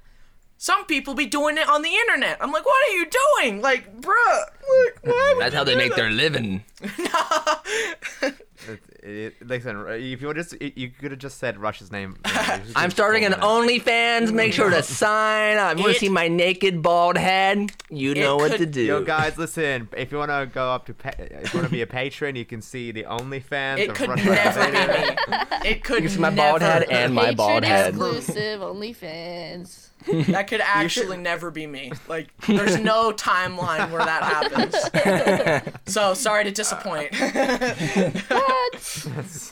Some 0.59 0.87
people 0.87 1.15
be 1.15 1.27
doing 1.27 1.59
it 1.59 1.69
on 1.69 1.83
the 1.83 1.91
internet. 1.95 2.39
I'm 2.41 2.51
like, 2.51 2.65
what 2.65 2.89
are 2.89 2.93
you 2.95 3.07
doing? 3.41 3.61
Like, 3.61 3.95
bruh, 4.01 4.15
like, 4.15 4.99
why 5.03 5.33
would 5.37 5.43
That's 5.43 5.53
you 5.53 5.59
how 5.59 5.65
they 5.65 5.73
do 5.73 5.79
make 5.79 5.91
that? 5.91 5.97
their 5.97 6.11
living. 6.11 6.65
It's, 8.69 8.89
it, 9.03 9.47
listen, 9.47 9.85
if 9.89 10.21
you 10.21 10.27
would 10.27 10.37
just, 10.37 10.61
you 10.61 10.89
could 10.91 11.11
have 11.13 11.21
just 11.21 11.39
said 11.39 11.59
Rush's 11.59 11.93
name. 11.93 12.17
you 12.27 12.33
know, 12.35 12.41
you 12.41 12.63
just 12.65 12.73
I'm 12.77 12.91
starting 12.91 13.25
an 13.25 13.33
told 13.35 13.67
me 13.67 13.79
OnlyFans. 13.79 14.33
Make 14.33 14.55
sure 14.55 14.71
to 14.71 14.83
sign 14.83 15.59
up. 15.59 15.77
You 15.77 15.85
want 15.85 15.95
to 15.95 16.01
see 16.01 16.09
my 16.09 16.27
naked 16.27 16.83
bald 16.83 17.17
head? 17.19 17.71
You 17.91 18.13
It 18.13 18.19
know 18.19 18.37
what 18.37 18.53
could- 18.53 18.59
to 18.61 18.67
do. 18.67 18.81
Yo, 18.83 19.05
guys, 19.05 19.37
listen. 19.39 19.89
If 19.97 20.11
you 20.11 20.19
want 20.19 20.31
to 20.31 20.51
go 20.53 20.71
up 20.73 20.87
to, 20.87 20.95
pa- 20.95 21.13
if 21.19 21.53
you 21.53 21.61
want 21.61 21.69
to 21.69 21.73
be 21.73 21.83
a 21.83 21.87
patron, 21.87 22.35
you 22.35 22.45
can 22.47 22.61
see 22.63 22.91
the 22.91 23.05
OnlyFans. 23.05 23.79
It 23.79 23.91
of 23.91 23.97
could 23.97 24.09
Rush 24.09 24.25
never 24.25 24.61
Vader. 24.73 25.17
be 25.27 25.31
me. 25.31 25.71
It 25.71 25.85
could 25.85 26.03
You 26.03 26.09
can 26.09 26.17
see 26.17 26.21
my 26.21 26.31
never, 26.31 26.37
bald 26.59 26.63
head 26.63 26.85
and 26.91 27.15
my 27.15 27.35
bald 27.35 27.63
Patreon 27.63 27.67
head. 27.67 27.89
exclusive 27.91 28.61
OnlyFans. 28.61 29.91
That 30.29 30.47
could 30.49 30.61
actually 30.61 31.17
never 31.17 31.51
be 31.51 31.67
me. 31.67 31.93
Like, 32.09 32.29
there's 32.47 32.79
no 32.79 33.13
timeline 33.13 33.91
where 33.91 34.05
that 34.05 34.23
happens. 34.23 35.73
So 35.87 36.15
sorry 36.15 36.45
to 36.45 36.51
disappoint. 36.51 37.13
That's 37.19 39.09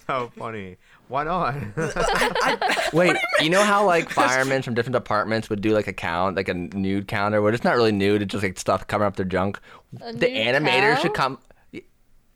so 0.06 0.32
funny. 0.36 0.76
Why 1.08 1.24
not? 1.24 1.54
Wait, 2.92 3.16
you 3.40 3.50
know 3.50 3.62
how 3.62 3.84
like 3.84 4.08
firemen 4.10 4.62
from 4.62 4.74
different 4.74 4.94
departments 4.94 5.50
would 5.50 5.60
do 5.60 5.72
like 5.72 5.86
a 5.86 5.92
count, 5.92 6.36
like 6.36 6.48
a 6.48 6.54
nude 6.54 7.08
counter, 7.08 7.42
where 7.42 7.52
it's 7.52 7.64
not 7.64 7.76
really 7.76 7.92
nude, 7.92 8.22
it's 8.22 8.32
just 8.32 8.42
like 8.42 8.58
stuff 8.58 8.86
covering 8.86 9.08
up 9.08 9.16
their 9.16 9.26
junk. 9.26 9.60
A 10.00 10.12
the 10.12 10.28
nude 10.28 10.46
animators 10.46 11.00
should 11.00 11.14
come. 11.14 11.38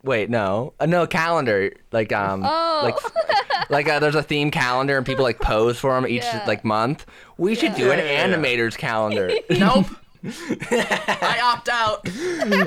Wait, 0.05 0.31
no, 0.31 0.73
uh, 0.81 0.87
no 0.87 1.07
calendar. 1.07 1.73
Like 1.93 2.13
um, 2.13 2.43
Oh. 2.45 2.81
like 2.85 3.71
like 3.71 3.89
uh, 3.89 3.99
there's 3.99 4.15
a 4.15 4.23
theme 4.23 4.51
calendar 4.51 4.97
and 4.97 5.05
people 5.05 5.25
like 5.25 5.41
pose 5.41 5.79
for 5.79 5.93
them 5.95 6.07
each 6.07 6.23
Yeah. 6.23 6.45
like 6.47 6.65
month. 6.65 7.05
We 7.37 7.55
should 7.55 7.75
do 7.75 7.91
an 7.91 7.99
Yeah, 7.99 8.05
yeah, 8.05 8.27
yeah. 8.27 8.37
animators 8.37 8.77
calendar. 8.77 9.31
nope. 9.51 9.87
I 10.71 11.41
opt 11.43 11.69
out. 11.69 12.05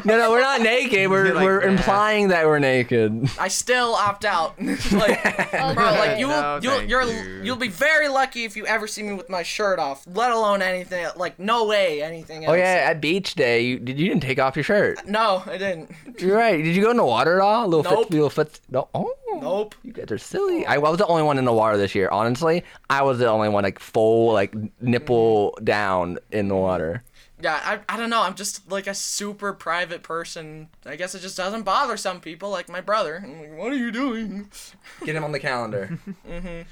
no, 0.06 0.18
no, 0.18 0.32
we're 0.32 0.41
not 0.41 0.62
naked. 0.62 1.10
We're 1.10 1.28
You're 1.28 1.36
like, 1.36 1.43
we're 1.43 1.66
"Nah." 1.66 1.72
implying 1.72 2.30
that 2.30 2.45
we're 2.45 2.60
naked. 2.60 3.30
I 3.39 3.47
still 3.49 3.93
opt 3.93 4.26
out. 4.26 4.60
like, 4.91 5.24
bro, 5.52 5.86
like 5.86 6.20
you, 6.20 6.28
No, 6.28 6.60
you'll, 6.62 6.78
thank 6.78 6.89
you're, 6.89 7.04
you. 7.04 7.43
you'll 7.43 7.56
be 7.58 7.68
very 7.68 8.08
lucky 8.08 8.45
if 8.45 8.56
you 8.56 8.66
ever 8.66 8.88
see 8.88 9.04
me 9.04 9.14
with 9.14 9.30
my 9.30 9.43
shirt 9.43 9.80
off. 9.80 10.06
Let 10.08 10.32
alone 10.32 10.62
anything. 10.62 11.08
Like, 11.16 11.39
no 11.39 11.66
way, 11.66 12.02
anything 12.02 12.45
oh, 12.45 12.47
else. 12.47 12.54
Oh 12.54 12.56
yeah, 12.56 12.89
at 12.89 13.02
beach 13.02 13.36
day, 13.36 13.62
you 13.62 13.80
did 13.80 13.99
you 13.99 14.08
didn't 14.08 14.24
take 14.24 14.39
off 14.39 14.56
your 14.56 14.64
shirt? 14.64 15.06
No, 15.08 15.43
I 15.45 15.58
didn't. 15.58 15.91
You're 16.20 16.38
right. 16.38 16.64
Did 16.64 16.76
you 16.76 16.82
go 16.82 16.91
in 16.91 16.97
the 16.97 17.06
water 17.06 17.39
at 17.39 17.43
all? 17.43 17.68
Little 17.68 17.84
Nope. 17.84 18.04
foot, 18.04 18.12
little 18.12 18.30
foot. 18.30 18.60
No. 18.70 18.88
Oh. 18.93 19.14
Nope. 19.41 19.76
You 19.84 19.93
guys 19.93 20.12
are 20.12 20.18
silly. 20.18 20.66
I, 20.66 20.76
I 20.76 20.78
was 20.78 20.97
the 20.97 21.08
only 21.08 21.24
one 21.24 21.38
in 21.38 21.45
the 21.45 21.54
water 21.54 21.78
this 21.78 21.95
year. 21.95 22.10
Honestly, 22.12 22.64
I 22.89 23.02
was 23.02 23.18
the 23.18 23.28
only 23.30 23.49
one 23.49 23.64
like 23.64 23.80
full 23.80 24.34
like 24.34 24.54
nipple 24.82 25.58
down 25.64 26.20
in 26.32 26.47
the 26.47 26.56
water. 26.56 27.04
Yeah, 27.41 27.59
I, 27.63 27.79
I 27.93 27.97
don't 27.97 28.09
know. 28.09 28.21
I'm 28.21 28.35
just 28.35 28.69
like 28.71 28.85
a 28.87 28.93
super 28.93 29.53
private 29.53 30.03
person. 30.03 30.69
I 30.85 30.95
guess 30.95 31.15
it 31.15 31.19
just 31.21 31.37
doesn't 31.37 31.63
bother 31.63 31.97
some 31.97 32.19
people, 32.21 32.49
like 32.49 32.69
my 32.69 32.81
brother. 32.81 33.21
I'm 33.23 33.39
like, 33.41 33.57
what 33.57 33.71
are 33.71 33.77
you 33.77 33.91
doing? 33.91 34.51
Get 35.05 35.15
him 35.15 35.23
on 35.23 35.31
the 35.31 35.39
calendar. 35.39 35.97
Mhm. 36.27 36.65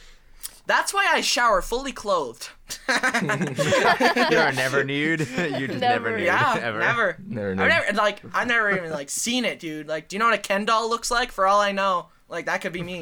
That's 0.67 0.93
why 0.93 1.07
I 1.11 1.21
shower 1.21 1.63
fully 1.63 1.91
clothed. 1.91 2.49
You're 2.87 4.51
never 4.51 4.83
nude. 4.83 5.21
You 5.57 5.67
just 5.67 5.79
never, 5.79 6.09
Never. 6.11 6.17
nude. 6.17 6.25
Yeah, 6.27 6.59
ever. 6.61 6.79
never. 6.79 7.17
Never 7.25 7.49
I've 7.51 7.57
never 7.57 7.93
like 7.97 8.21
I've 8.35 8.47
never 8.47 8.69
even 8.77 8.91
like 8.91 9.09
seen 9.09 9.45
it, 9.45 9.59
dude. 9.59 9.87
Like, 9.87 10.07
do 10.07 10.15
you 10.15 10.19
know 10.19 10.25
what 10.25 10.35
a 10.35 10.41
Ken 10.41 10.65
doll 10.65 10.87
looks 10.87 11.09
like? 11.09 11.31
For 11.31 11.47
all 11.47 11.59
I 11.59 11.71
know, 11.71 12.09
like 12.27 12.45
that 12.45 12.61
could 12.61 12.73
be 12.73 12.83
me. 12.83 13.01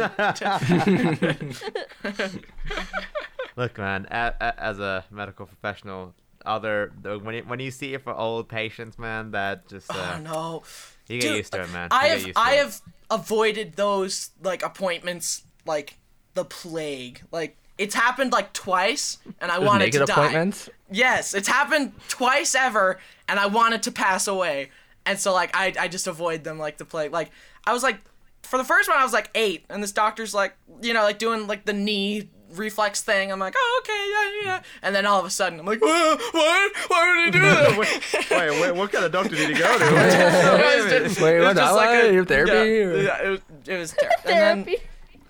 Look, 3.56 3.78
man. 3.78 4.08
A, 4.12 4.34
a, 4.40 4.60
as 4.64 4.80
a 4.80 5.04
medical 5.12 5.46
professional, 5.46 6.14
other 6.48 6.92
the- 7.02 7.20
when 7.20 7.36
you, 7.36 7.44
when 7.44 7.60
you 7.60 7.72
see 7.72 7.94
it 7.94 8.04
for 8.04 8.14
old 8.14 8.48
patients, 8.50 8.98
man, 8.98 9.32
that 9.32 9.68
just 9.68 9.90
uh, 9.92 10.16
oh 10.16 10.20
no. 10.22 10.64
you 11.08 11.20
get 11.20 11.28
Dude, 11.28 11.38
used 11.38 11.54
to 11.54 11.62
it, 11.62 11.72
man. 11.72 11.90
I 11.92 12.14
You 12.14 12.18
get 12.18 12.28
have 12.28 12.34
I 12.38 12.52
have 12.54 12.82
avoided 13.10 13.74
those 13.76 14.32
like 14.42 14.64
appointments 14.64 15.44
like 15.66 15.98
the 16.34 16.46
plague. 16.46 17.22
Like 17.32 17.58
it's 17.78 17.94
happened 17.96 18.32
like 18.32 18.54
twice, 18.54 19.20
and 19.40 19.52
I 19.52 19.60
wanted 19.60 19.86
naked 19.86 20.02
to 20.02 20.06
die. 20.08 20.52
Yes, 20.92 21.34
it's 21.34 21.48
happened 21.48 21.94
twice 22.08 22.56
ever, 22.56 23.00
and 23.28 23.40
I 23.40 23.48
wanted 23.48 23.84
to 23.84 23.92
pass 23.92 24.28
away, 24.28 24.72
and 25.06 25.20
so 25.20 25.34
like 25.34 25.52
I 25.56 25.74
I 25.80 25.88
just 25.88 26.08
avoid 26.08 26.44
them 26.44 26.58
like 26.58 26.78
the 26.78 26.86
plague. 26.86 27.12
Like 27.12 27.32
I 27.66 27.74
was 27.74 27.84
like, 27.84 28.00
for 28.44 28.58
the 28.58 28.64
first 28.64 28.90
one 28.90 28.98
I 28.98 29.04
was 29.04 29.14
like 29.14 29.30
eight, 29.36 29.66
and 29.70 29.84
this 29.84 29.92
doctor's 29.92 30.34
like, 30.34 30.56
you 30.82 30.94
know, 30.94 31.04
like 31.04 31.20
doing 31.20 31.48
like 31.48 31.66
the 31.66 31.74
knee 31.74 32.30
reflex 32.58 33.02
thing. 33.02 33.32
I'm 33.32 33.40
like, 33.40 33.54
oh 33.58 33.82
okay, 33.84 34.44
yeah, 34.46 34.52
yeah. 34.56 34.64
And 34.82 34.96
then 34.96 35.06
all 35.06 35.20
of 35.20 35.26
a 35.26 35.30
sudden 35.30 35.60
I'm 35.60 35.66
like, 35.66 35.82
what? 35.82 36.20
What? 36.34 36.72
Why 36.88 37.10
would 37.26 37.26
he 37.34 37.40
do 37.40 37.46
that? 37.46 37.78
wait, 37.78 38.30
wait, 38.52 38.62
wait, 38.62 38.76
what 38.76 38.92
kind 38.92 39.06
of 39.06 39.12
doctor 39.12 39.36
did 39.36 39.50
he 39.50 39.56
go 39.56 39.78
to? 39.78 39.86
It 39.88 40.76
was 40.84 40.92
just- 41.14 41.22
Wait, 41.22 41.36
it 41.36 41.40
was 41.40 41.48
what? 41.48 41.56
just 41.58 41.74
What? 41.74 42.06
a- 42.06 42.14
Your 42.14 42.26
therapy, 42.26 42.52
Yeah, 42.52 42.58
or- 42.86 43.02
yeah, 43.02 43.24
it 43.24 43.30
was, 43.30 43.40
it 43.68 43.78
was 43.78 43.92
terrible. 43.94 44.30
And 44.30 44.66
then, 44.66 44.76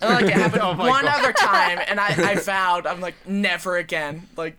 like 0.00 0.24
it 0.26 0.30
happened 0.32 0.62
Oh 0.62 0.74
my 0.74 0.88
one 0.88 1.04
God. 1.04 1.20
other 1.20 1.32
time, 1.32 1.78
and 1.88 1.98
I, 2.00 2.06
I 2.30 2.34
vowed 2.36 2.86
I'm 2.86 3.00
like 3.00 3.14
never 3.26 3.76
again. 3.76 4.28
Like, 4.36 4.56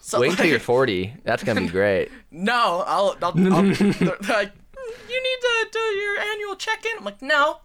so 0.00 0.20
Wait 0.20 0.30
until 0.30 0.44
like, 0.44 0.50
you're 0.50 0.60
40. 0.60 1.14
That's 1.24 1.42
gonna 1.44 1.60
be 1.62 1.68
great. 1.68 2.10
No, 2.30 2.84
I'll, 2.86 3.16
I'll, 3.22 3.32
I'll 3.52 3.62
they're 3.62 4.16
like, 4.28 4.52
you 5.08 5.22
need 5.22 5.40
to 5.40 5.68
do 5.72 5.78
your 5.78 6.18
annual 6.20 6.54
check-in. 6.56 6.92
I'm 6.98 7.04
like, 7.04 7.20
no, 7.22 7.58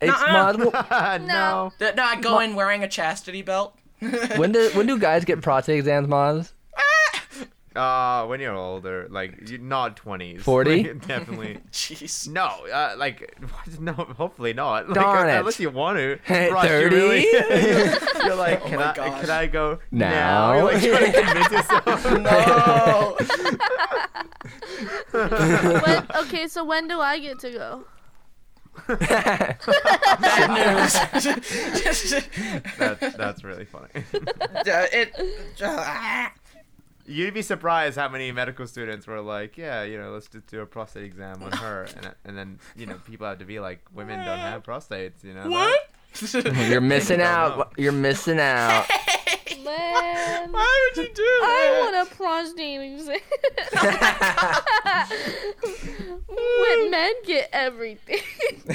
It's 0.00 0.12
Nuh-uh. 0.12 0.52
Maz, 0.54 1.20
no. 1.26 1.72
Th- 1.78 1.94
no. 1.96 2.02
I 2.02 2.16
go 2.20 2.38
in 2.40 2.54
wearing 2.54 2.84
a 2.84 2.88
chastity 2.88 3.42
belt. 3.42 3.76
when 4.36 4.52
do 4.52 4.70
when 4.74 4.86
do 4.86 4.98
guys 4.98 5.24
get 5.24 5.42
prostate 5.42 5.78
exams, 5.78 6.06
Maz? 6.08 6.52
Uh, 7.76 8.26
when 8.26 8.40
you're 8.40 8.56
older, 8.56 9.06
like 9.08 9.48
you're 9.48 9.60
not 9.60 9.96
20s. 9.96 10.40
40? 10.40 10.82
Definitely. 11.06 11.58
Jeez. 11.70 12.26
No, 12.28 12.46
uh, 12.72 12.94
like 12.98 13.32
what? 13.40 13.80
no, 13.80 13.92
hopefully 13.92 14.52
not. 14.52 14.88
Like, 14.88 14.94
Darn 14.96 15.28
uh, 15.28 15.32
it. 15.34 15.38
Unless 15.38 15.60
you 15.60 15.70
want 15.70 15.96
to. 15.98 16.18
Hey, 16.24 16.50
Rush, 16.50 16.64
you 16.64 16.70
30? 16.70 16.96
really- 16.96 17.26
you're 18.24 18.34
like, 18.34 18.64
can 18.64 18.74
Oh 18.74 18.78
my 18.78 18.90
I? 18.90 18.94
gosh. 18.94 19.20
Can 19.20 19.30
I 19.30 19.46
go 19.46 19.78
Now? 19.92 20.54
You're 20.54 20.64
like 20.64 20.82
trying 20.82 21.12
to 21.12 21.22
convince 21.22 21.50
yourself. 21.52 22.04
No. 25.12 25.80
when, 25.84 26.06
okay, 26.24 26.48
so 26.48 26.64
when 26.64 26.88
do 26.88 27.00
I 27.00 27.18
get 27.20 27.38
to 27.40 27.50
go? 27.52 27.84
Bad 28.86 29.58
news. 30.50 30.92
that, 32.78 33.14
that's 33.16 33.44
really 33.44 33.64
funny. 33.64 33.88
Uh, 34.58 34.86
it. 34.92 35.14
uh, 35.62 36.28
You'd 37.06 37.32
be 37.32 37.40
surprised 37.42 37.96
how 37.96 38.08
many 38.08 38.30
medical 38.32 38.66
students 38.66 39.06
were 39.06 39.20
like, 39.22 39.56
yeah, 39.56 39.82
you 39.82 39.96
know, 39.98 40.10
let's 40.10 40.28
just 40.28 40.46
do 40.46 40.60
a 40.60 40.66
prostate 40.66 41.04
exam 41.04 41.42
on 41.42 41.52
her, 41.52 41.86
and 41.96 42.14
and 42.24 42.36
then 42.36 42.58
you 42.76 42.84
know 42.86 42.96
people 43.06 43.26
have 43.26 43.38
to 43.38 43.46
be 43.46 43.60
like, 43.60 43.80
women 43.94 44.18
don't 44.24 44.38
have 44.38 44.62
prostates, 44.62 45.24
you 45.24 45.32
know. 45.32 45.48
what? 45.48 45.78
You're 46.68 46.80
missing 46.82 47.20
out. 47.22 47.56
know. 47.58 47.66
You're 47.78 47.92
missing 47.92 48.38
out. 48.40 48.86
Man, 49.64 50.52
Why 50.52 50.90
would 50.96 51.02
you 51.06 51.08
do 51.14 51.22
that? 51.22 51.44
I 51.44 51.70
that? 51.70 51.80
want 51.80 51.96
a 52.12 52.14
prostate 52.14 52.80
exam. 52.92 53.20
When 56.60 56.90
men 56.90 57.12
get 57.24 57.48
everything. 57.52 58.20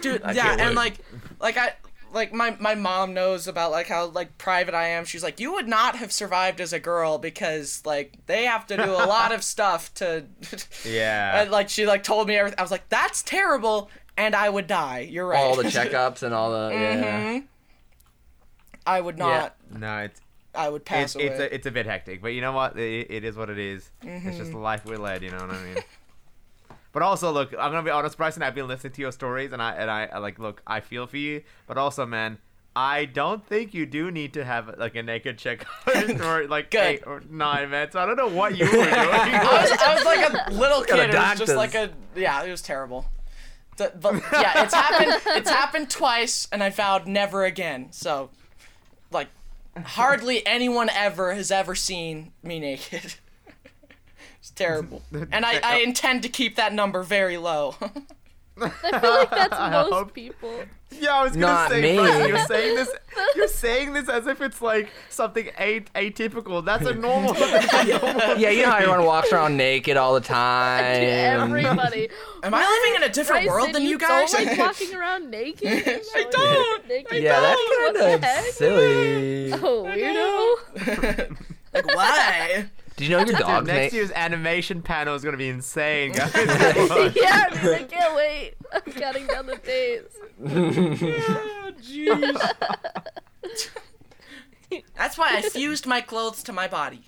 dude 0.00 0.22
I 0.24 0.32
yeah 0.32 0.56
and 0.58 0.74
like 0.74 0.94
like 1.40 1.56
i 1.56 1.72
like 2.12 2.32
my 2.32 2.56
my 2.58 2.74
mom 2.74 3.12
knows 3.14 3.46
about 3.46 3.70
like 3.70 3.86
how 3.86 4.06
like 4.06 4.38
private 4.38 4.74
i 4.74 4.88
am 4.88 5.04
she's 5.04 5.22
like 5.22 5.38
you 5.40 5.52
would 5.52 5.68
not 5.68 5.96
have 5.96 6.10
survived 6.12 6.60
as 6.60 6.72
a 6.72 6.80
girl 6.80 7.18
because 7.18 7.82
like 7.84 8.14
they 8.26 8.44
have 8.44 8.66
to 8.68 8.76
do 8.76 8.90
a 8.90 9.04
lot 9.06 9.32
of 9.32 9.42
stuff 9.54 9.92
to 9.94 10.24
Yeah. 10.84 11.42
and, 11.42 11.50
like 11.50 11.68
she 11.68 11.86
like 11.86 12.02
told 12.02 12.28
me 12.28 12.36
everything 12.36 12.58
i 12.58 12.62
was 12.62 12.70
like 12.70 12.88
that's 12.88 13.22
terrible 13.22 13.90
and 14.16 14.34
i 14.34 14.48
would 14.48 14.66
die 14.66 15.00
you're 15.00 15.26
right 15.26 15.38
all 15.38 15.54
the 15.56 15.64
checkups 15.64 16.22
and 16.22 16.32
all 16.34 16.50
the 16.50 16.70
yeah. 16.74 17.22
Mhm. 17.34 17.44
i 18.86 19.00
would 19.00 19.18
not 19.18 19.54
no, 19.70 19.98
it's 19.98 20.20
i 20.58 20.68
would 20.68 20.84
pass 20.84 21.04
it's 21.04 21.14
away 21.14 21.24
it's 21.26 21.40
a, 21.40 21.54
it's 21.54 21.66
a 21.66 21.70
bit 21.70 21.86
hectic, 21.86 22.20
but 22.20 22.28
you 22.28 22.40
know 22.40 22.52
what? 22.52 22.78
It, 22.78 23.06
it 23.10 23.24
is 23.24 23.36
what 23.36 23.48
it 23.48 23.58
is. 23.58 23.90
It's 24.02 24.36
just 24.36 24.50
the 24.50 24.58
life 24.58 24.84
we 24.84 24.96
led. 24.96 25.22
You 25.22 25.30
know 25.30 25.38
what 25.38 25.50
I 25.50 25.64
mean? 25.64 25.76
But 26.90 27.02
also, 27.02 27.30
look, 27.30 27.52
I'm 27.52 27.70
gonna 27.70 27.82
be 27.82 27.90
honest, 27.90 28.16
Bryson. 28.16 28.42
I've 28.42 28.54
been 28.54 28.66
listening 28.66 28.94
to 28.94 29.00
your 29.02 29.12
stories, 29.12 29.52
and 29.52 29.62
I 29.62 29.72
and 29.72 29.90
I, 29.90 30.06
I 30.06 30.18
like 30.18 30.38
look. 30.38 30.62
I 30.66 30.80
feel 30.80 31.06
for 31.06 31.18
you, 31.18 31.42
but 31.66 31.76
also, 31.76 32.06
man, 32.06 32.38
I 32.74 33.04
don't 33.04 33.44
think 33.46 33.74
you 33.74 33.86
do 33.86 34.10
need 34.10 34.32
to 34.34 34.44
have 34.44 34.74
like 34.78 34.96
a 34.96 35.02
naked 35.02 35.36
check 35.38 35.66
or 36.20 36.46
like 36.48 36.70
Good. 36.70 36.80
eight 36.80 37.02
or 37.06 37.22
nine, 37.28 37.70
man. 37.70 37.90
So 37.90 38.00
I 38.00 38.06
don't 38.06 38.16
know 38.16 38.28
what 38.28 38.56
you 38.56 38.64
were 38.64 38.70
doing. 38.72 38.88
I 38.88 39.60
was, 39.62 39.70
I 39.70 39.94
was 39.94 40.04
like 40.04 40.32
a 40.48 40.52
little 40.52 40.82
kid. 40.82 41.10
It 41.10 41.14
was 41.14 41.38
just 41.38 41.56
like 41.56 41.74
a 41.74 41.90
yeah. 42.16 42.42
It 42.42 42.50
was 42.50 42.62
terrible. 42.62 43.04
The- 43.76 43.92
but 44.00 44.14
yeah, 44.32 44.64
it's 44.64 44.74
happened. 44.74 45.20
It's 45.36 45.50
happened 45.50 45.90
twice, 45.90 46.48
and 46.50 46.64
I 46.64 46.70
vowed 46.70 47.06
never 47.06 47.44
again. 47.44 47.88
So, 47.92 48.30
hardly 49.76 50.46
anyone 50.46 50.88
ever 50.88 51.34
has 51.34 51.50
ever 51.50 51.74
seen 51.74 52.32
me 52.42 52.60
naked. 52.60 53.14
it's 54.40 54.50
terrible, 54.50 55.02
and 55.12 55.44
I, 55.44 55.60
I 55.62 55.78
intend 55.78 56.22
to 56.22 56.28
keep 56.28 56.56
that 56.56 56.72
number 56.72 57.02
very 57.02 57.36
low. 57.36 57.76
I 58.62 59.00
feel 59.00 59.10
like 59.10 59.30
that's 59.30 59.50
most 59.72 59.92
hope- 59.92 60.14
people. 60.14 60.52
Yeah, 60.90 61.16
I 61.16 61.22
was 61.24 61.32
gonna 61.32 61.46
Not 61.52 61.70
say, 61.70 61.82
me. 61.82 61.98
Preston, 61.98 62.28
you're 62.28 62.38
saying 62.46 62.74
this. 62.76 62.88
You're 63.36 63.48
saying 63.66 63.92
this 63.92 64.08
as 64.08 64.26
if 64.26 64.40
it's 64.40 64.62
like 64.62 64.88
something 65.10 65.50
a- 65.58 65.80
atypical. 65.94 66.64
That's 66.64 66.86
a 66.86 66.94
normal. 67.06 67.34
That's 67.34 67.72
a 67.74 67.84
normal 68.00 68.38
Yeah, 68.38 68.48
you 68.50 68.62
know 68.62 68.70
how 68.70 68.76
everyone 68.78 69.04
walks 69.04 69.30
around 69.30 69.58
naked 69.58 69.98
all 69.98 70.14
the 70.14 70.22
time. 70.22 70.82
Everybody. 70.84 72.08
Am 72.42 72.54
I 72.54 72.60
living 72.66 73.02
in 73.04 73.10
a 73.10 73.12
different 73.12 73.44
Bryson, 73.46 73.52
world 73.52 73.74
than 73.74 73.82
you 73.82 73.98
don't 73.98 74.08
guys? 74.08 74.32
like 74.46 74.58
walking 74.58 74.94
around 74.94 75.30
naked. 75.30 75.68
I 76.16 76.24
don't. 76.30 76.88
Naked. 76.88 77.22
Yeah, 77.22 77.38
that's 77.40 77.60
What 77.60 77.94
the 77.94 78.00
kind 78.00 78.24
of 78.24 78.44
silly. 78.54 79.52
Oh, 79.52 79.84
weirdo. 79.84 81.36
like 81.74 81.86
why? 81.94 82.64
Do 82.98 83.04
you 83.04 83.10
know 83.10 83.18
your 83.18 83.26
Dude, 83.26 83.38
dog's 83.38 83.66
next 83.68 83.92
name? 83.92 83.98
year's 83.98 84.10
animation 84.10 84.82
panel 84.82 85.14
is 85.14 85.22
gonna 85.22 85.36
be 85.36 85.48
insane, 85.48 86.12
guys. 86.14 86.32
yeah, 86.34 87.48
dude, 87.50 87.74
I 87.74 87.84
can't 87.88 88.14
wait. 88.16 88.54
I'm 88.72 88.92
counting 88.92 89.26
down 89.28 89.46
the 89.46 89.56
days. 89.56 90.02
Oh, 90.44 91.72
jeez. 91.80 92.52
That's 94.96 95.16
why 95.16 95.36
I 95.36 95.42
fused 95.42 95.86
my 95.86 96.00
clothes 96.00 96.42
to 96.42 96.52
my 96.52 96.66
body. 96.68 97.02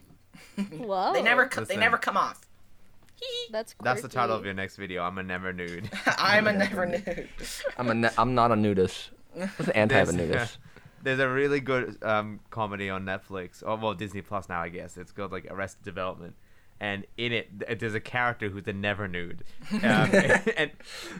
Whoa. 0.72 1.12
They 1.12 1.22
never, 1.22 1.46
co- 1.46 1.60
they 1.62 1.74
Listen. 1.74 1.80
never 1.80 1.98
come 1.98 2.16
off. 2.16 2.40
That's 3.50 3.74
That's 3.82 4.00
the 4.00 4.08
title 4.08 4.34
of 4.36 4.44
your 4.44 4.54
next 4.54 4.76
video. 4.76 5.02
I'm 5.02 5.18
a 5.18 5.22
never 5.22 5.52
nude. 5.52 5.90
I'm 6.06 6.46
a 6.46 6.52
never 6.52 6.86
nude. 6.86 7.28
I'm 7.76 7.90
a 7.90 7.94
ne- 7.94 8.08
I'm 8.16 8.34
not 8.34 8.50
a 8.52 8.56
nudist. 8.56 9.10
What's 9.34 9.56
the 9.66 9.76
anti 9.76 9.98
of 9.98 10.08
a 10.08 10.12
There's- 10.12 10.28
nudist? 10.30 10.58
There's 11.02 11.18
a 11.18 11.28
really 11.28 11.60
good 11.60 12.02
um, 12.02 12.40
comedy 12.50 12.90
on 12.90 13.04
Netflix, 13.04 13.62
or 13.64 13.76
well, 13.76 13.94
Disney 13.94 14.22
Plus 14.22 14.48
now, 14.48 14.60
I 14.60 14.68
guess. 14.68 14.96
It's 14.96 15.12
called 15.12 15.32
like 15.32 15.46
Arrested 15.50 15.84
Development, 15.84 16.34
and 16.78 17.06
in 17.16 17.32
it, 17.32 17.78
there's 17.78 17.94
a 17.94 18.00
character 18.00 18.48
who's 18.48 18.66
a 18.66 18.72
never 18.72 19.08
nude, 19.08 19.44
um, 19.72 19.80
and 20.56 20.70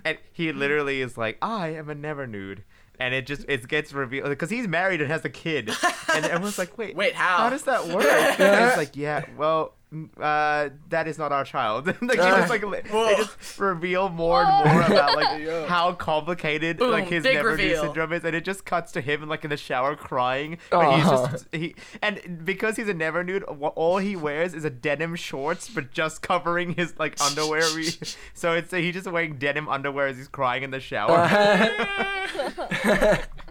and 0.05 0.19
he 0.33 0.53
literally 0.53 1.01
is 1.01 1.17
like, 1.17 1.39
I 1.43 1.69
am 1.69 1.89
a 1.89 1.95
never 1.95 2.27
nude, 2.27 2.65
and 2.99 3.15
it 3.15 3.27
just 3.27 3.45
it 3.49 3.67
gets 3.69 3.93
revealed 3.93 4.29
because 4.29 4.51
he's 4.51 4.69
married 4.69 5.01
and 5.01 5.11
has 5.11 5.25
a 5.25 5.31
kid, 5.31 5.71
and 6.15 6.25
everyone's 6.25 6.59
like, 6.59 6.77
wait, 6.77 6.95
Wait, 7.01 7.15
how? 7.15 7.39
How 7.39 7.51
does 7.51 7.63
that 7.65 7.87
work? 7.89 8.05
and 8.05 8.69
it's 8.69 8.77
like, 8.77 8.97
yeah, 8.97 9.25
well. 9.37 9.75
Mm, 9.93 10.09
Uh, 10.19 10.71
that 10.89 11.07
is 11.09 11.19
not 11.19 11.33
our 11.33 11.45
child. 11.45 11.87
like 11.87 11.99
they 12.01 12.17
just 12.17 12.51
like 12.51 12.63
li- 12.67 12.81
they 12.85 13.15
just 13.17 13.59
reveal 13.59 14.09
more 14.09 14.43
and 14.45 14.71
more 14.71 14.83
about 14.83 15.17
like 15.17 15.67
how 15.69 15.93
complicated 15.93 16.81
like 16.81 17.09
his 17.09 17.23
big 17.23 17.35
never 17.37 17.51
reveal. 17.51 17.69
nude 17.69 17.81
syndrome 17.81 18.13
is, 18.13 18.25
and 18.25 18.35
it 18.37 18.45
just 18.45 18.65
cuts 18.65 18.93
to 18.93 19.01
him 19.01 19.29
like 19.29 19.45
in 19.45 19.51
the 19.51 19.57
shower 19.57 19.97
crying. 19.97 20.59
But 20.71 20.97
he's 20.97 21.07
Aw. 21.07 21.27
just 21.31 21.47
he 21.53 21.75
and 22.03 22.45
because 22.45 22.77
he's 22.77 22.89
a 22.89 22.95
never 22.95 23.25
nude, 23.25 23.45
wh- 23.49 23.75
all 23.77 23.99
he 23.99 24.17
wears 24.17 24.55
is 24.55 24.65
a 24.65 24.71
denim 24.71 25.17
shorts, 25.17 25.69
but 25.69 25.91
just 25.93 26.23
covering 26.23 26.75
his 26.75 26.95
like 26.99 27.21
underwear. 27.21 27.63
Re- 27.75 27.91
so 28.35 28.53
it's 28.55 28.71
he's 28.73 28.95
just 28.95 29.11
wearing 29.11 29.39
denim 29.39 29.69
underwear 29.69 30.07
as 30.09 30.17
he's 30.17 30.29
crying 30.29 30.63
in 30.63 30.71
the 30.71 30.81
shower. 30.81 31.27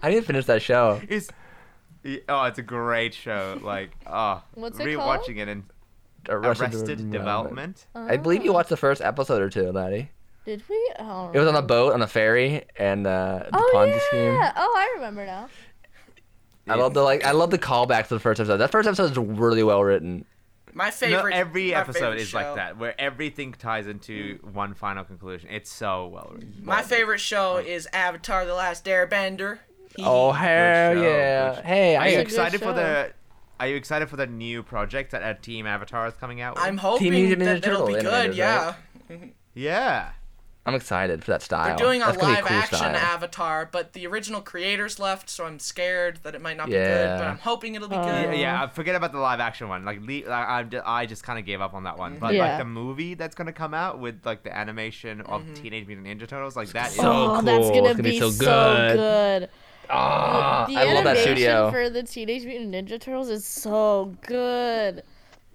I 0.01 0.11
didn't 0.11 0.25
finish 0.25 0.45
that 0.45 0.61
show. 0.61 1.01
it's 1.07 1.29
oh, 2.29 2.43
it's 2.45 2.59
a 2.59 2.63
great 2.63 3.13
show. 3.13 3.59
Like 3.61 3.91
oh, 4.07 4.43
What's 4.53 4.79
it 4.79 4.85
rewatching 4.85 5.37
it 5.37 5.47
and 5.47 5.63
Arrested, 6.27 6.73
Arrested 6.73 7.11
Development. 7.11 7.85
I 7.95 8.17
believe 8.17 8.43
you 8.43 8.53
watched 8.53 8.69
the 8.69 8.77
first 8.77 9.01
episode 9.01 9.41
or 9.41 9.49
two, 9.49 9.71
Laddie. 9.71 10.09
Did 10.45 10.63
we? 10.69 10.93
Oh, 10.99 11.29
It 11.33 11.37
was 11.39 11.47
on 11.47 11.55
a 11.55 11.61
boat 11.61 11.93
on 11.93 12.01
a 12.01 12.07
ferry 12.07 12.65
and 12.77 13.05
uh, 13.05 13.43
the 13.51 13.57
Oh 13.57 13.71
Ponzi 13.75 13.89
yeah. 13.91 13.99
scheme. 14.07 14.53
Oh, 14.57 14.73
I 14.77 14.91
remember 14.95 15.25
now. 15.25 15.47
I 16.67 16.75
love 16.75 16.93
the 16.93 17.01
like. 17.01 17.25
I 17.25 17.31
love 17.31 17.49
the 17.49 17.57
callback 17.57 18.07
to 18.09 18.13
the 18.15 18.19
first 18.19 18.39
episode. 18.39 18.57
That 18.57 18.71
first 18.71 18.87
episode 18.87 19.11
is 19.11 19.17
really 19.17 19.63
well 19.63 19.83
written. 19.83 20.25
My 20.71 20.85
No, 20.85 20.91
favorite. 20.91 21.33
every 21.33 21.71
my 21.71 21.79
episode 21.79 21.99
favorite 21.99 22.21
is 22.21 22.27
show. 22.27 22.37
like 22.37 22.55
that, 22.55 22.77
where 22.77 22.99
everything 23.01 23.53
ties 23.53 23.87
into 23.87 24.37
one 24.53 24.75
final 24.75 25.03
conclusion. 25.03 25.49
It's 25.51 25.71
so 25.71 26.07
well 26.07 26.29
written. 26.33 26.61
My 26.63 26.83
favorite 26.83 27.19
show 27.19 27.57
is 27.57 27.87
Avatar: 27.91 28.45
The 28.45 28.53
Last 28.53 28.85
Airbender. 28.85 29.57
Oh 29.97 30.31
hee. 30.31 30.37
hell 30.45 30.97
yeah! 31.03 31.61
Hey, 31.63 31.95
Are 31.95 32.03
I 32.03 32.07
you 32.09 32.19
excited 32.19 32.59
for 32.59 32.65
show. 32.67 32.73
the? 32.73 33.13
Are 33.59 33.67
you 33.67 33.75
excited 33.75 34.09
for 34.09 34.15
the 34.15 34.27
new 34.27 34.63
project 34.63 35.11
that 35.11 35.21
uh, 35.21 35.33
Team 35.41 35.67
Avatar 35.67 36.07
is 36.07 36.13
coming 36.13 36.39
out 36.39 36.55
with? 36.55 36.63
I'm 36.63 36.77
hoping 36.77 37.11
Mutant 37.11 37.39
that 37.43 37.61
Ninja 37.63 37.67
it'll 37.73 37.87
be 37.87 37.93
Turtle 37.95 38.11
good. 38.11 38.31
animators, 38.31 38.35
Yeah, 38.35 38.73
yeah. 39.53 40.09
I'm 40.65 40.75
excited 40.75 41.23
for 41.23 41.31
that 41.31 41.41
style. 41.41 41.65
they're 41.65 41.77
doing 41.77 42.01
a 42.01 42.05
That's 42.05 42.17
gonna 42.17 42.35
be 42.35 42.41
live 42.41 42.45
cool 42.45 42.57
action 42.57 42.77
style. 42.77 42.95
Avatar, 42.95 43.69
but 43.71 43.93
the 43.93 44.05
original 44.05 44.39
creators 44.39 44.99
left, 44.99 45.29
so 45.29 45.45
I'm 45.45 45.57
scared 45.57 46.19
that 46.23 46.35
it 46.35 46.41
might 46.41 46.57
not 46.57 46.67
be 46.67 46.73
good. 46.73 47.17
But 47.17 47.27
I'm 47.27 47.39
hoping 47.39 47.73
it'll 47.75 47.87
be 47.87 47.95
Uh, 47.95 48.05
Yeah, 48.05 48.25
good. 48.25 48.39
yeah, 48.39 48.67
forget 48.67 48.93
about 48.95 49.11
the 49.11 49.17
live 49.19 49.39
action 49.39 49.67
one. 49.67 49.83
Like, 49.83 49.99
le- 50.01 50.29
I, 50.31 50.59
I, 50.61 50.65
I 51.01 51.05
just 51.07 51.23
kind 51.23 51.39
of 51.39 51.45
gave 51.45 51.59
up 51.59 51.73
on 51.73 51.85
that 51.85 51.97
one. 51.97 52.19
But 52.19 52.35
Yeah. 52.35 52.49
like 52.49 52.57
the 52.59 52.65
movie 52.65 53.15
that's 53.15 53.33
gonna 53.35 53.51
come 53.53 53.73
out 53.73 53.99
with 53.99 54.21
like 54.25 54.43
the 54.43 54.55
animation 54.55 55.21
of 55.21 55.43
Teenage 55.55 55.87
Mutant 55.87 56.05
Ninja 56.07 56.27
Turtles, 56.27 56.55
like 56.55 56.69
that 56.69 56.89
is 56.91 56.95
So 56.97 57.03
oh, 57.37 57.41
that's 57.41 57.65
cool. 57.65 57.69
gonna, 57.75 57.85
It's 57.89 57.97
gonna 57.97 58.03
be 58.03 58.11
be 58.11 58.19
so 58.19 58.29
so 58.29 58.45
good. 58.45 59.49
Good. 59.89 59.95
Ah, 59.95 60.65
the 60.67 60.77
I 60.77 60.83
love 60.93 61.03
that 61.03 61.17
animation 61.17 61.35
studio. 61.35 61.71
for 61.71 61.89
the 61.89 62.03
Teenage 62.03 62.45
Mutant 62.45 62.73
Ninja 62.73 62.99
Turtles 62.99 63.29
is 63.29 63.45
so 63.45 64.15
good. 64.25 65.03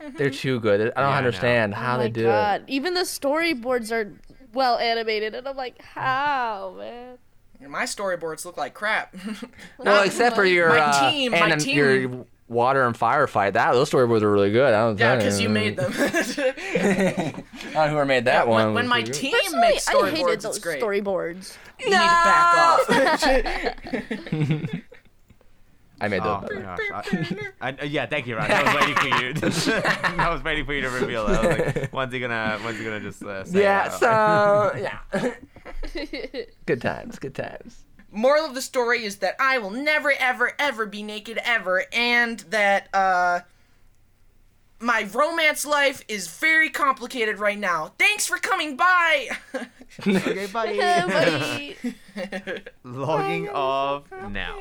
They're 0.17 0.31
too 0.31 0.61
good. 0.61 0.81
I 0.81 0.85
don't 0.85 0.97
Yeah, 0.97 1.09
I 1.09 1.19
understand 1.19 1.75
how 1.75 1.97
oh 1.97 2.01
they 2.01 2.11
do 2.11 2.25
god! 2.25 2.63
it. 2.63 2.71
Even 2.73 2.95
the 2.95 3.03
storyboards 3.03 3.91
are 3.93 4.13
well 4.53 4.77
animated, 4.79 5.35
and 5.35 5.47
I'm 5.49 5.57
like, 5.57 5.81
how, 5.83 6.75
man? 6.79 7.19
My 7.67 7.85
storyboards 7.85 8.45
look 8.45 8.57
like 8.59 8.75
crap. 8.75 9.15
Well, 9.79 10.03
except 10.05 10.37
for 10.37 10.45
your 10.45 10.69
My 10.71 10.79
uh, 10.81 11.11
team- 11.11 11.33
my 11.33 11.39
anim- 11.39 11.59
team- 11.59 11.77
your 11.77 12.27
water 12.49 12.85
and 12.87 12.97
fire 12.97 13.27
fight. 13.27 13.55
That 13.55 13.73
those 13.73 13.91
storyboards 13.91 14.23
are 14.23 14.31
really 14.31 14.51
good. 14.53 14.73
I 14.75 14.81
don't 14.83 14.99
yeah, 14.99 15.13
know. 15.15 15.19
because 15.19 15.41
you 15.41 15.49
made 15.49 15.77
them. 15.77 15.93
I 15.97 17.33
don't 17.73 17.75
know 17.75 17.99
who 18.01 18.05
made 18.05 18.27
that 18.27 18.47
one. 18.49 18.67
when 18.67 18.75
when 18.75 18.89
my 18.89 19.03
pretty 19.03 19.13
good. 19.13 19.19
team 19.21 19.33
Personally, 19.33 19.61
makes 19.69 19.89
I 19.89 19.95
storyboards, 19.95 20.11
hated 20.11 20.33
it's 20.33 20.45
those 20.45 20.59
great. 20.59 20.83
storyboards. 20.83 21.57
You 21.81 21.87
need 21.87 21.93
to 21.93 21.99
back 21.99 22.55
off. 22.57 22.89
I 26.01 26.09
made 26.09 26.23
Oh 26.25 26.41
those. 26.47 26.57
my 26.57 26.77
gosh! 26.89 27.33
I, 27.61 27.77
I, 27.81 27.85
yeah, 27.85 28.05
thank 28.07 28.27
you, 28.27 28.37
Ryan. 28.37 28.51
I 28.53 28.63
was 28.65 28.75
waiting 28.75 28.95
for 28.97 29.07
you. 29.07 29.33
I 30.19 30.29
was 30.31 30.43
waiting 30.43 30.65
for 30.67 30.73
you 30.75 30.81
to 30.83 30.91
reveal 30.91 31.27
that. 31.29 31.45
I 31.45 31.47
was 31.47 31.77
like, 31.77 31.93
when's 31.93 32.13
he 32.13 32.19
gonna? 32.21 32.59
When's 32.63 32.79
he 32.79 32.85
gonna 32.85 33.01
just 33.01 33.23
uh, 33.23 33.45
say 33.45 33.63
Yeah. 33.63 33.89
So 33.91 34.73
yeah. 34.77 34.99
good 36.67 36.83
times. 36.83 37.19
Good 37.21 37.35
times. 37.37 37.84
Moral 38.15 38.47
of 38.47 38.55
the 38.55 38.63
story 38.63 39.05
is 39.05 39.17
that 39.17 39.35
I 39.41 39.59
will 39.59 39.71
never, 39.71 40.13
ever, 40.13 40.53
ever 40.59 40.87
be 40.87 41.03
naked 41.03 41.39
ever, 41.45 41.85
and 41.93 42.39
that 42.51 42.89
uh, 42.95 43.41
my 44.79 45.09
romance 45.13 45.67
life 45.67 46.05
is 46.09 46.29
very 46.29 46.71
complicated 46.71 47.39
right 47.39 47.59
now. 47.59 47.93
Thanks 47.99 48.27
for 48.27 48.39
coming 48.39 48.77
by. 48.77 49.29
okay, 50.07 50.47
bye. 50.47 50.77
Buddy. 51.09 51.77
Logging 52.85 53.49
off 53.49 54.05
now. 54.31 54.59